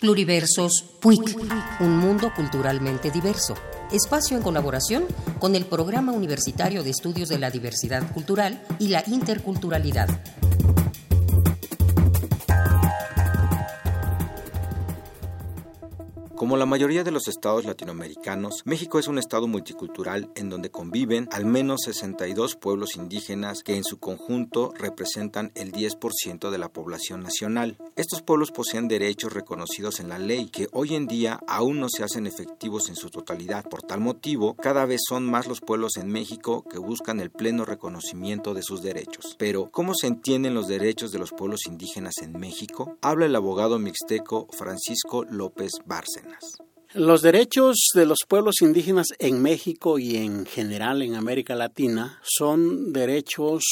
Pluriversos 0.01 0.83
PUIC, 0.99 1.37
un 1.79 1.97
mundo 1.97 2.33
culturalmente 2.35 3.09
diverso 3.09 3.55
espacio 3.95 4.37
en 4.37 4.43
colaboración 4.43 5.05
con 5.39 5.55
el 5.55 5.65
Programa 5.65 6.11
Universitario 6.11 6.83
de 6.83 6.89
Estudios 6.89 7.29
de 7.29 7.39
la 7.39 7.49
Diversidad 7.49 8.11
Cultural 8.11 8.61
y 8.79 8.89
la 8.89 9.03
Interculturalidad. 9.07 10.09
Como 16.37 16.57
la 16.57 16.65
mayoría 16.65 17.05
de 17.05 17.11
los 17.11 17.29
estados 17.29 17.63
latinoamericanos, 17.63 18.63
México 18.65 18.99
es 18.99 19.07
un 19.07 19.17
estado 19.17 19.47
multicultural 19.47 20.29
en 20.35 20.49
donde 20.49 20.69
conviven 20.69 21.29
al 21.31 21.45
menos 21.45 21.83
62 21.85 22.57
pueblos 22.57 22.97
indígenas 22.97 23.63
que 23.63 23.77
en 23.77 23.85
su 23.85 23.99
conjunto 23.99 24.73
representan 24.77 25.53
el 25.55 25.71
10% 25.71 26.49
de 26.49 26.57
la 26.57 26.67
población 26.67 27.23
nacional. 27.23 27.77
Estos 27.95 28.21
pueblos 28.21 28.51
poseen 28.51 28.89
derechos 28.89 29.31
reconocidos 29.31 30.01
en 30.01 30.09
la 30.09 30.19
ley 30.19 30.49
que 30.49 30.67
hoy 30.73 30.95
en 30.95 31.07
día 31.07 31.39
aún 31.47 31.79
no 31.79 31.87
se 31.87 32.03
hacen 32.03 32.27
efectivos 32.27 32.89
en 32.89 32.97
su 32.97 33.09
totalidad. 33.09 33.63
Por 33.63 33.83
tal 33.83 34.01
motivo, 34.01 34.55
cada 34.55 34.85
vez 34.85 34.99
son 35.07 35.25
más 35.25 35.47
los 35.47 35.61
pueblos 35.61 35.95
en 35.95 36.09
México 36.09 36.65
que 36.69 36.79
buscan 36.79 37.21
el 37.21 37.31
pleno 37.31 37.63
reconocimiento 37.63 38.53
de 38.53 38.61
sus 38.61 38.81
derechos. 38.81 39.37
Pero, 39.39 39.71
¿cómo 39.71 39.95
se 39.95 40.07
entienden 40.07 40.53
los 40.53 40.67
derechos 40.67 41.13
de 41.13 41.19
los 41.19 41.31
pueblos 41.31 41.65
indígenas 41.65 42.15
en 42.21 42.33
México? 42.33 42.97
Habla 43.01 43.25
el 43.27 43.35
abogado 43.37 43.79
mixteco 43.79 44.47
Francisco 44.51 45.23
López 45.23 45.71
Bárcena. 46.25 46.74
Los 46.97 47.21
derechos 47.21 47.89
de 47.93 48.05
los 48.05 48.19
pueblos 48.25 48.61
indígenas 48.61 49.07
en 49.19 49.41
México 49.41 49.99
y 49.99 50.15
en 50.15 50.45
general 50.45 51.01
en 51.01 51.15
América 51.15 51.53
Latina 51.53 52.21
son 52.23 52.93
derechos 52.93 53.65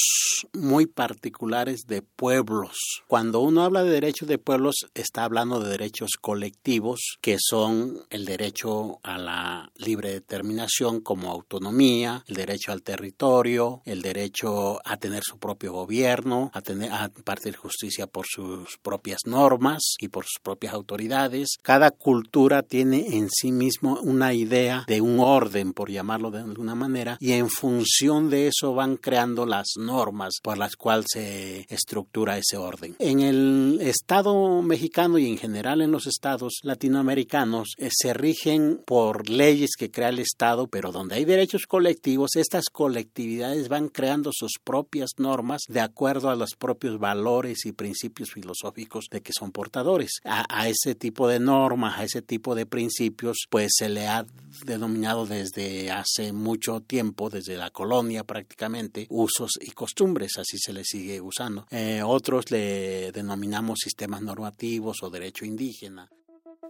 muy 0.52 0.88
particulares 0.88 1.84
de 1.88 2.02
pueblos. 2.02 2.76
Cuando 3.08 3.40
uno 3.40 3.64
habla 3.64 3.86
de 3.86 3.92
derechos 3.92 4.28
de 4.28 4.40
pueblos, 4.40 4.76
está 4.94 5.24
hablando 5.24 5.62
de 5.62 5.70
derechos 5.70 6.18
colectivos, 6.20 7.18
que 7.22 7.38
son 7.40 8.02
el 8.10 8.26
derecho 8.26 9.00
a 9.04 9.18
la 9.18 9.72
libre 9.78 10.12
determinación 10.12 11.00
como 11.00 11.32
autonomía, 11.32 12.26
el 12.28 12.36
derecho 12.36 12.74
al 12.74 12.84
territorio, 12.84 13.84
el 13.86 14.02
derecho 14.02 14.82
a 14.84 14.98
tener 14.98 15.24
su 15.24 15.38
propio 15.38 15.72
gobierno, 15.72 16.52
a, 16.54 16.60
tener, 16.60 16.92
a 16.92 17.10
impartir 17.16 17.56
justicia 17.56 18.06
por 18.06 18.26
sus 18.28 18.78
propias 18.82 19.22
normas 19.26 19.96
y 20.00 20.10
por 20.10 20.26
sus 20.26 20.42
propias 20.44 20.74
autoridades. 20.74 21.56
Cada 21.62 21.92
cultura 21.92 22.64
tiene 22.64 23.13
en 23.14 23.30
sí 23.30 23.52
mismo 23.52 24.00
una 24.02 24.34
idea 24.34 24.86
de 24.88 25.02
un 25.02 25.20
orden, 25.20 25.74
por 25.74 25.92
llamarlo 25.92 26.32
de 26.32 26.40
alguna 26.40 26.76
manera, 26.76 27.18
y 27.20 27.34
en 27.34 27.50
función 27.50 28.30
de 28.30 28.48
eso 28.48 28.74
van 28.74 28.98
creando 28.98 29.46
las 29.46 29.74
normas 29.78 30.40
por 30.42 30.58
las 30.58 30.76
cuales 30.76 31.06
se 31.12 31.66
estructura 31.70 32.38
ese 32.38 32.58
orden. 32.58 32.96
En 33.00 33.20
el 33.20 33.80
Estado 33.82 34.62
mexicano 34.62 35.18
y 35.18 35.28
en 35.28 35.38
general 35.38 35.82
en 35.82 35.92
los 35.92 36.08
estados 36.08 36.54
latinoamericanos 36.64 37.76
eh, 37.78 37.90
se 37.92 38.14
rigen 38.14 38.82
por 38.86 39.30
leyes 39.30 39.72
que 39.78 39.92
crea 39.92 40.10
el 40.10 40.20
Estado, 40.20 40.68
pero 40.68 40.92
donde 40.92 41.16
hay 41.16 41.26
derechos 41.26 41.68
colectivos, 41.68 42.36
estas 42.36 42.66
colectividades 42.72 43.70
van 43.70 43.90
creando 43.90 44.32
sus 44.34 44.54
propias 44.64 45.12
normas 45.18 45.62
de 45.68 45.82
acuerdo 45.82 46.30
a 46.30 46.36
los 46.36 46.56
propios 46.56 47.00
valores 47.00 47.66
y 47.66 47.74
principios 47.74 48.32
filosóficos 48.32 49.06
de 49.12 49.22
que 49.22 49.34
son 49.38 49.52
portadores. 49.52 50.20
A, 50.24 50.46
a 50.50 50.68
ese 50.68 50.96
tipo 50.96 51.28
de 51.28 51.40
normas, 51.40 52.00
a 52.00 52.04
ese 52.04 52.22
tipo 52.22 52.56
de 52.56 52.66
principios, 52.66 53.03
pues 53.12 53.72
se 53.78 53.90
le 53.90 54.08
ha 54.08 54.26
denominado 54.66 55.26
desde 55.26 55.92
hace 55.92 56.32
mucho 56.32 56.82
tiempo, 56.82 57.30
desde 57.30 57.58
la 57.58 57.70
colonia 57.72 58.24
prácticamente, 58.24 59.08
usos 59.10 59.52
y 59.62 59.72
costumbres, 59.72 60.38
así 60.38 60.58
se 60.58 60.74
le 60.74 60.84
sigue 60.84 61.22
usando. 61.22 61.66
Eh, 61.72 62.02
otros 62.04 62.52
le 62.52 63.12
denominamos 63.12 63.80
sistemas 63.84 64.22
normativos 64.22 65.04
o 65.04 65.10
derecho 65.10 65.46
indígena. 65.46 66.10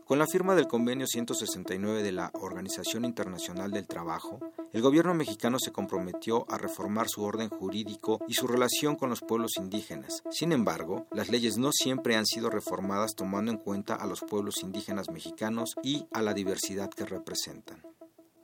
Con 0.06 0.20
la 0.20 0.28
firma 0.28 0.54
del 0.54 0.68
convenio 0.68 1.08
169 1.08 2.04
de 2.04 2.12
la 2.12 2.30
Organización 2.34 3.06
Internacional 3.06 3.72
del 3.72 3.88
Trabajo, 3.88 4.40
el 4.74 4.82
gobierno 4.82 5.14
mexicano 5.14 5.60
se 5.60 5.72
comprometió 5.72 6.46
a 6.50 6.58
reformar 6.58 7.08
su 7.08 7.24
orden 7.24 7.50
jurídico 7.50 8.20
y 8.28 8.34
su 8.34 8.46
relación 8.48 8.98
con 8.98 9.10
los 9.10 9.22
pueblos 9.22 9.54
indígenas. 9.58 10.22
Sin 10.30 10.52
embargo, 10.52 11.08
las 11.12 11.30
leyes 11.30 11.58
no 11.58 11.72
siempre 11.72 12.18
han 12.18 12.26
sido 12.26 12.50
reformadas 12.50 13.16
tomando 13.16 13.52
en 13.52 13.58
cuenta 13.58 13.96
a 13.96 14.06
los 14.06 14.20
pueblos 14.22 14.62
indígenas 14.62 15.10
mexicanos 15.10 15.76
y 15.82 16.06
a 16.12 16.22
la 16.22 16.34
diversidad 16.34 16.90
que 16.90 17.06
representan. 17.06 17.82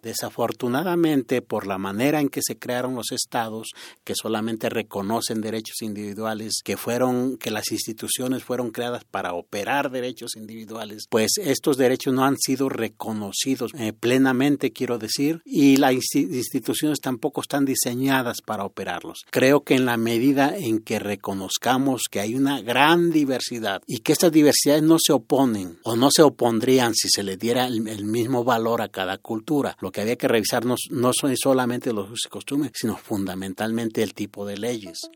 Desafortunadamente, 0.01 1.41
por 1.41 1.67
la 1.67 1.77
manera 1.77 2.21
en 2.21 2.29
que 2.29 2.41
se 2.43 2.57
crearon 2.57 2.95
los 2.95 3.11
estados, 3.11 3.69
que 4.03 4.13
solamente 4.15 4.69
reconocen 4.69 5.41
derechos 5.41 5.81
individuales, 5.81 6.61
que 6.63 6.77
fueron, 6.77 7.37
que 7.37 7.51
las 7.51 7.71
instituciones 7.71 8.43
fueron 8.43 8.71
creadas 8.71 9.03
para 9.03 9.33
operar 9.33 9.91
derechos 9.91 10.35
individuales, 10.35 11.05
pues 11.09 11.31
estos 11.37 11.77
derechos 11.77 12.13
no 12.13 12.25
han 12.25 12.37
sido 12.37 12.69
reconocidos 12.69 13.71
eh, 13.77 13.93
plenamente, 13.93 14.71
quiero 14.71 14.97
decir, 14.97 15.41
y 15.45 15.77
las 15.77 15.93
instituciones 16.15 16.99
tampoco 16.99 17.41
están 17.41 17.65
diseñadas 17.65 18.41
para 18.41 18.65
operarlos. 18.65 19.25
Creo 19.31 19.63
que 19.63 19.75
en 19.75 19.85
la 19.85 19.97
medida 19.97 20.55
en 20.57 20.79
que 20.79 20.99
reconozcamos 20.99 22.03
que 22.09 22.19
hay 22.19 22.35
una 22.35 22.61
gran 22.61 23.11
diversidad 23.11 23.81
y 23.85 23.99
que 23.99 24.13
estas 24.13 24.31
diversidades 24.31 24.83
no 24.83 24.97
se 24.99 25.13
oponen 25.13 25.79
o 25.83 25.95
no 25.95 26.09
se 26.11 26.21
opondrían 26.21 26.93
si 26.95 27.09
se 27.09 27.23
le 27.23 27.37
diera 27.37 27.67
el, 27.67 27.87
el 27.87 28.05
mismo 28.05 28.43
valor 28.43 28.81
a 28.81 28.89
cada 28.89 29.17
cultura, 29.17 29.75
lo 29.89 29.91
que 29.91 30.01
había 30.01 30.17
que 30.17 30.27
revisar 30.27 30.65
no, 30.65 30.75
son 31.13 31.35
solamente 31.35 31.91
los 31.93 32.05
usos 32.05 32.27
y 32.27 32.29
costumbres, 32.29 32.73
sino 32.75 32.95
fundamentalmente 32.95 34.03
el 34.03 34.13
tipo 34.13 34.45
de 34.45 34.55
leyes. 34.55 35.09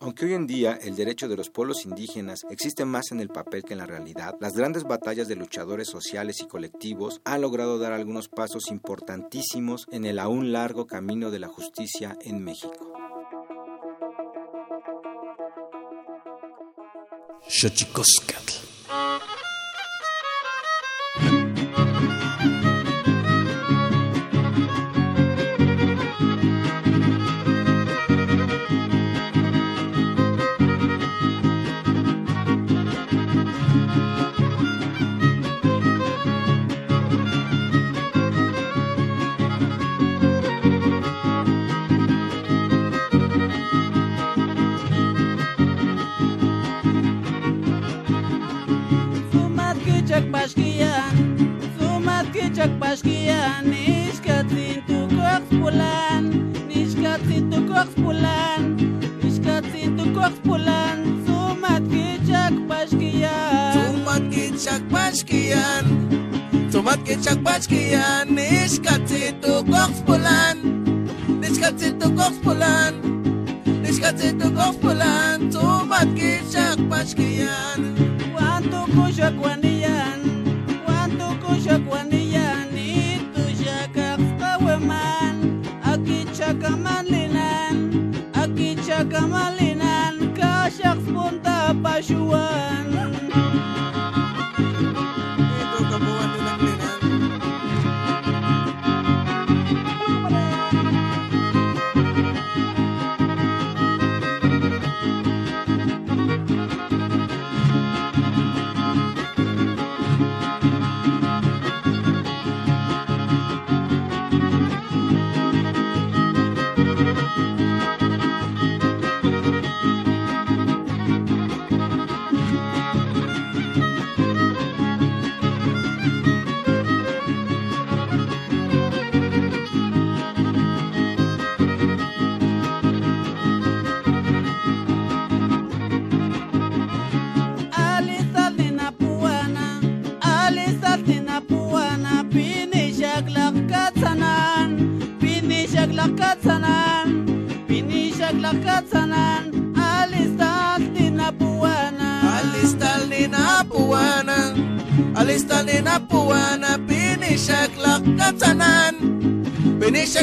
Aunque 0.00 0.24
hoy 0.24 0.32
en 0.32 0.46
día 0.46 0.78
el 0.82 0.96
derecho 0.96 1.28
de 1.28 1.36
los 1.36 1.50
pueblos 1.50 1.84
indígenas 1.84 2.46
existe 2.48 2.86
más 2.86 3.12
en 3.12 3.20
el 3.20 3.28
papel 3.28 3.62
que 3.62 3.74
en 3.74 3.80
la 3.80 3.86
realidad, 3.86 4.36
las 4.40 4.54
grandes 4.54 4.84
batallas 4.84 5.28
de 5.28 5.36
luchadores 5.36 5.88
sociales 5.88 6.40
y 6.40 6.46
colectivos 6.46 7.20
han 7.26 7.42
logrado 7.42 7.78
dar 7.78 7.92
algunos 7.92 8.28
pasos 8.28 8.70
importantísimos 8.70 9.86
en 9.92 10.06
el 10.06 10.18
aún 10.18 10.50
largo 10.50 10.86
camino 10.86 11.30
de 11.30 11.40
la 11.40 11.48
justicia 11.48 12.16
en 12.22 12.42
México. 12.42 12.90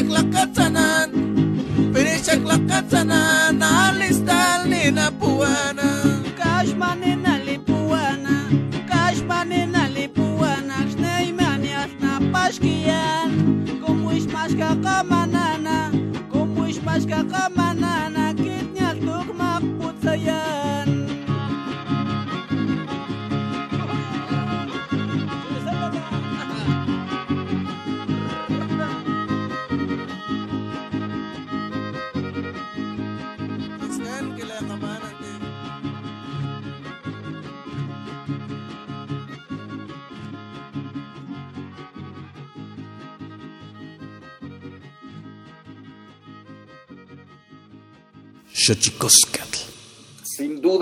Look 0.08 0.34
at. 0.34 0.51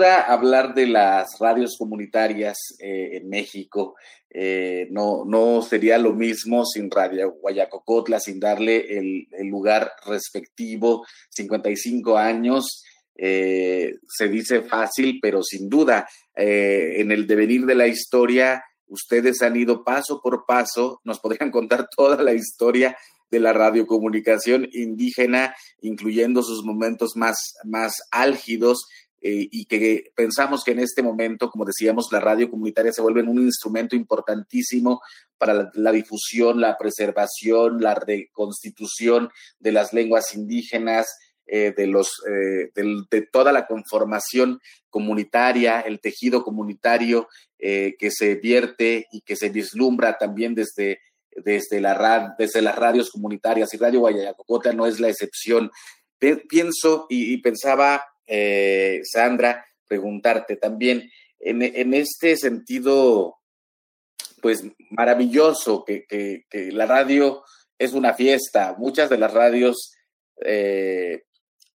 Hablar 0.03 0.73
de 0.73 0.87
las 0.87 1.37
radios 1.39 1.75
comunitarias 1.77 2.57
eh, 2.79 3.17
en 3.17 3.29
México 3.29 3.95
eh, 4.29 4.87
no, 4.91 5.25
no 5.25 5.61
sería 5.61 5.97
lo 5.97 6.13
mismo 6.13 6.65
sin 6.65 6.89
Radio 6.89 7.31
Guayacocotla, 7.41 8.19
sin 8.19 8.39
darle 8.39 8.97
el, 8.97 9.27
lugar 9.47 9.91
respectivo, 10.05 11.05
55 11.29 12.17
años. 12.17 12.83
Eh, 13.15 13.95
se 14.07 14.29
dice 14.29 14.61
fácil, 14.61 15.19
pero 15.21 15.43
sin 15.43 15.69
duda, 15.69 16.07
en 16.35 17.11
el 17.11 17.27
devenir 17.27 17.65
de 17.65 17.75
la 17.75 17.87
historia, 17.87 18.63
ustedes 18.87 19.41
han 19.41 19.55
ido 19.55 19.83
paso 19.83 20.21
por 20.21 20.45
paso, 20.45 21.01
nos 21.03 21.19
podrían 21.19 21.51
contar 21.51 21.87
toda 21.95 22.21
la 22.21 22.33
historia 22.33 22.95
de 23.31 23.39
la 23.39 23.53
radiocomunicación 23.53 24.67
indígena, 24.71 25.55
incluyendo 25.81 26.43
sus 26.43 26.63
momentos 26.63 27.15
más, 27.15 27.55
más 27.63 27.95
álgidos. 28.11 28.87
Eh, 29.23 29.47
y 29.51 29.65
que 29.65 30.11
pensamos 30.15 30.63
que 30.63 30.71
en 30.71 30.79
este 30.79 31.03
momento, 31.03 31.51
como 31.51 31.63
decíamos, 31.63 32.07
la 32.11 32.19
radio 32.19 32.49
comunitaria 32.49 32.91
se 32.91 33.03
vuelve 33.03 33.21
un 33.21 33.37
instrumento 33.37 33.95
importantísimo 33.95 34.99
para 35.37 35.69
la, 35.75 35.91
difusión, 35.91 36.59
la 36.59 36.75
preservación, 36.75 37.81
la 37.81 37.93
reconstitución 37.93 39.29
de 39.59 39.73
las 39.73 39.93
lenguas 39.93 40.33
indígenas, 40.33 41.05
eh, 41.45 41.71
de, 41.77 41.85
los, 41.85 42.09
eh, 42.27 42.71
de, 42.73 43.21
toda 43.31 43.51
la 43.51 43.67
conformación 43.67 44.59
comunitaria, 44.89 45.81
el 45.81 45.99
tejido 45.99 46.43
comunitario 46.43 47.27
que 47.59 48.09
se 48.09 48.33
vierte 48.37 49.05
y 49.11 49.21
que 49.21 49.35
se 49.35 49.49
vislumbra 49.49 50.17
también 50.17 50.55
desde, 50.55 50.99
desde, 51.29 51.79
la, 51.79 52.33
desde 52.39 52.59
las 52.63 52.75
radios 52.75 53.11
comunitarias. 53.11 53.71
Y 53.71 53.77
Radio 53.77 53.99
Guayacocota 53.99 54.73
no 54.73 54.87
es 54.87 54.99
la 54.99 55.09
excepción. 55.09 55.69
Pienso 56.17 57.05
y 57.07 57.37
pensaba 57.37 58.01
eh, 58.27 59.01
Sandra, 59.03 59.65
preguntarte 59.87 60.55
también, 60.55 61.09
en, 61.43 61.93
este 61.93 62.37
sentido, 62.37 63.39
pues 64.41 64.63
maravilloso, 64.91 65.83
que, 65.83 66.45
la 66.71 66.85
radio 66.85 67.43
es 67.77 67.93
una 67.93 68.13
fiesta, 68.13 68.75
muchas 68.77 69.09
de 69.09 69.17
las 69.17 69.33
radios 69.33 69.91
eh, 70.45 71.23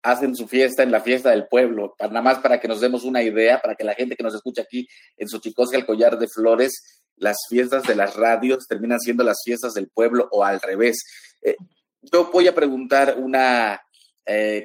hacen 0.02 0.36
su 0.36 0.48
fiesta 0.48 0.82
en 0.82 0.92
la 0.92 1.02
fiesta 1.02 1.30
del 1.30 1.48
pueblo, 1.48 1.96
nada 2.00 2.22
más 2.22 2.39
para 2.39 2.60
que 2.60 2.68
nos 2.68 2.82
demos 2.82 3.04
una 3.04 3.22
idea, 3.22 3.62
para 3.62 3.76
que 3.76 3.84
la 3.84 3.94
gente 3.94 4.16
que 4.16 4.24
nos 4.24 4.34
escucha 4.34 4.64
aquí 4.64 4.88
en 5.16 5.30
Xochicosca, 5.30 5.78
el 5.78 5.86
collar 5.86 6.18
de 6.18 6.28
flores, 6.28 7.04
las 7.18 7.38
fiestas 7.48 7.84
de 7.84 7.96
las 7.96 8.16
radios 8.16 8.66
terminan 8.68 9.00
siendo 9.00 9.24
las 9.24 9.38
fiestas 9.46 9.74
del 9.74 9.89
pueblo 9.89 10.28
o 10.32 10.44
al 10.44 10.60
revés. 10.60 11.04
Eh, 11.44 11.56
yo 12.02 12.32
voy 12.32 12.48
a 12.48 12.56
preguntar 12.56 13.16
una, 13.20 13.80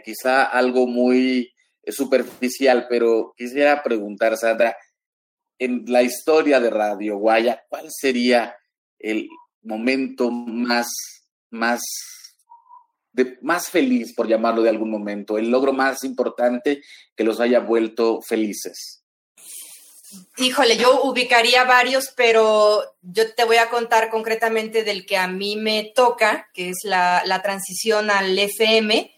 quizá 0.05 0.45
algo 0.45 0.87
muy 0.87 1.53
superficial, 1.87 2.87
pero 2.89 3.35
quisiera 3.37 3.83
preguntar, 3.83 4.37
Sandra, 4.37 4.77
en 5.59 5.85
la 5.87 6.03
historia 6.03 6.61
de 6.61 6.71
Radio 6.71 7.19
Guaya, 7.19 7.65
¿cuál 7.69 7.87
sería 7.91 8.57
el 8.99 9.29
momento 9.63 10.31
más, 10.31 10.89
más, 11.51 11.81
de, 13.13 13.39
más 13.43 13.69
feliz, 13.69 14.15
por 14.15 14.29
llamarlo 14.29 14.63
de 14.63 14.71
algún 14.71 14.91
momento, 14.91 15.39
el 15.39 15.51
logro 15.51 15.73
más 15.73 16.05
importante 16.05 16.83
que 17.15 17.25
los 17.25 17.41
haya 17.41 17.61
vuelto 17.61 18.21
felices? 18.21 19.03
Híjole, 20.39 20.77
yo 20.77 21.03
ubicaría 21.03 21.65
varios, 21.65 22.13
pero 22.17 22.83
yo 23.03 23.35
te 23.35 23.45
voy 23.45 23.57
a 23.57 23.69
contar 23.71 24.09
concretamente 24.09 24.85
del 24.85 25.05
que 25.05 25.17
a 25.17 25.27
mí 25.27 25.57
me 25.57 25.93
toca, 25.95 26.49
que 26.55 26.69
es 26.69 26.77
la, 26.85 27.23
la 27.27 27.43
transición 27.43 28.11
al 28.11 28.39
FM 28.39 29.16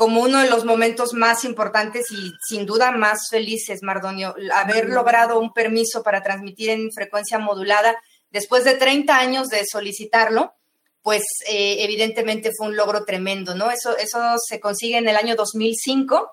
como 0.00 0.22
uno 0.22 0.38
de 0.38 0.48
los 0.48 0.64
momentos 0.64 1.12
más 1.12 1.44
importantes 1.44 2.10
y 2.10 2.32
sin 2.48 2.64
duda 2.64 2.90
más 2.90 3.28
felices, 3.28 3.82
Mardonio, 3.82 4.34
haber 4.54 4.88
logrado 4.88 5.38
un 5.38 5.52
permiso 5.52 6.02
para 6.02 6.22
transmitir 6.22 6.70
en 6.70 6.90
frecuencia 6.90 7.38
modulada 7.38 7.94
después 8.30 8.64
de 8.64 8.76
30 8.76 9.14
años 9.14 9.48
de 9.48 9.66
solicitarlo, 9.66 10.54
pues 11.02 11.22
eh, 11.46 11.84
evidentemente 11.84 12.50
fue 12.56 12.68
un 12.68 12.76
logro 12.76 13.04
tremendo, 13.04 13.54
¿no? 13.54 13.70
Eso, 13.70 13.94
eso 13.98 14.36
se 14.38 14.58
consigue 14.58 14.96
en 14.96 15.06
el 15.06 15.16
año 15.16 15.36
2005 15.36 16.32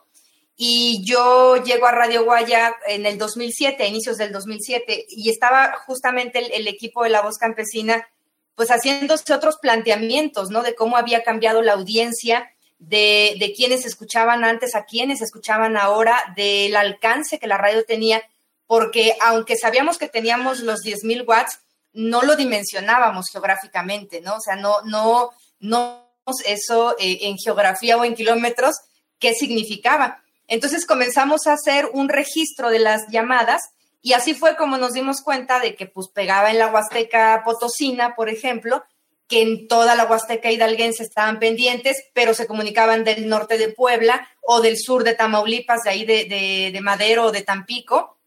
y 0.55 1.03
yo 1.03 1.61
llego 1.61 1.87
a 1.87 1.91
Radio 1.91 2.23
Guaya 2.23 2.73
en 2.87 3.05
el 3.05 3.17
2007, 3.17 3.83
a 3.83 3.87
inicios 3.87 4.17
del 4.17 4.31
2007, 4.31 5.07
y 5.09 5.29
estaba 5.29 5.73
justamente 5.85 6.39
el, 6.39 6.53
el 6.53 6.69
equipo 6.69 7.03
de 7.03 7.09
La 7.09 7.21
Voz 7.21 7.37
Campesina 7.37 8.07
pues 8.55 8.69
haciéndose 8.69 9.33
otros 9.33 9.57
planteamientos, 9.61 10.51
¿no? 10.51 10.63
De 10.63 10.73
cómo 10.73 10.95
había 10.95 11.23
cambiado 11.23 11.61
la 11.61 11.73
audiencia, 11.73 12.49
de, 12.79 13.35
de 13.39 13.53
quienes 13.53 13.85
escuchaban 13.85 14.43
antes 14.43 14.75
a 14.75 14.85
quienes 14.85 15.21
escuchaban 15.21 15.77
ahora, 15.77 16.33
del 16.35 16.75
alcance 16.75 17.39
que 17.39 17.47
la 17.47 17.57
radio 17.57 17.83
tenía, 17.85 18.23
porque 18.65 19.15
aunque 19.21 19.55
sabíamos 19.55 19.97
que 19.97 20.09
teníamos 20.09 20.59
los 20.59 20.81
10.000 20.81 21.27
watts, 21.27 21.59
no 21.93 22.21
lo 22.21 22.35
dimensionábamos 22.35 23.25
geográficamente, 23.31 24.21
¿no? 24.21 24.35
O 24.35 24.41
sea, 24.41 24.55
no, 24.55 24.81
no, 24.83 25.31
no 25.59 26.07
eso 26.45 26.95
eh, 26.99 27.19
en 27.21 27.37
geografía 27.37 27.97
o 27.97 28.03
en 28.03 28.15
kilómetros, 28.15 28.75
qué 29.19 29.33
significaba. 29.33 30.21
Entonces 30.47 30.85
comenzamos 30.85 31.47
a 31.47 31.53
hacer 31.53 31.89
un 31.93 32.09
registro 32.09 32.69
de 32.69 32.79
las 32.79 33.07
llamadas 33.09 33.61
y 34.01 34.13
así 34.13 34.33
fue 34.33 34.55
como 34.55 34.77
nos 34.77 34.93
dimos 34.93 35.21
cuenta 35.21 35.59
de 35.59 35.75
que 35.75 35.87
pues 35.87 36.07
pegaba 36.09 36.51
en 36.51 36.59
la 36.59 36.67
Huasteca 36.67 37.41
Potosina, 37.43 38.15
por 38.15 38.29
ejemplo, 38.29 38.83
que 39.27 39.41
en 39.41 39.67
toda 39.67 39.95
la 39.95 40.05
Huasteca 40.05 40.51
hidalguense 40.51 41.03
estaban 41.03 41.39
pendientes, 41.39 42.05
pero 42.13 42.33
se 42.33 42.47
comunicaban 42.47 43.03
del 43.03 43.27
norte 43.27 43.57
de 43.57 43.69
Puebla 43.69 44.27
o 44.41 44.61
del 44.61 44.77
sur 44.77 45.03
de 45.03 45.15
Tamaulipas, 45.15 45.83
de 45.83 45.89
ahí 45.89 46.05
de, 46.05 46.79
Madero 46.81 47.25
o 47.25 47.31
de 47.31 47.41
Tampico, 47.41 48.17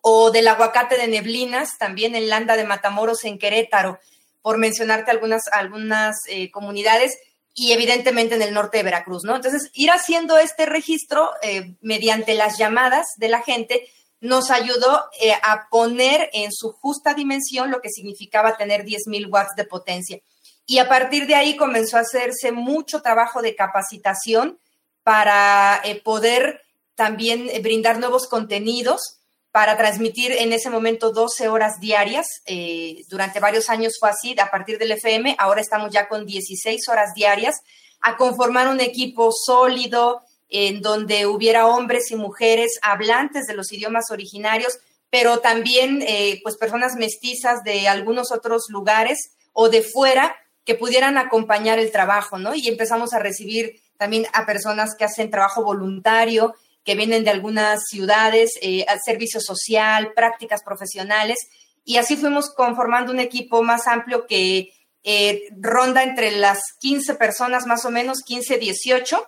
o 0.00 0.30
del 0.30 0.48
aguacate 0.48 0.96
de 0.96 1.08
Neblinas, 1.08 1.76
también 1.78 2.14
en 2.14 2.28
Landa 2.28 2.56
de 2.56 2.64
Matamoros, 2.64 3.24
en 3.24 3.38
Querétaro, 3.38 3.98
por 4.40 4.56
mencionarte 4.56 5.10
algunas, 5.10 5.42
algunas 5.52 6.16
eh, 6.28 6.50
comunidades, 6.50 7.18
y 7.52 7.72
evidentemente 7.72 8.34
en 8.34 8.42
el 8.42 8.54
norte 8.54 8.78
de 8.78 8.84
Veracruz, 8.84 9.24
¿no? 9.24 9.34
Entonces, 9.34 9.70
ir 9.72 9.90
haciendo 9.90 10.38
este 10.38 10.66
registro 10.66 11.30
eh, 11.42 11.74
mediante 11.80 12.34
las 12.34 12.58
llamadas 12.58 13.06
de 13.16 13.28
la 13.28 13.42
gente 13.42 13.88
nos 14.20 14.50
ayudó 14.50 15.04
eh, 15.20 15.32
a 15.32 15.68
poner 15.70 16.30
en 16.32 16.52
su 16.52 16.72
justa 16.72 17.14
dimensión 17.14 17.70
lo 17.70 17.80
que 17.80 17.90
significaba 17.90 18.56
tener 18.56 18.84
10.000 18.84 19.30
watts 19.30 19.54
de 19.56 19.64
potencia. 19.64 20.18
Y 20.66 20.78
a 20.78 20.88
partir 20.88 21.28
de 21.28 21.36
ahí 21.36 21.56
comenzó 21.56 21.96
a 21.96 22.00
hacerse 22.00 22.50
mucho 22.50 23.00
trabajo 23.00 23.40
de 23.40 23.54
capacitación 23.54 24.58
para 25.04 25.80
eh, 25.84 26.02
poder 26.02 26.62
también 26.96 27.48
eh, 27.48 27.60
brindar 27.60 28.00
nuevos 28.00 28.26
contenidos 28.26 29.20
para 29.52 29.76
transmitir 29.76 30.32
en 30.32 30.52
ese 30.52 30.68
momento 30.68 31.12
12 31.12 31.48
horas 31.48 31.78
diarias. 31.78 32.26
Eh, 32.46 33.04
durante 33.08 33.38
varios 33.38 33.70
años 33.70 33.94
fue 34.00 34.10
así, 34.10 34.34
a 34.40 34.50
partir 34.50 34.78
del 34.78 34.90
FM, 34.90 35.36
ahora 35.38 35.60
estamos 35.60 35.92
ya 35.92 36.08
con 36.08 36.26
16 36.26 36.88
horas 36.88 37.14
diarias, 37.14 37.60
a 38.00 38.16
conformar 38.16 38.66
un 38.66 38.80
equipo 38.80 39.30
sólido 39.32 40.22
en 40.48 40.82
donde 40.82 41.26
hubiera 41.26 41.68
hombres 41.68 42.10
y 42.10 42.16
mujeres 42.16 42.78
hablantes 42.82 43.46
de 43.46 43.54
los 43.54 43.72
idiomas 43.72 44.10
originarios, 44.10 44.78
pero 45.10 45.38
también 45.38 46.04
pues 46.42 46.56
personas 46.56 46.94
mestizas 46.96 47.62
de 47.64 47.88
algunos 47.88 48.30
otros 48.32 48.64
lugares 48.68 49.30
o 49.52 49.68
de 49.68 49.82
fuera 49.82 50.36
que 50.66 50.74
pudieran 50.74 51.16
acompañar 51.16 51.78
el 51.78 51.92
trabajo, 51.92 52.38
¿no? 52.38 52.54
Y 52.54 52.66
empezamos 52.68 53.14
a 53.14 53.20
recibir 53.20 53.80
también 53.96 54.26
a 54.34 54.44
personas 54.44 54.96
que 54.96 55.04
hacen 55.04 55.30
trabajo 55.30 55.62
voluntario, 55.62 56.54
que 56.84 56.96
vienen 56.96 57.24
de 57.24 57.30
algunas 57.30 57.84
ciudades, 57.88 58.58
eh, 58.60 58.84
servicio 59.04 59.40
social, 59.40 60.12
prácticas 60.14 60.62
profesionales, 60.62 61.38
y 61.84 61.98
así 61.98 62.16
fuimos 62.16 62.50
conformando 62.50 63.12
un 63.12 63.20
equipo 63.20 63.62
más 63.62 63.86
amplio 63.86 64.26
que 64.26 64.72
eh, 65.04 65.42
ronda 65.56 66.02
entre 66.02 66.32
las 66.32 66.60
15 66.80 67.14
personas 67.14 67.64
más 67.66 67.84
o 67.84 67.90
menos, 67.90 68.22
15, 68.26 68.58
18, 68.58 69.24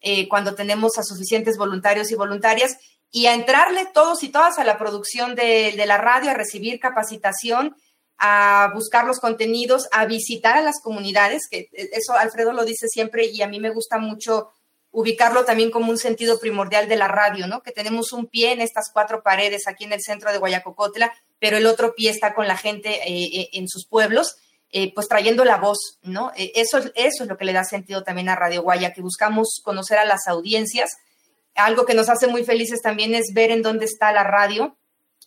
eh, 0.00 0.28
cuando 0.28 0.56
tenemos 0.56 0.98
a 0.98 1.04
suficientes 1.04 1.56
voluntarios 1.56 2.10
y 2.10 2.16
voluntarias, 2.16 2.78
y 3.12 3.26
a 3.26 3.34
entrarle 3.34 3.86
todos 3.94 4.24
y 4.24 4.28
todas 4.28 4.58
a 4.58 4.64
la 4.64 4.76
producción 4.76 5.36
de, 5.36 5.72
de 5.76 5.86
la 5.86 5.98
radio, 5.98 6.30
a 6.30 6.34
recibir 6.34 6.80
capacitación 6.80 7.76
a 8.20 8.70
buscar 8.74 9.06
los 9.06 9.18
contenidos, 9.18 9.88
a 9.92 10.04
visitar 10.04 10.56
a 10.56 10.62
las 10.62 10.80
comunidades, 10.82 11.48
que 11.50 11.68
eso 11.72 12.12
Alfredo 12.12 12.52
lo 12.52 12.64
dice 12.64 12.86
siempre 12.86 13.24
y 13.24 13.40
a 13.40 13.48
mí 13.48 13.58
me 13.58 13.70
gusta 13.70 13.98
mucho 13.98 14.50
ubicarlo 14.92 15.44
también 15.44 15.70
como 15.70 15.90
un 15.90 15.98
sentido 15.98 16.38
primordial 16.38 16.88
de 16.88 16.96
la 16.96 17.08
radio, 17.08 17.46
¿no? 17.46 17.62
Que 17.62 17.72
tenemos 17.72 18.12
un 18.12 18.26
pie 18.26 18.52
en 18.52 18.60
estas 18.60 18.90
cuatro 18.92 19.22
paredes 19.22 19.66
aquí 19.66 19.84
en 19.84 19.92
el 19.92 20.02
centro 20.02 20.32
de 20.32 20.38
Guayacocotla, 20.38 21.12
pero 21.38 21.56
el 21.56 21.66
otro 21.66 21.94
pie 21.94 22.10
está 22.10 22.34
con 22.34 22.48
la 22.48 22.56
gente 22.56 22.90
eh, 23.06 23.40
eh, 23.40 23.48
en 23.52 23.68
sus 23.68 23.86
pueblos, 23.86 24.36
eh, 24.72 24.92
pues 24.92 25.08
trayendo 25.08 25.44
la 25.44 25.56
voz, 25.56 25.98
¿no? 26.02 26.32
eso, 26.36 26.78
eso 26.78 27.22
es 27.22 27.26
lo 27.26 27.36
que 27.36 27.44
le 27.44 27.52
da 27.52 27.64
sentido 27.64 28.02
también 28.02 28.28
a 28.28 28.36
Radio 28.36 28.62
Guaya, 28.62 28.92
que 28.92 29.00
buscamos 29.00 29.60
conocer 29.64 29.98
a 29.98 30.04
las 30.04 30.28
audiencias. 30.28 30.90
Algo 31.54 31.86
que 31.86 31.94
nos 31.94 32.08
hace 32.08 32.26
muy 32.26 32.44
felices 32.44 32.80
también 32.82 33.14
es 33.14 33.32
ver 33.32 33.50
en 33.50 33.62
dónde 33.62 33.84
está 33.84 34.12
la 34.12 34.24
radio. 34.24 34.76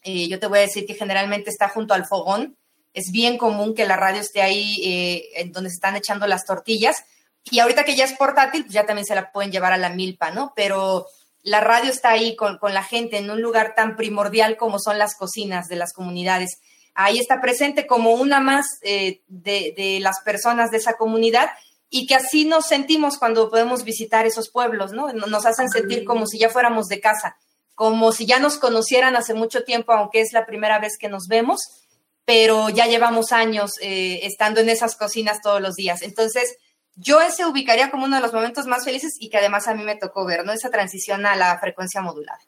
yo 0.04 0.39
te 0.39 0.48
voy 0.48 0.60
a 0.60 0.62
decir 0.62 0.86
que 0.86 0.94
generalmente 0.94 1.50
está 1.50 1.70
junto 1.70 1.94
al 1.94 2.06
fogón, 2.06 2.58
es 2.94 3.12
bien 3.12 3.38
común 3.38 3.74
que 3.74 3.86
la 3.86 3.96
radio 3.96 4.22
esté 4.22 4.41
ahí 4.41 4.82
eh, 4.84 5.41
en 5.41 5.52
donde 5.52 5.70
se 5.70 5.76
están 5.76 5.96
echando 5.96 6.28
las 6.28 6.46
tortillas. 6.46 7.04
Y 7.46 7.60
ahorita 7.60 7.84
que 7.84 7.96
ya 7.96 8.06
es 8.06 8.14
portátil, 8.14 8.64
pues 8.64 8.74
ya 8.74 8.86
también 8.86 9.06
se 9.06 9.16
la 9.16 9.32
pueden 9.32 9.52
llevar 9.52 9.74
a 9.74 9.78
la 9.78 9.89
milpa, 9.89 10.32
¿no? 10.32 10.54
Pero 10.56 11.08
la 11.41 11.60
radio 11.60 11.91
está 11.91 12.12
ahí 12.12 12.36
con, 12.36 12.60
la 12.62 12.84
gente 12.84 13.18
en 13.18 13.30
un 13.30 13.41
lugar 13.41 13.74
tan 13.76 13.96
primordial 13.96 14.56
como 14.56 14.80
son 14.80 14.98
las 14.98 15.16
cocinas 15.16 15.68
de 15.68 15.76
las 15.76 15.91
comunidades. 15.91 16.60
Ahí 16.94 17.18
está 17.20 17.41
presente 17.41 17.88
como 17.88 18.12
una 18.12 18.39
más 18.39 18.66
eh, 18.82 19.24
de, 19.28 19.74
de, 19.76 20.00
las 20.00 20.22
personas 20.22 20.72
de 20.72 20.78
esa 20.78 20.94
comunidad 20.94 21.50
y 21.89 22.06
que 22.06 22.16
así 22.16 22.46
nos 22.46 22.68
sentimos 22.68 23.18
cuando 23.18 23.50
podemos 23.50 23.84
visitar 23.84 24.26
esos 24.26 24.50
pueblos, 24.50 24.94
¿no? 24.94 25.12
Nos 25.12 25.46
hacen 25.46 25.70
sentir 25.70 26.06
como 26.06 26.28
si 26.28 26.38
ya 26.38 26.50
fuéramos 26.50 26.88
de 26.88 27.02
casa, 27.02 27.36
como 27.76 28.12
si 28.12 28.26
ya 28.26 28.39
nos 28.39 28.58
conocieran 28.58 29.16
hace 29.16 29.34
mucho 29.34 29.64
tiempo, 29.64 29.91
aunque 29.91 30.22
es 30.22 30.32
la 30.32 30.46
primera 30.46 30.80
vez 30.80 30.98
que 30.98 31.10
nos 31.10 31.28
vemos 31.28 31.83
pero 32.26 32.70
ya 32.70 32.88
llevamos 32.88 33.32
años 33.32 33.74
eh, 33.82 34.22
estando 34.24 34.62
en 34.62 34.70
esas 34.70 34.96
cocinas 34.96 35.42
todos 35.42 35.62
los 35.62 35.76
días. 35.76 36.02
Entonces, 36.02 36.58
yo 36.96 37.22
ese 37.22 37.46
ubicaría 37.46 37.92
como 37.92 38.06
uno 38.06 38.16
de 38.16 38.22
los 38.22 38.34
momentos 38.34 38.68
más 38.68 38.86
felices 38.86 39.14
y 39.20 39.30
que 39.30 39.38
además 39.38 39.68
a 39.68 39.74
mí 39.74 39.84
me 39.84 39.96
tocó 39.96 40.26
ver, 40.26 40.46
¿no? 40.46 40.52
Esa 40.52 40.70
transición 40.70 41.26
a 41.26 41.36
la 41.36 41.58
frecuencia 41.60 42.02
modulada. 42.02 42.40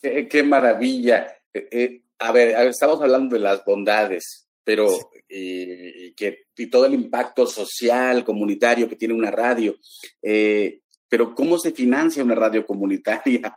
Qué, 0.00 0.42
maravilla. 0.42 1.38
Eh, 1.52 1.68
eh, 1.70 2.02
a 2.18 2.30
ver, 2.30 2.68
estamos 2.68 3.00
hablando 3.00 3.34
de 3.34 3.40
las 3.40 3.64
bondades, 3.64 4.48
pero 4.62 4.88
y, 5.28 6.12
que, 6.14 6.46
y 6.56 6.66
todo 6.68 6.86
el 6.86 6.94
impacto 6.94 7.46
social, 7.46 8.24
comunitario 8.24 8.88
que 8.88 8.96
tiene 8.96 9.14
una 9.14 9.30
radio. 9.30 9.76
Eh, 10.22 10.80
pero 11.08 11.34
¿cómo 11.34 11.58
se 11.58 11.72
financia 11.72 12.22
una 12.22 12.34
radio 12.34 12.66
comunitaria? 12.66 13.56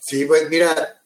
Sí, 0.00 0.24
pues 0.24 0.48
mira, 0.48 1.01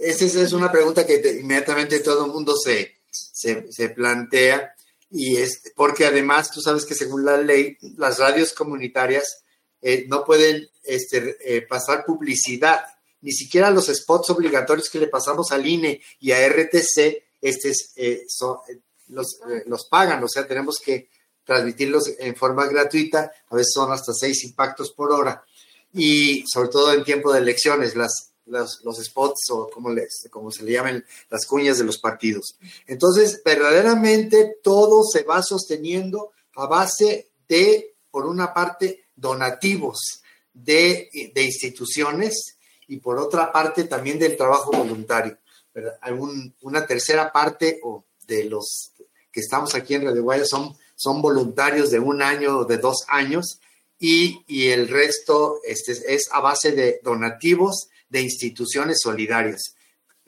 esa 0.00 0.24
es 0.24 0.52
una 0.52 0.70
pregunta 0.70 1.06
que 1.06 1.38
inmediatamente 1.40 2.00
todo 2.00 2.26
el 2.26 2.32
mundo 2.32 2.54
se, 2.56 2.96
se, 3.10 3.88
plantea 3.90 4.74
y 5.10 5.36
es 5.36 5.62
porque 5.74 6.06
además 6.06 6.50
tú 6.50 6.60
sabes 6.60 6.84
que 6.84 6.94
según 6.94 7.24
la 7.24 7.36
ley 7.36 7.76
las 7.96 8.18
radios 8.18 8.52
comunitarias 8.52 9.44
eh, 9.80 10.06
no 10.08 10.24
pueden 10.24 10.68
este, 10.84 11.36
eh, 11.40 11.62
pasar 11.62 12.04
publicidad, 12.04 12.84
ni 13.20 13.32
siquiera 13.32 13.70
los 13.70 13.86
spots 13.86 14.30
obligatorios 14.30 14.90
que 14.90 14.98
le 14.98 15.08
pasamos 15.08 15.52
al 15.52 15.66
INE 15.66 16.00
y 16.20 16.32
a 16.32 16.48
RTC 16.48 17.24
este, 17.40 17.72
eh, 17.96 18.26
los, 19.08 19.38
los 19.66 19.86
pagan, 19.86 20.22
o 20.24 20.28
sea, 20.28 20.46
tenemos 20.46 20.78
que 20.84 21.08
transmitirlos 21.44 22.10
en 22.18 22.34
forma 22.34 22.66
gratuita, 22.66 23.30
a 23.48 23.54
veces 23.54 23.72
son 23.72 23.92
hasta 23.92 24.12
seis 24.12 24.42
impactos 24.44 24.92
por 24.92 25.12
hora. 25.12 25.44
Y 25.92 26.44
sobre 26.46 26.68
todo 26.68 26.92
en 26.92 27.04
tiempo 27.04 27.32
de 27.32 27.38
elecciones, 27.38 27.94
las 27.94 28.32
los, 28.46 28.80
spots 29.02 29.50
o 29.50 29.68
como, 29.68 29.90
les, 29.90 30.28
como 30.30 30.50
se 30.50 30.64
le 30.64 30.72
llaman 30.72 31.04
las 31.30 31.46
cuñas 31.46 31.78
de 31.78 31.84
los 31.84 31.98
partidos. 31.98 32.56
Entonces, 32.86 33.42
verdaderamente 33.44 34.58
todo 34.62 35.02
se 35.04 35.22
va 35.22 35.42
sosteniendo 35.42 36.32
a 36.54 36.66
base 36.66 37.30
de, 37.48 37.96
por 38.10 38.26
una 38.26 38.54
parte, 38.54 39.06
donativos 39.14 40.22
de, 40.52 41.10
instituciones 41.34 42.56
y 42.88 42.98
por 42.98 43.18
otra 43.18 43.52
parte 43.52 43.84
también 43.84 44.18
del 44.18 44.36
trabajo 44.36 44.70
voluntario. 44.70 45.38
una 46.62 46.86
tercera 46.86 47.32
parte 47.32 47.80
o 47.82 48.04
de 48.26 48.44
los 48.44 48.92
que 49.30 49.40
estamos 49.40 49.74
aquí 49.74 49.94
en 49.94 50.04
Radio 50.04 50.22
Guaya 50.22 50.44
son, 50.46 50.76
son 50.94 51.20
voluntarios 51.20 51.90
de 51.90 51.98
un 51.98 52.22
año 52.22 52.58
o 52.58 52.64
de 52.64 52.78
dos 52.78 53.04
años 53.08 53.60
y, 53.98 54.68
el 54.68 54.88
resto 54.88 55.60
este, 55.64 55.92
es 56.14 56.28
a 56.32 56.40
base 56.40 56.72
de 56.72 57.00
donativos 57.02 57.88
de 58.08 58.20
instituciones 58.22 59.00
solidarias. 59.02 59.74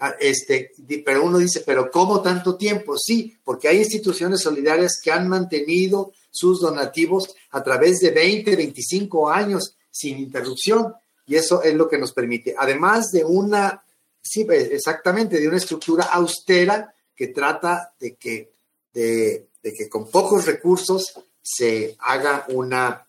Ah, 0.01 0.15
este, 0.21 0.73
pero 1.05 1.25
uno 1.25 1.39
dice, 1.39 1.63
pero 1.67 1.91
¿cómo 1.91 2.23
tanto 2.23 2.57
tiempo? 2.57 2.97
Sí, 2.97 3.37
porque 3.45 3.69
hay 3.69 3.79
instituciones 3.79 4.41
solidarias 4.41 5.01
que 5.03 5.11
han 5.11 5.29
mantenido 5.29 6.13
sus 6.31 6.61
donativos 6.61 7.35
a 7.51 7.63
través 7.65 7.99
de 7.99 8.11
20, 8.11 8.55
25 8.55 9.29
años 9.29 9.75
sin 9.91 10.19
interrupción 10.19 10.95
y 11.27 11.37
eso 11.37 11.63
es 11.63 11.75
lo 11.75 11.89
que 11.89 11.99
nos 11.99 12.13
permite, 12.13 12.55
además 12.57 13.11
de 13.13 13.23
una, 13.23 13.83
sí, 14.23 14.47
exactamente, 14.49 15.39
de 15.39 15.47
una 15.47 15.59
estructura 15.59 16.05
austera 16.05 16.95
que 17.15 17.29
trata 17.29 17.93
de 18.01 18.15
que, 18.15 18.51
de 18.95 19.47
que 19.63 19.89
con 19.91 20.11
pocos 20.11 20.47
recursos 20.47 21.13
se 21.43 21.97
haga 21.99 22.47
una, 22.49 23.07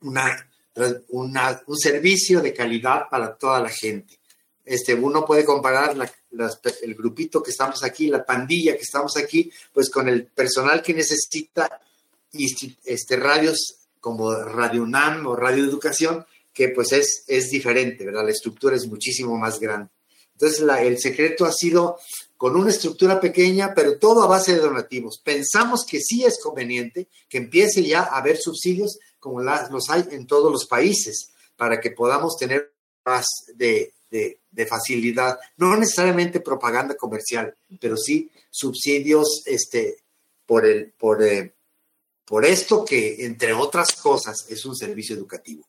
una 0.00 0.48
un 1.08 1.78
servicio 1.78 2.40
de 2.40 2.54
calidad 2.54 3.08
para 3.10 3.36
toda 3.36 3.60
la 3.60 3.68
gente. 3.68 4.18
Este, 4.64 4.94
uno 4.94 5.24
puede 5.24 5.44
comparar 5.44 5.96
el 6.82 6.94
grupito 6.94 7.42
que 7.42 7.50
estamos 7.50 7.82
aquí, 7.82 8.08
la 8.08 8.24
pandilla 8.24 8.76
que 8.76 8.82
estamos 8.82 9.16
aquí, 9.16 9.50
pues 9.72 9.90
con 9.90 10.08
el 10.08 10.26
personal 10.26 10.82
que 10.82 10.94
necesita 10.94 11.80
este, 12.32 13.16
radios 13.16 13.76
como 14.00 14.32
Radio 14.34 14.82
UNAM 14.82 15.26
o 15.26 15.36
Radio 15.36 15.64
Educación, 15.64 16.24
que 16.52 16.68
pues 16.68 16.92
es, 16.92 17.24
es 17.26 17.50
diferente, 17.50 18.04
¿verdad? 18.04 18.24
La 18.24 18.30
estructura 18.30 18.76
es 18.76 18.86
muchísimo 18.86 19.36
más 19.36 19.58
grande. 19.58 19.90
Entonces, 20.32 20.64
el 20.80 20.98
secreto 20.98 21.44
ha 21.44 21.52
sido 21.52 21.98
con 22.36 22.56
una 22.56 22.70
estructura 22.70 23.20
pequeña, 23.20 23.72
pero 23.74 23.98
todo 23.98 24.22
a 24.22 24.26
base 24.26 24.54
de 24.54 24.60
donativos. 24.60 25.20
Pensamos 25.22 25.84
que 25.88 26.00
sí 26.00 26.24
es 26.24 26.40
conveniente 26.42 27.06
que 27.28 27.38
empiece 27.38 27.84
ya 27.84 28.00
a 28.00 28.18
haber 28.18 28.36
subsidios 28.36 28.98
como 29.22 29.40
los 29.40 29.88
hay 29.88 30.04
en 30.10 30.26
todos 30.26 30.50
los 30.50 30.66
países, 30.66 31.30
para 31.56 31.80
que 31.80 31.92
podamos 31.92 32.36
tener 32.36 32.72
más 33.04 33.24
de, 33.54 33.94
facilidad, 34.68 35.38
no 35.56 35.76
necesariamente 35.76 36.40
propaganda 36.40 36.96
comercial, 36.96 37.54
pero 37.80 37.96
sí 37.96 38.28
subsidios 38.50 39.44
este, 39.46 39.98
por, 40.44 40.66
el, 40.66 40.92
por, 40.98 41.22
eh, 41.22 41.54
por 42.24 42.44
esto 42.44 42.84
que, 42.84 43.24
entre 43.24 43.52
otras 43.52 43.92
cosas, 43.92 44.44
es 44.50 44.66
un 44.66 44.74
servicio 44.74 45.14
educativo. 45.14 45.64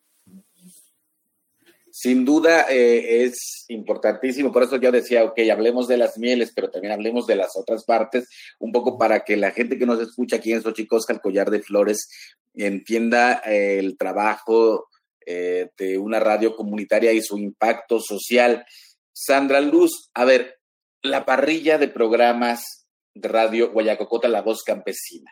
Sin 1.92 2.26
duda 2.26 2.66
eh, 2.72 3.24
es 3.26 3.66
importantísimo, 3.68 4.52
por 4.52 4.64
eso 4.64 4.78
yo 4.78 4.92
decía, 4.92 5.24
ok, 5.26 5.40
hablemos 5.52 5.88
de 5.88 5.98
las 5.98 6.18
mieles, 6.18 6.52
pero 6.56 6.72
también 6.72 6.92
hablemos 6.92 7.28
de 7.28 7.36
las 7.36 7.56
otras 7.56 7.84
partes, 7.84 8.28
un 8.58 8.72
poco 8.72 8.98
para 8.98 9.24
que 9.24 9.38
la 9.38 9.52
gente 9.52 9.78
que 9.78 9.86
nos 9.86 10.02
escucha 10.02 10.38
aquí 10.38 10.52
en 10.52 10.64
Xochicosca, 10.64 11.14
el 11.14 11.22
collar 11.22 11.52
de 11.52 11.62
flores, 11.62 12.10
entienda 12.56 13.42
eh, 13.46 13.80
el 13.80 13.98
trabajo 13.98 14.90
eh, 15.26 15.70
de 15.78 15.98
una 15.98 16.20
radio 16.20 16.56
comunitaria 16.56 17.12
y 17.12 17.22
su 17.22 17.38
impacto 17.38 18.00
social. 18.00 18.66
Sandra 19.12 19.62
Luz, 19.62 20.10
a 20.14 20.26
ver, 20.26 20.60
la 21.02 21.26
parrilla 21.26 21.78
de 21.78 21.88
programas 21.88 22.88
de 23.14 23.28
Radio 23.28 23.72
Guayacocota, 23.72 24.28
La 24.28 24.42
Voz 24.42 24.64
Campesina. 24.64 25.32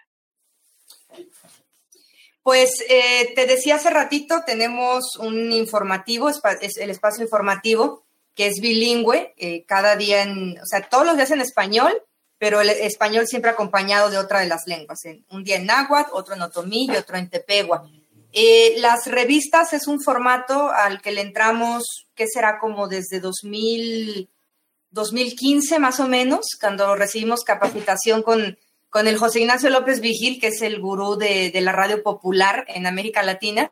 Pues 2.43 2.83
eh, 2.89 3.33
te 3.35 3.45
decía 3.45 3.75
hace 3.75 3.89
ratito, 3.89 4.41
tenemos 4.45 5.15
un 5.17 5.51
informativo, 5.51 6.29
es 6.29 6.77
el 6.77 6.89
espacio 6.89 7.23
informativo, 7.23 8.03
que 8.33 8.47
es 8.47 8.59
bilingüe, 8.61 9.35
cada 9.67 9.95
día 9.95 10.23
en, 10.23 10.57
o 10.57 10.65
sea, 10.65 10.87
todos 10.89 11.05
los 11.05 11.17
días 11.17 11.31
en 11.31 11.41
español, 11.41 12.01
pero 12.41 12.59
el 12.59 12.71
español 12.71 13.27
siempre 13.27 13.51
acompañado 13.51 14.09
de 14.09 14.17
otra 14.17 14.39
de 14.39 14.47
las 14.47 14.63
lenguas, 14.65 14.97
un 15.29 15.43
día 15.43 15.57
en 15.57 15.67
náhuatl, 15.67 16.09
otro 16.11 16.33
en 16.33 16.41
otomí 16.41 16.87
y 16.87 16.95
otro 16.95 17.15
en 17.15 17.29
tepegua. 17.29 17.87
Eh, 18.33 18.77
las 18.79 19.05
revistas 19.05 19.73
es 19.73 19.85
un 19.85 20.01
formato 20.01 20.71
al 20.71 21.03
que 21.03 21.11
le 21.11 21.21
entramos, 21.21 21.83
que 22.15 22.25
será 22.27 22.57
como 22.57 22.87
desde 22.87 23.19
2000, 23.19 24.27
2015 24.89 25.77
más 25.77 25.99
o 25.99 26.07
menos, 26.07 26.57
cuando 26.59 26.95
recibimos 26.95 27.43
capacitación 27.43 28.23
con, 28.23 28.57
con 28.89 29.07
el 29.07 29.19
José 29.19 29.41
Ignacio 29.41 29.69
López 29.69 30.01
Vigil, 30.01 30.41
que 30.41 30.47
es 30.47 30.63
el 30.63 30.81
gurú 30.81 31.17
de, 31.17 31.51
la 31.61 31.73
radio 31.73 32.01
popular 32.01 32.65
en 32.69 32.87
América 32.87 33.21
Latina, 33.21 33.69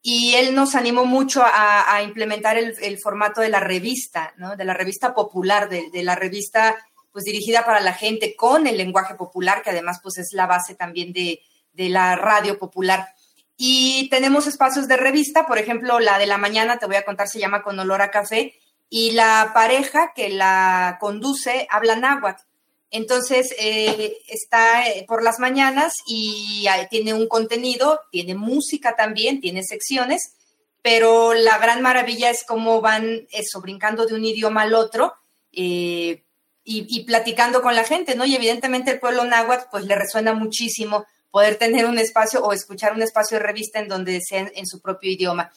y 0.00 0.34
él 0.34 0.54
nos 0.54 0.76
animó 0.76 1.06
mucho 1.06 1.42
a, 1.44 2.00
implementar 2.04 2.56
el, 2.56 2.98
formato 3.00 3.40
de 3.40 3.48
la 3.48 3.58
revista, 3.58 4.32
¿no? 4.36 4.54
de 4.54 4.64
la 4.64 4.74
revista 4.74 5.12
popular, 5.12 5.68
de, 5.68 5.90
de 5.90 6.04
la 6.04 6.14
revista 6.14 6.76
pues 7.16 7.24
dirigida 7.24 7.64
para 7.64 7.80
la 7.80 7.94
gente 7.94 8.36
con 8.36 8.66
el 8.66 8.76
lenguaje 8.76 9.14
popular, 9.14 9.62
que 9.62 9.70
además 9.70 10.00
pues 10.02 10.18
es 10.18 10.34
la 10.34 10.44
base 10.44 10.74
también 10.74 11.14
de, 11.14 11.40
la 11.72 12.14
radio 12.14 12.58
popular. 12.58 13.08
Y 13.56 14.10
tenemos 14.10 14.46
espacios 14.46 14.86
de 14.86 14.98
revista, 14.98 15.46
por 15.46 15.56
ejemplo, 15.56 15.98
la 15.98 16.18
de 16.18 16.26
la 16.26 16.36
mañana, 16.36 16.78
te 16.78 16.84
voy 16.84 16.96
a 16.96 17.06
contar, 17.06 17.26
se 17.26 17.38
llama 17.38 17.62
Con 17.62 17.78
olor 17.78 18.02
a 18.02 18.10
café, 18.10 18.60
y 18.90 19.12
la 19.12 19.52
pareja 19.54 20.12
que 20.14 20.28
la 20.28 20.98
conduce 21.00 21.66
habla 21.70 21.96
náhuatl. 21.96 22.42
Entonces, 22.90 23.54
eh, 23.58 24.18
está 24.28 24.86
eh, 24.86 25.06
por 25.08 25.22
las 25.22 25.38
mañanas 25.38 25.94
y 26.06 26.66
tiene 26.90 27.14
un 27.14 27.28
contenido, 27.28 27.98
tiene 28.10 28.34
música 28.34 28.94
también, 28.94 29.40
tiene 29.40 29.62
secciones, 29.62 30.34
pero 30.82 31.32
la 31.32 31.56
gran 31.56 31.80
maravilla 31.80 32.28
es 32.28 32.44
cómo 32.46 32.82
van 32.82 33.26
eso, 33.30 33.62
brincando 33.62 34.04
de 34.04 34.12
un 34.12 34.24
idioma 34.26 34.62
al 34.62 34.74
otro. 34.74 35.14
Eh, 35.50 36.25
y, 36.68 37.04
platicando 37.04 37.62
con 37.62 37.76
la 37.76 37.84
gente, 37.84 38.16
¿no? 38.16 38.24
Y 38.24 38.34
evidentemente 38.34 38.90
el 38.90 38.98
pueblo 38.98 39.24
náhuatl, 39.24 39.68
pues 39.70 39.84
le 39.84 39.94
resuena 39.94 40.34
muchísimo 40.34 41.06
poder 41.30 41.56
tener 41.56 41.86
un 41.86 41.96
espacio 41.96 42.42
o 42.42 42.52
escuchar 42.52 42.92
un 42.92 43.02
espacio 43.02 43.38
de 43.38 43.44
revista 43.44 43.78
en 43.78 43.86
donde 43.86 44.20
sea 44.20 44.50
en, 44.52 44.66
su 44.66 44.80
propio 44.80 45.12
idioma. 45.12 45.52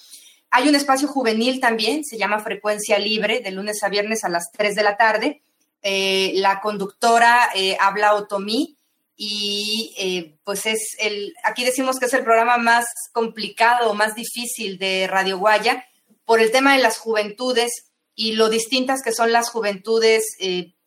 Hay 0.51 0.70
un 0.70 0.76
espacio 0.76 1.07
juvenil 1.07 1.60
también, 1.60 2.05
se 2.05 2.18
llama 2.18 2.39
Frecuencia 2.39 2.99
Libre, 2.99 3.39
de 3.39 3.49
lunes 3.49 3.82
a 3.84 3.89
viernes 3.89 4.24
a 4.24 4.30
las 4.30 4.51
3 4.51 4.76
de 4.76 4.84
la 4.84 4.97
tarde. 4.97 5.41
Eh, 5.82 6.34
la 6.36 6.62
conductora 6.62 7.49
eh, 7.55 7.76
habla 7.80 8.14
otomí 8.14 8.78
y 9.16 9.95
eh, 9.97 10.36
pues 10.43 10.68
es 10.68 10.95
el, 10.99 11.34
aquí 11.43 11.66
decimos 11.66 11.97
que 11.97 12.05
es 12.05 12.14
el 12.14 12.24
programa 12.24 12.57
más 12.57 12.86
complicado, 13.14 13.95
más 13.95 14.14
difícil 14.14 14.78
de 14.78 15.07
Radio 15.07 15.39
Guaya 15.39 15.86
por 16.24 16.39
el 16.39 16.51
tema 16.51 16.76
de 16.76 16.84
las 16.84 16.99
juventudes 16.99 17.86
y 18.14 18.34
lo 18.34 18.49
distintas 18.49 19.01
que 19.01 19.14
son 19.14 19.32
las 19.32 19.49
juventudes, 19.49 20.36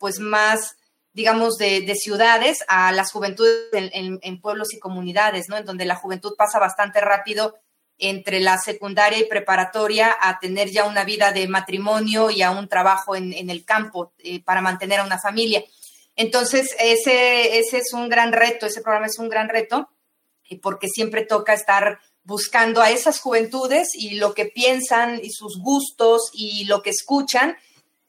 pues 0.02 0.18
más, 0.18 0.74
digamos, 1.12 1.58
de, 1.58 1.94
ciudades 1.94 2.64
a 2.66 2.90
las 2.90 3.12
juventudes 3.12 3.68
en, 3.72 4.40
pueblos 4.40 4.74
y 4.74 4.80
comunidades, 4.80 5.48
¿no? 5.48 5.56
En 5.56 5.64
donde 5.64 5.84
la 5.84 5.94
juventud 5.94 6.34
pasa 6.36 6.58
bastante 6.58 7.00
rápido 7.00 7.54
entre 7.98 8.40
la 8.40 8.58
secundaria 8.58 9.20
y 9.20 9.28
preparatoria 9.28 10.16
a 10.20 10.40
tener 10.40 10.70
ya 10.70 10.86
una 10.86 11.04
vida 11.04 11.30
de 11.30 11.46
matrimonio 11.46 12.30
y 12.30 12.42
a 12.42 12.50
un 12.50 12.66
trabajo 12.66 13.14
en, 13.14 13.48
el 13.48 13.64
campo 13.64 14.12
eh, 14.18 14.42
para 14.42 14.60
mantener 14.60 14.98
a 14.98 15.04
una 15.04 15.20
familia. 15.20 15.62
Entonces, 16.16 16.74
ese, 16.80 17.60
ese 17.60 17.78
es 17.78 17.92
un 17.92 18.08
gran 18.08 18.32
reto, 18.32 18.66
ese 18.66 18.82
programa 18.82 19.06
es 19.06 19.20
un 19.20 19.28
gran 19.28 19.48
reto, 19.48 19.88
porque 20.62 20.88
siempre 20.88 21.24
toca 21.24 21.54
estar 21.54 22.00
buscando 22.24 22.82
a 22.82 22.90
esas 22.90 23.20
juventudes 23.20 23.90
y 23.94 24.16
lo 24.16 24.34
que 24.34 24.46
piensan 24.46 25.20
y 25.22 25.30
sus 25.30 25.60
gustos 25.62 26.28
y 26.32 26.64
lo 26.64 26.82
que 26.82 26.90
escuchan, 26.90 27.56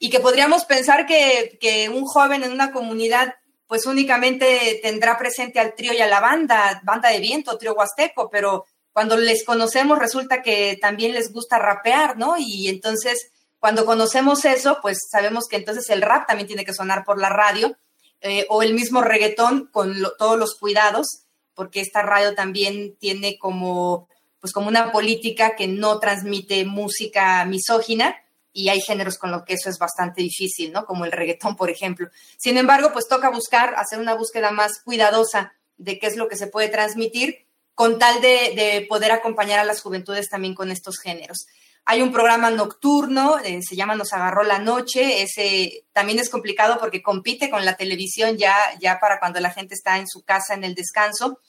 y 0.03 0.09
que 0.09 0.19
podríamos 0.19 0.65
pensar 0.65 1.05
que, 1.05 1.57
que 1.61 1.87
un 1.87 2.03
joven 2.03 2.43
en 2.43 2.51
una 2.51 2.73
comunidad 2.73 3.35
pues 3.67 3.85
únicamente 3.85 4.81
tendrá 4.83 5.17
presente 5.17 5.61
al 5.61 5.75
trío 5.75 5.93
y 5.93 6.01
a 6.01 6.07
la 6.07 6.19
banda, 6.19 6.81
banda 6.83 7.07
de 7.07 7.21
viento, 7.21 7.57
trío 7.57 7.73
huasteco, 7.73 8.29
pero 8.29 8.65
cuando 8.91 9.15
les 9.15 9.45
conocemos 9.45 9.97
resulta 9.97 10.41
que 10.41 10.77
también 10.81 11.13
les 11.13 11.31
gusta 11.31 11.57
rapear, 11.57 12.17
¿no? 12.17 12.35
Y 12.37 12.67
entonces, 12.67 13.31
cuando 13.59 13.85
conocemos 13.85 14.43
eso, 14.43 14.79
pues 14.81 14.97
sabemos 15.09 15.45
que 15.49 15.55
entonces 15.55 15.89
el 15.89 16.01
rap 16.01 16.27
también 16.27 16.47
tiene 16.47 16.65
que 16.65 16.73
sonar 16.73 17.05
por 17.05 17.17
la 17.17 17.29
radio, 17.29 17.77
eh, 18.19 18.45
o 18.49 18.61
el 18.61 18.73
mismo 18.73 19.01
reggaetón 19.01 19.69
con 19.71 19.95
todos 20.19 20.37
los 20.37 20.55
cuidados, 20.55 21.07
porque 21.55 21.79
esta 21.79 22.01
radio 22.01 22.35
también 22.35 22.97
tiene 22.99 23.37
como, 23.37 24.09
pues 24.41 24.51
como 24.51 24.67
una 24.67 24.91
política 24.91 25.55
que 25.55 25.69
no 25.69 25.99
transmite 25.99 26.65
música 26.65 27.45
misógina, 27.45 28.17
y 28.53 28.69
hay 28.69 28.79
géneros 28.79 29.17
con 29.17 29.31
los 29.31 29.43
que 29.43 29.55
eso 29.55 29.69
es 29.69 29.79
bastante 29.79 30.21
difícil, 30.21 30.71
¿no? 30.71 30.85
Como 30.85 31.05
el 31.05 31.11
reggaetón, 31.11 31.55
por 31.55 31.71
ejemplo. 31.71 32.09
Sin 32.37 32.57
embargo, 32.57 32.93
pues 32.93 33.07
toca 33.07 33.29
buscar, 33.29 33.73
hacer 33.75 33.99
una 33.99 34.13
búsqueda 34.13 34.51
más 34.51 34.81
cuidadosa 34.83 35.53
de 35.77 35.97
qué 35.99 36.07
es 36.07 36.15
lo 36.15 36.27
que 36.27 36.37
se 36.37 36.47
puede 36.47 36.69
transmitir 36.69 37.47
con 37.73 37.97
tal 37.97 38.21
de, 38.21 38.85
poder 38.87 39.11
acompañar 39.11 39.59
a 39.59 39.63
las 39.63 39.81
juventudes 39.81 40.29
también 40.29 40.53
con 40.53 40.69
estos 40.69 40.99
géneros. 40.99 41.47
Hay 41.85 42.01
un 42.01 42.13
programa 42.13 42.49
nocturno, 42.49 43.39
eh, 43.39 43.59
se 43.61 43.75
llama 43.75 43.95
Nos 43.95 44.13
agarró 44.13 44.43
la 44.43 44.59
noche, 44.59 45.23
ese 45.23 45.85
también 45.91 46.19
es 46.19 46.29
complicado 46.29 46.77
porque 46.79 47.01
compite 47.01 47.49
con 47.49 47.65
la 47.65 47.75
televisión 47.75 48.37
ya, 48.37 48.55
ya 48.79 48.99
para 48.99 49.19
cuando 49.19 49.39
la 49.39 49.49
gente 49.49 49.73
está 49.73 49.97
en 49.97 50.07
su 50.07 50.23
casa 50.23 50.53
en 50.53 50.63
el 50.63 50.75
descanso. 50.75 51.39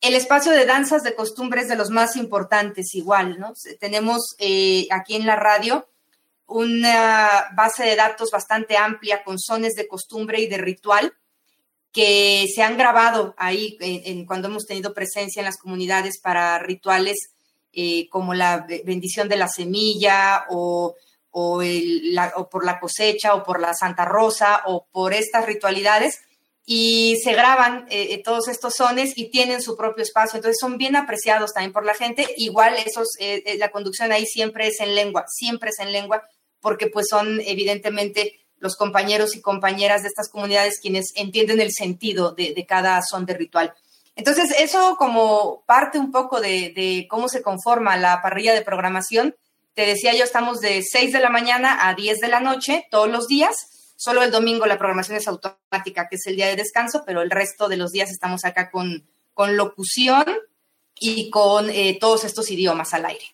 El 0.00 0.14
espacio 0.14 0.52
de 0.52 0.66
danzas 0.66 1.02
de 1.02 1.14
costumbres 1.14 1.68
de 1.68 1.76
los 1.76 1.90
más 1.90 2.16
importantes 2.16 2.94
igual, 2.94 3.38
¿no? 3.40 3.54
Tenemos 3.80 4.36
eh, 4.38 4.86
aquí 4.90 5.16
en 5.16 5.26
la 5.26 5.36
radio 5.36 5.88
una 6.46 7.50
base 7.54 7.84
de 7.84 7.96
datos 7.96 8.30
bastante 8.30 8.76
amplia 8.76 9.22
con 9.24 9.38
sones 9.38 9.74
de 9.74 9.88
costumbre 9.88 10.40
y 10.40 10.48
de 10.48 10.58
ritual 10.58 11.14
que 11.92 12.46
se 12.54 12.62
han 12.62 12.78
grabado 12.78 13.34
ahí 13.36 13.76
en, 13.80 14.24
cuando 14.24 14.48
hemos 14.48 14.66
tenido 14.66 14.94
presencia 14.94 15.40
en 15.40 15.46
las 15.46 15.58
comunidades 15.58 16.20
para 16.20 16.58
rituales 16.58 17.34
eh, 17.72 18.08
como 18.08 18.34
la 18.34 18.66
bendición 18.84 19.28
de 19.28 19.36
la 19.36 19.48
semilla 19.48 20.46
o, 20.50 20.94
o, 21.30 21.62
por 22.50 22.64
la 22.64 22.80
cosecha 22.80 23.34
o 23.34 23.42
por 23.42 23.60
la 23.60 23.74
Santa 23.74 24.04
Rosa 24.04 24.62
o 24.66 24.86
por 24.90 25.12
estas 25.12 25.46
ritualidades 25.46 26.20
y 26.64 27.16
se 27.22 27.32
graban 27.32 27.86
eh, 27.90 28.08
eh, 28.10 28.22
todos 28.22 28.48
estos 28.48 28.74
sones 28.74 29.12
y 29.16 29.30
tienen 29.30 29.62
su 29.62 29.76
propio 29.76 30.02
espacio, 30.02 30.36
entonces 30.36 30.58
son 30.60 30.78
bien 30.78 30.96
apreciados 30.96 31.52
también 31.52 31.72
por 31.72 31.84
la 31.84 31.94
gente. 31.94 32.26
Igual 32.36 32.74
esos, 32.86 33.08
la 33.58 33.70
conducción 33.70 34.12
ahí 34.12 34.26
siempre 34.26 34.68
es 34.68 34.80
en 34.80 34.94
lengua, 34.94 35.24
siempre 35.28 35.70
es 35.70 35.78
en 35.80 35.92
lengua, 35.92 36.22
porque 36.60 36.86
pues 36.86 37.06
son 37.10 37.40
evidentemente 37.44 38.42
los 38.62 38.76
compañeros 38.76 39.34
y 39.34 39.42
compañeras 39.42 40.02
de 40.02 40.08
estas 40.08 40.30
comunidades 40.30 40.78
quienes 40.80 41.12
entienden 41.16 41.60
el 41.60 41.72
sentido 41.72 42.30
de, 42.30 42.64
cada 42.66 43.02
son 43.02 43.26
de 43.26 43.34
ritual. 43.34 43.74
Entonces, 44.14 44.54
eso 44.56 44.96
como 44.96 45.64
parte 45.66 45.98
un 45.98 46.12
poco 46.12 46.40
de, 46.40 47.06
cómo 47.10 47.28
se 47.28 47.42
conforma 47.42 47.96
la 47.96 48.22
parrilla 48.22 48.54
de 48.54 48.62
programación. 48.62 49.34
Te 49.74 49.84
decía 49.84 50.14
yo, 50.14 50.22
estamos 50.22 50.60
de 50.60 50.82
6 50.82 51.12
de 51.12 51.18
la 51.18 51.28
mañana 51.28 51.88
a 51.88 51.94
10 51.94 52.20
de 52.20 52.28
la 52.28 52.38
noche 52.38 52.86
todos 52.90 53.08
los 53.08 53.26
días. 53.26 53.56
Solo 54.04 54.24
el 54.24 54.32
domingo 54.32 54.66
la 54.66 54.78
programación 54.78 55.16
es 55.16 55.28
automática, 55.28 56.08
que 56.08 56.16
es 56.16 56.26
el 56.26 56.34
día 56.34 56.48
de 56.48 56.56
descanso, 56.56 57.04
pero 57.06 57.22
el 57.22 57.30
resto 57.30 57.68
de 57.68 57.76
los 57.76 57.92
días 57.92 58.10
estamos 58.10 58.44
acá 58.44 58.68
con, 58.68 59.06
con 59.32 59.56
locución 59.56 60.24
y 60.98 61.30
con 61.30 61.70
eh, 61.70 61.98
todos 62.00 62.24
estos 62.24 62.50
idiomas 62.50 62.94
al 62.94 63.06
aire. 63.06 63.24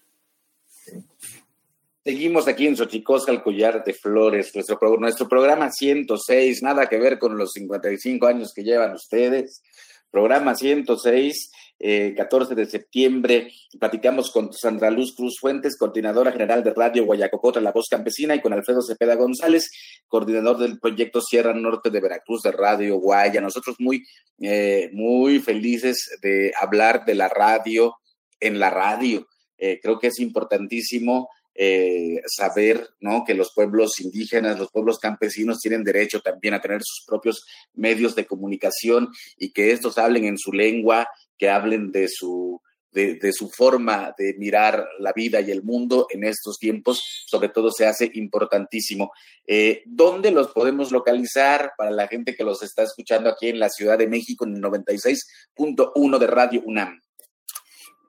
Seguimos 2.04 2.48
aquí 2.48 2.66
en 2.66 2.76
Xochicosca, 2.76 3.32
el 3.32 3.42
collar 3.42 3.82
de 3.82 3.94
flores, 3.94 4.54
nuestro, 4.54 4.78
nuestro 4.98 5.26
programa 5.26 5.72
106, 5.72 6.62
nada 6.62 6.86
que 6.86 6.98
ver 6.98 7.18
con 7.18 7.38
los 7.38 7.52
55 7.52 8.26
años 8.26 8.52
que 8.52 8.62
llevan 8.62 8.92
ustedes. 8.92 9.62
Programa 10.10 10.54
106, 10.54 11.50
14 11.78 12.52
eh, 12.52 12.56
de 12.56 12.66
septiembre, 12.66 13.52
platicamos 13.78 14.30
con 14.32 14.52
Sandra 14.52 14.90
Luz 14.90 15.14
Cruz 15.14 15.38
Fuentes, 15.40 15.76
coordinadora 15.76 16.32
general 16.32 16.64
de 16.64 16.74
Radio 16.74 17.04
Guayacocota, 17.04 17.60
La 17.60 17.72
Voz 17.72 17.86
Campesina, 17.88 18.34
y 18.34 18.40
con 18.40 18.52
Alfredo 18.52 18.82
Cepeda 18.82 19.14
González, 19.14 19.70
coordinador 20.08 20.58
del 20.58 20.78
proyecto 20.78 21.20
Sierra 21.20 21.54
Norte 21.54 21.90
de 21.90 22.00
Veracruz 22.00 22.42
de 22.42 22.52
Radio 22.52 22.96
Guaya. 22.96 23.40
Nosotros 23.40 23.76
muy, 23.78 24.02
eh, 24.40 24.90
muy 24.92 25.38
felices 25.38 26.18
de 26.20 26.52
hablar 26.60 27.04
de 27.04 27.14
la 27.14 27.28
radio 27.28 27.94
en 28.40 28.58
la 28.58 28.70
radio. 28.70 29.26
Eh, 29.56 29.80
creo 29.82 29.98
que 29.98 30.08
es 30.08 30.18
importantísimo 30.20 31.28
eh, 31.60 32.22
saber 32.26 32.88
¿no? 33.00 33.24
que 33.26 33.34
los 33.34 33.52
pueblos 33.52 33.98
indígenas, 33.98 34.60
los 34.60 34.70
pueblos 34.70 35.00
campesinos 35.00 35.58
tienen 35.58 35.82
derecho 35.82 36.20
también 36.20 36.54
a 36.54 36.60
tener 36.60 36.80
sus 36.84 37.04
propios 37.04 37.44
medios 37.74 38.14
de 38.14 38.26
comunicación 38.26 39.08
y 39.36 39.50
que 39.50 39.72
estos 39.72 39.98
hablen 39.98 40.24
en 40.24 40.38
su 40.38 40.52
lengua, 40.52 41.08
que 41.38 41.48
hablen 41.48 41.92
de 41.92 42.08
su, 42.08 42.60
de, 42.90 43.32
su 43.32 43.48
forma 43.48 44.14
de 44.18 44.34
mirar 44.38 44.86
la 44.98 45.12
vida 45.12 45.40
y 45.40 45.50
el 45.50 45.62
mundo 45.62 46.06
en 46.10 46.24
estos 46.24 46.58
tiempos, 46.58 47.02
sobre 47.26 47.48
todo 47.48 47.70
se 47.70 47.86
hace 47.86 48.10
importantísimo. 48.14 49.12
Eh, 49.46 49.82
¿Dónde 49.86 50.30
los 50.30 50.48
podemos 50.48 50.90
localizar 50.90 51.72
para 51.76 51.90
la 51.90 52.08
gente 52.08 52.34
que 52.34 52.44
los 52.44 52.62
está 52.62 52.82
escuchando 52.82 53.30
aquí 53.30 53.48
en 53.48 53.60
la 53.60 53.68
Ciudad 53.68 53.98
de 53.98 54.08
México 54.08 54.46
en 54.46 54.56
el 54.56 54.62
96.1 54.62 56.18
de 56.18 56.26
Radio 56.26 56.62
UNAM? 56.64 57.00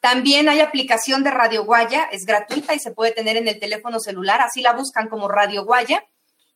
También 0.00 0.48
hay 0.48 0.60
aplicación 0.60 1.22
de 1.22 1.30
Radio 1.30 1.64
Guaya, 1.64 2.08
es 2.10 2.24
gratuita 2.26 2.74
y 2.74 2.80
se 2.80 2.90
puede 2.90 3.12
tener 3.12 3.36
en 3.36 3.46
el 3.46 3.60
teléfono 3.60 4.00
celular, 4.00 4.40
así 4.40 4.60
la 4.60 4.72
buscan 4.72 5.08
como 5.08 5.28
Radio 5.28 5.64
Guaya. 5.64 6.04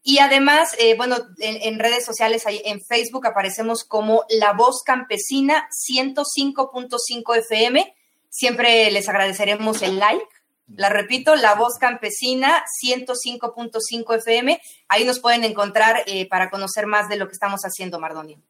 Y 0.03 0.19
además, 0.19 0.75
eh, 0.79 0.97
bueno, 0.97 1.17
en, 1.39 1.57
en, 1.63 1.79
redes 1.79 2.05
sociales, 2.05 2.45
en 2.47 2.81
Facebook 2.81 3.27
aparecemos 3.27 3.85
como 3.85 4.25
La 4.29 4.53
Voz 4.53 4.83
Campesina 4.85 5.69
105.5 5.71 7.37
FM 7.39 7.93
Siempre 8.37 8.91
les 8.91 9.09
agradeceremos 9.09 9.81
el 9.81 9.99
like. 9.99 10.27
La 10.75 10.89
repito, 10.89 11.37
La 11.37 11.55
Voz 11.55 11.79
Campesina 11.79 12.65
105.5 12.85 14.17
FM. 14.17 14.61
Ahí 14.89 15.05
nos 15.05 15.21
pueden 15.21 15.45
encontrar 15.45 16.03
eh, 16.07 16.29
para 16.29 16.51
conocer 16.51 16.87
más 16.87 17.09
de 17.09 17.17
lo 17.17 17.29
que 17.29 17.35
estamos 17.35 17.63
haciendo, 17.63 18.01
Mardonio. 18.01 18.43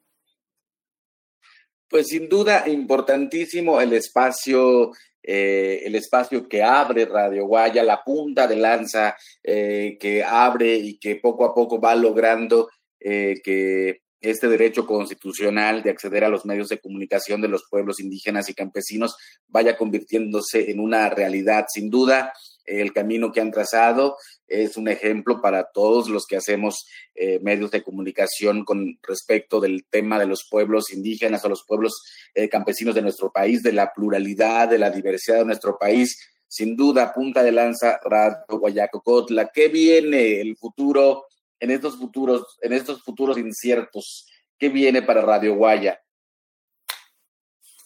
Pues 1.87 2.07
sin 2.07 2.27
duda, 2.27 2.67
importantísimo 2.67 3.79
el 3.79 3.93
espacio, 3.93 4.91
eh, 5.21 5.83
el 5.85 5.95
espacio 5.95 6.49
que 6.49 6.63
abre 6.63 7.05
Radio 7.05 7.45
Guaya, 7.45 7.83
la 7.83 8.03
punta 8.03 8.47
de 8.47 8.55
lanza 8.55 9.15
eh, 9.43 9.97
que 9.99 10.23
abre 10.23 10.75
y 10.75 10.97
que 10.97 11.17
poco 11.17 11.45
a 11.45 11.53
poco 11.53 11.79
va 11.79 11.95
logrando 11.95 12.69
que 12.99 14.01
este 14.21 14.47
derecho 14.47 14.85
constitucional 14.85 15.83
de 15.83 15.91
acceder 15.91 16.23
a 16.23 16.29
los 16.29 16.45
medios 16.45 16.69
de 16.69 16.79
comunicación 16.79 17.41
de 17.41 17.47
los 17.47 17.65
pueblos 17.69 17.99
indígenas 17.99 18.49
y 18.49 18.53
campesinos 18.53 19.15
vaya 19.47 19.77
convirtiéndose 19.77 20.71
en 20.71 20.79
una 20.79 21.09
realidad. 21.09 21.65
Sin 21.71 21.89
duda, 21.89 22.33
el 22.65 22.93
camino 22.93 23.31
que 23.31 23.41
han 23.41 23.51
trazado 23.51 24.17
es 24.47 24.75
un 24.77 24.87
ejemplo 24.87 25.41
para 25.41 25.71
todos 25.71 26.09
los 26.09 26.25
que 26.25 26.35
hacemos 26.35 26.85
eh, 27.15 27.39
medios 27.41 27.71
de 27.71 27.83
comunicación 27.83 28.65
con 28.65 28.99
respecto 29.03 29.59
del 29.59 29.85
tema 29.89 30.19
de 30.19 30.27
los 30.27 30.47
pueblos 30.49 30.91
indígenas 30.91 31.43
o 31.45 31.49
los 31.49 31.63
pueblos 31.65 32.03
eh, 32.33 32.49
campesinos 32.49 32.95
de 32.95 33.01
nuestro 33.01 33.31
país, 33.31 33.63
de 33.63 33.73
la 33.73 33.93
pluralidad, 33.93 34.67
de 34.67 34.79
la 34.79 34.89
diversidad 34.89 35.39
de 35.39 35.45
nuestro 35.45 35.77
país. 35.77 36.17
Sin 36.47 36.75
duda, 36.75 37.13
punta 37.13 37.43
de 37.43 37.51
lanza, 37.51 37.99
Radio 38.03 38.37
Guayacocotla. 38.47 39.49
¿Qué 39.53 39.67
viene 39.67 40.39
el 40.39 40.55
futuro? 40.57 41.26
En 41.59 41.71
estos 41.71 41.97
futuros, 41.97 42.57
en 42.61 42.73
estos 42.73 43.03
futuros 43.03 43.37
inciertos? 43.37 44.27
¿Qué 44.57 44.69
viene 44.69 45.01
para 45.01 45.21
Radio 45.21 45.55
Guaya? 45.55 46.01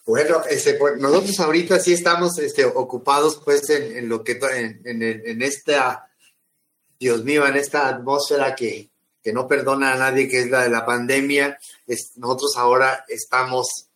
Bueno, 0.06 0.42
este, 0.50 0.74
pues, 0.74 1.00
nosotros 1.00 1.40
ahorita 1.40 1.80
sí 1.80 1.94
estamos 1.94 2.38
este, 2.40 2.66
ocupados 2.66 3.42
pues 3.44 3.70
en, 3.70 4.10
lo 4.10 4.24
que 4.24 4.40
en, 4.54 4.82
en, 5.04 5.42
esta, 5.42 6.10
Dios 7.00 7.24
mío, 7.24 7.46
en 7.46 7.56
esta 7.56 7.88
atmósfera 7.88 8.56
que, 8.56 8.90
que, 9.24 9.32
no 9.32 9.48
perdona 9.48 9.94
a 9.94 9.98
nadie, 9.98 10.28
que 10.28 10.42
es 10.42 10.50
la 10.50 10.64
de 10.64 10.70
la 10.70 10.86
pandemia. 10.86 11.60
nosotros 12.16 12.54
ahora 12.58 13.06
estamos 13.08 13.90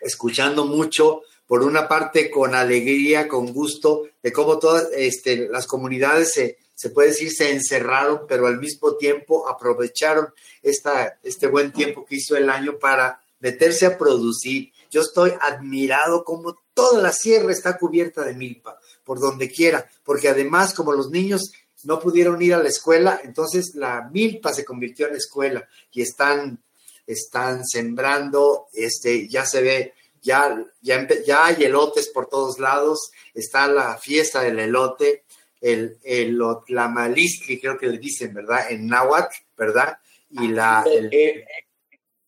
escuchando 0.00 0.66
mucho, 0.66 1.22
por 1.46 1.64
una 1.64 1.88
parte 1.88 2.30
con 2.30 2.54
alegría, 2.54 3.26
con 3.26 3.52
gusto, 3.52 4.04
de 4.22 4.32
cómo 4.32 4.60
todas 4.60 4.88
este, 4.94 5.48
las 5.48 5.66
comunidades 5.66 6.32
se, 6.32 6.58
se 6.80 6.88
puede 6.88 7.08
decir, 7.08 7.30
se 7.30 7.50
encerraron, 7.50 8.22
pero 8.26 8.46
al 8.46 8.58
mismo 8.58 8.96
tiempo 8.96 9.46
aprovecharon 9.46 10.32
esta, 10.62 11.18
este 11.22 11.46
buen 11.46 11.72
tiempo 11.72 12.06
que 12.06 12.16
hizo 12.16 12.38
el 12.38 12.48
año 12.48 12.78
para 12.78 13.22
meterse 13.38 13.84
a 13.84 13.98
producir. 13.98 14.72
Yo 14.90 15.02
estoy 15.02 15.34
admirado 15.42 16.24
como 16.24 16.58
toda 16.72 17.02
la 17.02 17.12
sierra 17.12 17.52
está 17.52 17.76
cubierta 17.76 18.24
de 18.24 18.32
milpa, 18.32 18.80
por 19.04 19.20
donde 19.20 19.50
quiera, 19.50 19.90
porque 20.02 20.30
además 20.30 20.72
como 20.72 20.94
los 20.94 21.10
niños 21.10 21.52
no 21.84 22.00
pudieron 22.00 22.40
ir 22.40 22.54
a 22.54 22.62
la 22.62 22.70
escuela, 22.70 23.20
entonces 23.24 23.74
la 23.74 24.08
milpa 24.10 24.54
se 24.54 24.64
convirtió 24.64 25.06
en 25.06 25.16
escuela 25.16 25.68
y 25.92 26.00
están, 26.00 26.62
están 27.06 27.66
sembrando, 27.66 28.68
este, 28.72 29.28
ya 29.28 29.44
se 29.44 29.60
ve, 29.60 29.94
ya, 30.22 30.64
ya, 30.80 31.06
ya 31.26 31.44
hay 31.44 31.64
elotes 31.64 32.08
por 32.08 32.26
todos 32.26 32.58
lados, 32.58 33.10
está 33.34 33.66
la 33.66 33.98
fiesta 33.98 34.40
del 34.40 34.60
elote, 34.60 35.24
el, 35.60 35.98
el 36.02 36.40
Otlamalistli, 36.40 37.60
creo 37.60 37.78
que 37.78 37.88
le 37.88 37.98
dicen, 37.98 38.32
¿verdad? 38.34 38.70
En 38.70 38.86
náhuatl, 38.86 39.34
¿verdad? 39.56 39.98
Y 40.30 40.48
la... 40.48 40.84
El, 40.86 41.12
el, 41.12 41.44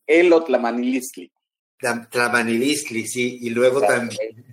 el 0.06 0.32
Otlamanilistli. 0.32 1.30
Tlamanilistli, 2.10 3.06
sí, 3.06 3.38
y 3.42 3.50
luego 3.50 3.80
también 3.80 4.46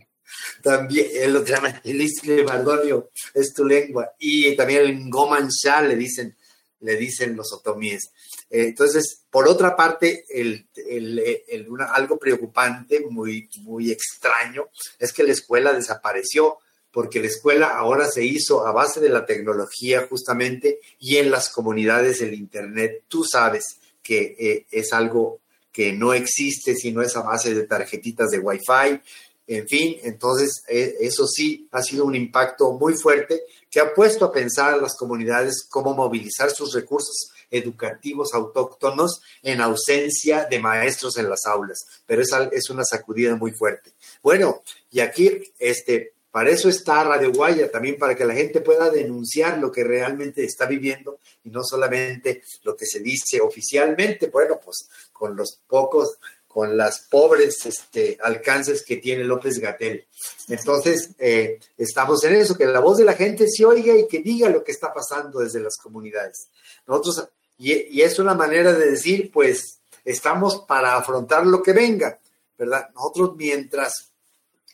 también 0.63 1.07
el 1.13 1.35
Otlamanilistli 1.35 2.43
Mardonio 2.43 3.11
es 3.33 3.53
tu 3.53 3.65
lengua, 3.65 4.13
y 4.17 4.55
también 4.55 4.81
el 4.81 4.99
Ngomansha 5.09 5.81
le 5.81 5.95
dicen, 5.95 6.35
le 6.79 6.95
dicen 6.95 7.35
los 7.35 7.51
otomíes. 7.53 8.11
Eh, 8.49 8.67
entonces, 8.69 9.25
por 9.29 9.47
otra 9.47 9.75
parte, 9.75 10.25
el, 10.29 10.67
el, 10.75 11.21
el, 11.47 11.69
una, 11.69 11.85
algo 11.85 12.17
preocupante, 12.17 13.01
muy, 13.09 13.49
muy 13.61 13.91
extraño, 13.91 14.69
es 14.97 15.13
que 15.13 15.23
la 15.23 15.33
escuela 15.33 15.73
desapareció 15.73 16.57
porque 16.91 17.19
la 17.19 17.27
escuela 17.27 17.67
ahora 17.67 18.09
se 18.09 18.23
hizo 18.25 18.65
a 18.65 18.71
base 18.71 18.99
de 18.99 19.09
la 19.09 19.25
tecnología 19.25 20.07
justamente 20.09 20.79
y 20.99 21.17
en 21.17 21.31
las 21.31 21.49
comunidades 21.49 22.21
el 22.21 22.33
Internet. 22.33 23.03
Tú 23.07 23.23
sabes 23.23 23.77
que 24.01 24.35
eh, 24.39 24.65
es 24.71 24.93
algo 24.93 25.39
que 25.71 25.93
no 25.93 26.13
existe 26.13 26.75
si 26.75 26.91
no 26.91 27.01
es 27.01 27.15
a 27.15 27.21
base 27.21 27.53
de 27.53 27.67
tarjetitas 27.67 28.29
de 28.29 28.39
Wi-Fi. 28.39 29.01
En 29.47 29.67
fin, 29.67 29.97
entonces 30.03 30.63
eh, 30.67 30.95
eso 30.99 31.27
sí 31.27 31.67
ha 31.71 31.81
sido 31.81 32.05
un 32.05 32.15
impacto 32.15 32.73
muy 32.73 32.93
fuerte 32.95 33.41
que 33.69 33.79
ha 33.79 33.93
puesto 33.93 34.25
a 34.25 34.31
pensar 34.31 34.73
a 34.73 34.77
las 34.77 34.95
comunidades 34.95 35.65
cómo 35.69 35.93
movilizar 35.93 36.51
sus 36.51 36.73
recursos 36.73 37.31
educativos 37.51 38.33
autóctonos 38.33 39.21
en 39.41 39.61
ausencia 39.61 40.45
de 40.45 40.59
maestros 40.59 41.17
en 41.17 41.29
las 41.29 41.45
aulas. 41.45 41.79
Pero 42.05 42.21
es, 42.21 42.29
es 42.51 42.69
una 42.69 42.83
sacudida 42.83 43.35
muy 43.35 43.51
fuerte. 43.51 43.93
Bueno, 44.21 44.61
y 44.91 44.99
aquí, 44.99 45.31
este, 45.57 46.13
para 46.31 46.51
eso 46.51 46.69
está 46.69 47.03
Radio 47.03 47.31
Guaya, 47.31 47.71
también 47.71 47.97
para 47.97 48.15
que 48.15 48.25
la 48.25 48.35
gente 48.35 48.61
pueda 48.61 48.89
denunciar 48.89 49.57
lo 49.57 49.71
que 49.71 49.83
realmente 49.83 50.43
está 50.43 50.65
viviendo 50.65 51.19
y 51.43 51.49
no 51.49 51.63
solamente 51.63 52.43
lo 52.63 52.75
que 52.75 52.85
se 52.85 52.99
dice 52.99 53.41
oficialmente, 53.41 54.27
bueno, 54.27 54.59
pues 54.63 54.87
con 55.11 55.35
los 55.35 55.59
pocos, 55.67 56.19
con 56.47 56.77
las 56.77 57.01
pobres 57.09 57.65
este, 57.65 58.17
alcances 58.21 58.83
que 58.83 58.97
tiene 58.97 59.23
López 59.23 59.59
Gatel. 59.59 60.05
Entonces, 60.47 61.11
eh, 61.17 61.59
estamos 61.77 62.23
en 62.23 62.35
eso, 62.35 62.55
que 62.55 62.65
la 62.65 62.79
voz 62.79 62.97
de 62.97 63.05
la 63.05 63.13
gente 63.13 63.47
se 63.47 63.65
oiga 63.65 63.95
y 63.97 64.07
que 64.07 64.19
diga 64.19 64.49
lo 64.49 64.63
que 64.63 64.71
está 64.71 64.93
pasando 64.93 65.39
desde 65.39 65.59
las 65.59 65.77
comunidades. 65.77 66.47
Nosotros, 66.85 67.27
y, 67.57 67.73
y 67.73 68.01
es 68.01 68.19
una 68.19 68.35
manera 68.35 68.73
de 68.73 68.91
decir, 68.91 69.31
pues, 69.31 69.79
estamos 70.05 70.63
para 70.67 70.95
afrontar 70.95 71.45
lo 71.45 71.61
que 71.61 71.73
venga, 71.73 72.19
¿verdad? 72.57 72.89
Nosotros 72.93 73.35
mientras, 73.35 74.11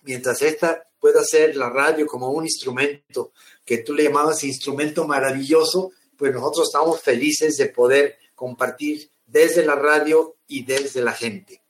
mientras 0.03 0.41
esta 0.41 0.85
pueda 1.05 1.23
ser 1.23 1.55
la 1.55 1.69
radio 1.69 2.07
como 2.07 2.31
un 2.31 2.45
instrumento 2.45 3.31
que 3.63 3.77
tú 3.77 3.93
le 3.93 4.05
llamabas 4.05 4.43
instrumento 4.43 5.05
maravilloso, 5.05 5.91
pues 6.17 6.33
nosotros 6.33 6.67
estamos 6.67 6.99
felices 6.99 7.57
de 7.57 7.67
poder 7.67 8.17
compartir 8.33 9.07
desde 9.23 9.63
la 9.63 9.75
radio 9.75 10.37
y 10.47 10.65
desde 10.65 11.03
la 11.03 11.11
gente, 11.11 11.61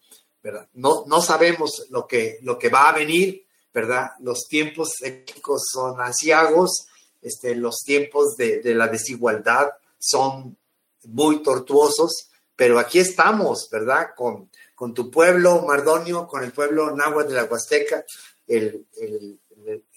¿verdad? 0.41 0.69
No, 0.75 1.03
no 1.07 1.21
sabemos 1.21 1.85
lo 1.89 2.07
que, 2.07 2.39
lo 2.43 2.57
que 2.57 2.69
va 2.69 2.87
a 2.87 2.97
venir, 2.97 3.45
¿verdad? 3.73 4.11
Los 4.21 4.47
tiempos 4.47 5.01
éticos 5.01 5.63
son 5.69 5.99
asiagos, 5.99 6.87
este, 7.21 7.55
los 7.55 7.83
tiempos 7.83 8.37
de, 8.37 8.61
de 8.61 8.73
la 8.73 8.87
desigualdad 8.87 9.67
son 9.99 10.55
muy 11.03 11.43
tortuosos, 11.43 12.29
pero 12.55 12.79
aquí 12.79 12.99
estamos, 12.99 13.67
¿verdad? 13.69 14.11
Con, 14.15 14.49
con 14.75 14.93
tu 14.93 15.11
pueblo 15.11 15.61
Mardonio, 15.63 16.25
con 16.25 16.41
el 16.41 16.53
pueblo 16.53 16.95
náhuatl 16.95 17.27
de 17.27 17.35
la 17.35 17.43
Huasteca, 17.43 18.05
el, 18.47 18.85
el, 18.97 19.39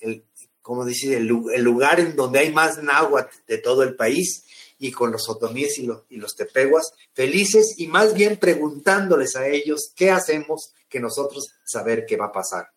el, 0.00 0.24
como 0.62 0.84
dice, 0.84 1.16
el, 1.16 1.26
lugar 1.26 2.00
en 2.00 2.14
donde 2.14 2.40
hay 2.40 2.52
más 2.52 2.82
náhuatl 2.82 3.34
de 3.46 3.58
todo 3.58 3.82
el 3.82 3.96
país 3.96 4.44
y 4.78 4.92
con 4.92 5.10
los 5.10 5.28
otomíes 5.28 5.78
y 5.78 5.86
los, 5.86 6.04
y 6.08 6.16
los 6.16 6.36
tepeguas, 6.36 6.92
felices 7.14 7.74
y 7.78 7.86
más 7.86 8.14
bien 8.14 8.36
preguntándoles 8.36 9.34
a 9.36 9.48
ellos 9.48 9.92
qué 9.96 10.10
hacemos 10.10 10.74
que 10.88 11.00
nosotros 11.00 11.54
saber 11.64 12.06
qué 12.06 12.16
va 12.16 12.26
a 12.26 12.32
pasar. 12.32 12.68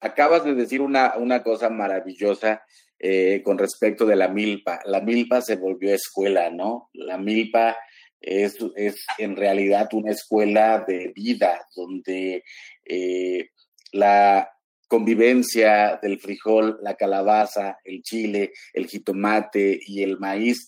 Acabas 0.00 0.44
de 0.44 0.54
decir 0.54 0.80
una, 0.80 1.16
una 1.16 1.42
cosa 1.42 1.68
maravillosa 1.68 2.62
eh, 2.98 3.42
con 3.44 3.58
respecto 3.58 4.04
de 4.04 4.16
la 4.16 4.28
milpa. 4.28 4.80
La 4.84 5.00
milpa 5.00 5.40
se 5.42 5.56
volvió 5.56 5.94
escuela, 5.94 6.50
¿no? 6.50 6.90
La 6.92 7.18
milpa 7.18 7.76
es, 8.20 8.58
es 8.76 9.06
en 9.18 9.36
realidad 9.36 9.88
una 9.92 10.10
escuela 10.12 10.84
de 10.86 11.12
vida 11.14 11.66
donde 11.74 12.44
eh, 12.84 13.50
la 13.92 14.50
convivencia 14.88 16.00
del 16.02 16.18
frijol, 16.18 16.78
la 16.82 16.94
calabaza, 16.94 17.78
el 17.84 18.02
chile, 18.02 18.52
el 18.72 18.88
jitomate 18.88 19.78
y 19.86 20.02
el 20.02 20.18
maíz 20.18 20.66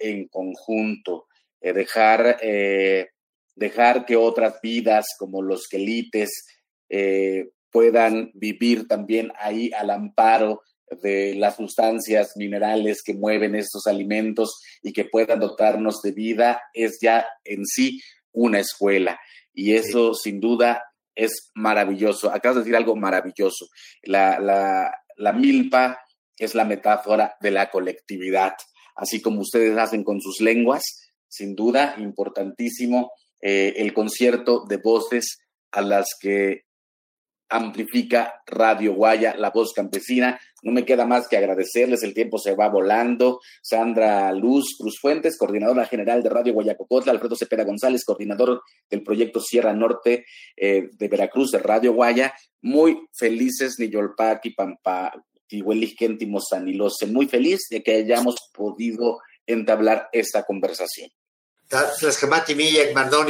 en 0.00 0.28
conjunto, 0.28 1.26
eh, 1.60 1.72
dejar, 1.72 2.38
eh, 2.42 3.08
dejar 3.54 4.04
que 4.04 4.16
otras 4.16 4.60
vidas 4.62 5.06
como 5.18 5.42
los 5.42 5.68
quelites 5.68 6.46
eh, 6.88 7.50
puedan 7.70 8.30
vivir 8.34 8.88
también 8.88 9.32
ahí 9.38 9.70
al 9.72 9.90
amparo 9.90 10.62
de 11.02 11.34
las 11.34 11.56
sustancias 11.56 12.36
minerales 12.36 13.02
que 13.02 13.14
mueven 13.14 13.54
estos 13.54 13.86
alimentos 13.86 14.60
y 14.82 14.92
que 14.92 15.04
puedan 15.04 15.40
dotarnos 15.40 16.02
de 16.02 16.12
vida, 16.12 16.62
es 16.72 16.98
ya 17.00 17.26
en 17.44 17.64
sí 17.64 18.00
una 18.32 18.60
escuela. 18.60 19.18
Y 19.52 19.74
eso 19.74 20.14
sin 20.14 20.40
duda 20.40 20.82
es 21.14 21.50
maravilloso. 21.54 22.32
Acabas 22.32 22.56
de 22.56 22.60
decir 22.62 22.76
algo 22.76 22.96
maravilloso. 22.96 23.66
La, 24.02 24.38
la, 24.38 24.92
la 25.16 25.32
milpa 25.32 25.98
es 26.36 26.54
la 26.54 26.64
metáfora 26.64 27.36
de 27.40 27.50
la 27.50 27.70
colectividad, 27.70 28.54
así 28.96 29.22
como 29.22 29.40
ustedes 29.40 29.76
hacen 29.78 30.02
con 30.02 30.20
sus 30.20 30.40
lenguas, 30.40 30.82
sin 31.28 31.54
duda, 31.54 31.94
importantísimo 31.98 33.12
eh, 33.40 33.74
el 33.76 33.92
concierto 33.92 34.64
de 34.66 34.78
voces 34.78 35.38
a 35.70 35.82
las 35.82 36.16
que 36.20 36.62
amplifica 37.54 38.42
Radio 38.46 38.94
Guaya, 38.94 39.36
la 39.36 39.50
voz 39.50 39.72
campesina. 39.72 40.40
No 40.62 40.72
me 40.72 40.84
queda 40.84 41.06
más 41.06 41.28
que 41.28 41.36
agradecerles, 41.36 42.02
el 42.02 42.12
tiempo 42.12 42.38
se 42.38 42.54
va 42.54 42.68
volando. 42.68 43.40
Sandra 43.62 44.32
Luz 44.32 44.76
Cruz 44.78 44.98
Fuentes, 45.00 45.38
coordinadora 45.38 45.86
general 45.86 46.22
de 46.22 46.30
Radio 46.30 46.52
Guayacocotla, 46.54 47.12
Alfredo 47.12 47.36
Cepeda 47.36 47.64
González, 47.64 48.04
coordinador 48.04 48.62
del 48.90 49.02
proyecto 49.02 49.40
Sierra 49.40 49.72
Norte 49.72 50.26
eh, 50.56 50.88
de 50.92 51.08
Veracruz 51.08 51.52
de 51.52 51.58
Radio 51.58 51.92
Guaya. 51.92 52.34
Muy 52.62 53.06
felices, 53.12 53.76
Niyolpaki, 53.78 54.50
Pampa, 54.50 55.12
Tihuelisquenti, 55.46 56.28
Sanilose. 56.40 57.06
Muy 57.06 57.28
feliz 57.28 57.60
de 57.70 57.82
que 57.82 57.94
hayamos 57.94 58.36
podido 58.52 59.20
entablar 59.46 60.08
esta 60.12 60.42
conversación. 60.42 61.10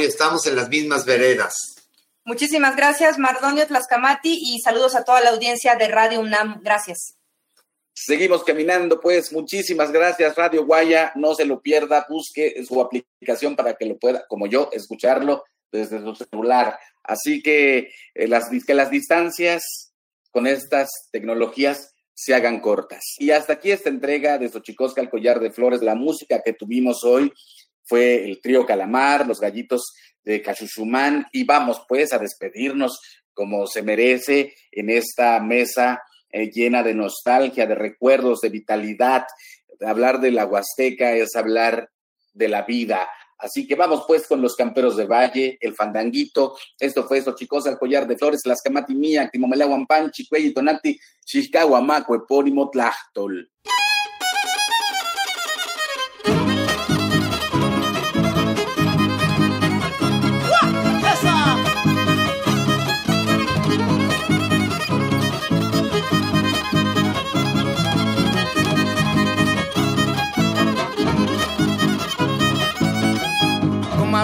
Estamos 0.07 0.45
en 0.47 0.55
las 0.55 0.69
mismas 0.69 1.05
veredas. 1.05 1.74
Muchísimas 2.27 2.75
gracias, 2.75 3.19
Mardonio 3.19 3.67
Tlaxcamati, 3.67 4.33
y 4.33 4.59
saludos 4.59 4.95
a 4.95 5.03
toda 5.03 5.21
la 5.21 5.29
audiencia 5.29 5.75
de 5.75 5.87
Radio 5.87 6.21
UNAM. 6.21 6.59
Gracias. 6.63 7.19
Seguimos 7.93 8.43
caminando, 8.43 8.99
pues 8.99 9.31
muchísimas 9.31 9.91
gracias, 9.91 10.35
Radio 10.35 10.65
Guaya. 10.65 11.11
No 11.13 11.35
se 11.35 11.45
lo 11.45 11.61
pierda, 11.61 12.07
busque 12.09 12.65
su 12.67 12.81
aplicación 12.81 13.55
para 13.55 13.75
que 13.75 13.85
lo 13.85 13.99
pueda, 13.99 14.25
como 14.27 14.47
yo, 14.47 14.69
escucharlo 14.73 15.43
desde 15.71 16.01
su 16.01 16.15
celular. 16.15 16.79
Así 17.03 17.43
que, 17.43 17.91
eh, 18.15 18.27
las, 18.27 18.49
que 18.65 18.73
las 18.73 18.89
distancias 18.89 19.93
con 20.31 20.47
estas 20.47 20.89
tecnologías 21.11 21.93
se 22.15 22.33
hagan 22.33 22.59
cortas. 22.59 23.03
Y 23.19 23.29
hasta 23.29 23.53
aquí 23.53 23.69
esta 23.69 23.89
entrega 23.89 24.39
de 24.39 24.49
Xochicosca 24.49 24.99
al 24.99 25.11
Collar 25.11 25.39
de 25.39 25.51
Flores. 25.51 25.83
La 25.83 25.93
música 25.93 26.41
que 26.43 26.53
tuvimos 26.53 27.03
hoy 27.03 27.31
fue 27.83 28.25
el 28.25 28.41
trío 28.41 28.65
Calamar, 28.65 29.27
los 29.27 29.39
gallitos 29.39 29.93
de 30.25 30.41
Cachuchumán 30.41 31.27
y 31.31 31.43
vamos 31.45 31.83
pues 31.87 32.11
a 32.11 32.19
despedirnos 32.19 32.99
como 33.33 33.67
se 33.67 33.83
merece 33.83 34.55
en 34.71 34.89
esta 34.89 35.39
mesa 35.39 36.01
eh, 36.31 36.49
llena 36.51 36.83
de 36.83 36.93
nostalgia, 36.93 37.67
de 37.67 37.75
recuerdos, 37.75 38.41
de 38.41 38.49
vitalidad. 38.49 39.25
Hablar 39.85 40.19
de 40.19 40.31
la 40.31 40.45
Huasteca 40.45 41.13
es 41.13 41.35
hablar 41.35 41.89
de 42.33 42.47
la 42.47 42.63
vida. 42.63 43.07
Así 43.37 43.67
que 43.67 43.75
vamos 43.75 44.05
pues 44.07 44.27
con 44.27 44.41
los 44.41 44.55
camperos 44.55 44.95
de 44.95 45.05
Valle, 45.05 45.57
el 45.59 45.75
fandanguito. 45.75 46.57
Esto 46.79 47.05
fue 47.05 47.19
eso, 47.19 47.35
chicos, 47.35 47.67
al 47.67 47.77
collar 47.77 48.07
de 48.07 48.17
flores, 48.17 48.45
las 48.45 48.61
camatimía, 48.61 49.29
timomela 49.29 49.65
guampan, 49.65 50.09
chicuey, 50.11 50.53
tonati, 50.53 50.97
chiscahuamaco, 51.25 52.15
epónimo, 52.15 52.69
tlachtol. 52.69 53.51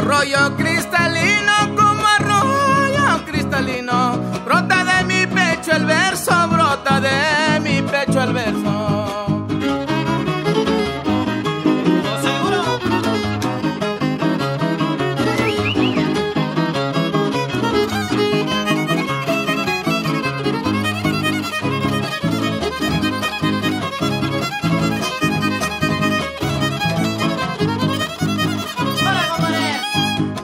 Arroyo 0.02 0.50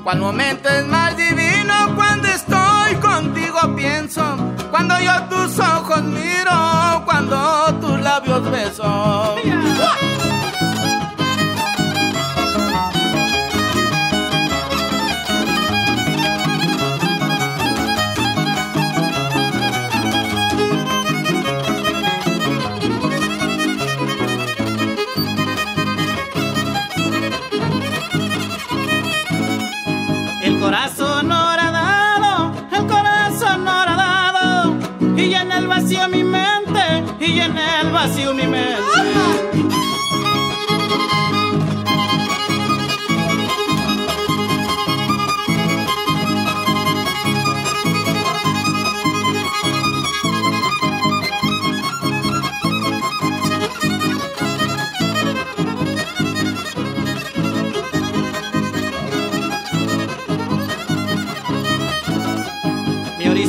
Cual 0.08 0.20
momento 0.20 0.70
es 0.70 0.88
más 0.88 1.18
divino 1.18 1.94
cuando 1.98 2.30
estoy 2.30 2.96
contigo 3.02 3.60
pienso, 3.76 4.24
cuando 4.72 4.98
yo 5.02 5.12
tus 5.24 5.60
ojos 5.60 6.02
miro, 6.02 7.04
cuando 7.04 7.78
tus 7.82 8.00
labios 8.00 8.50
beso. 8.50 9.36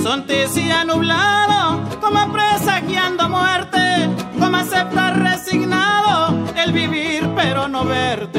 Horizonte 0.08 0.48
se 0.48 0.72
ha 0.72 0.84
nublado 0.84 1.80
como 2.00 2.32
presagiando 2.32 3.28
muerte 3.28 3.77
aceptar 4.68 5.18
resignado 5.18 6.36
el 6.56 6.72
vivir 6.72 7.28
pero 7.34 7.68
no 7.68 7.84
verte. 7.84 8.38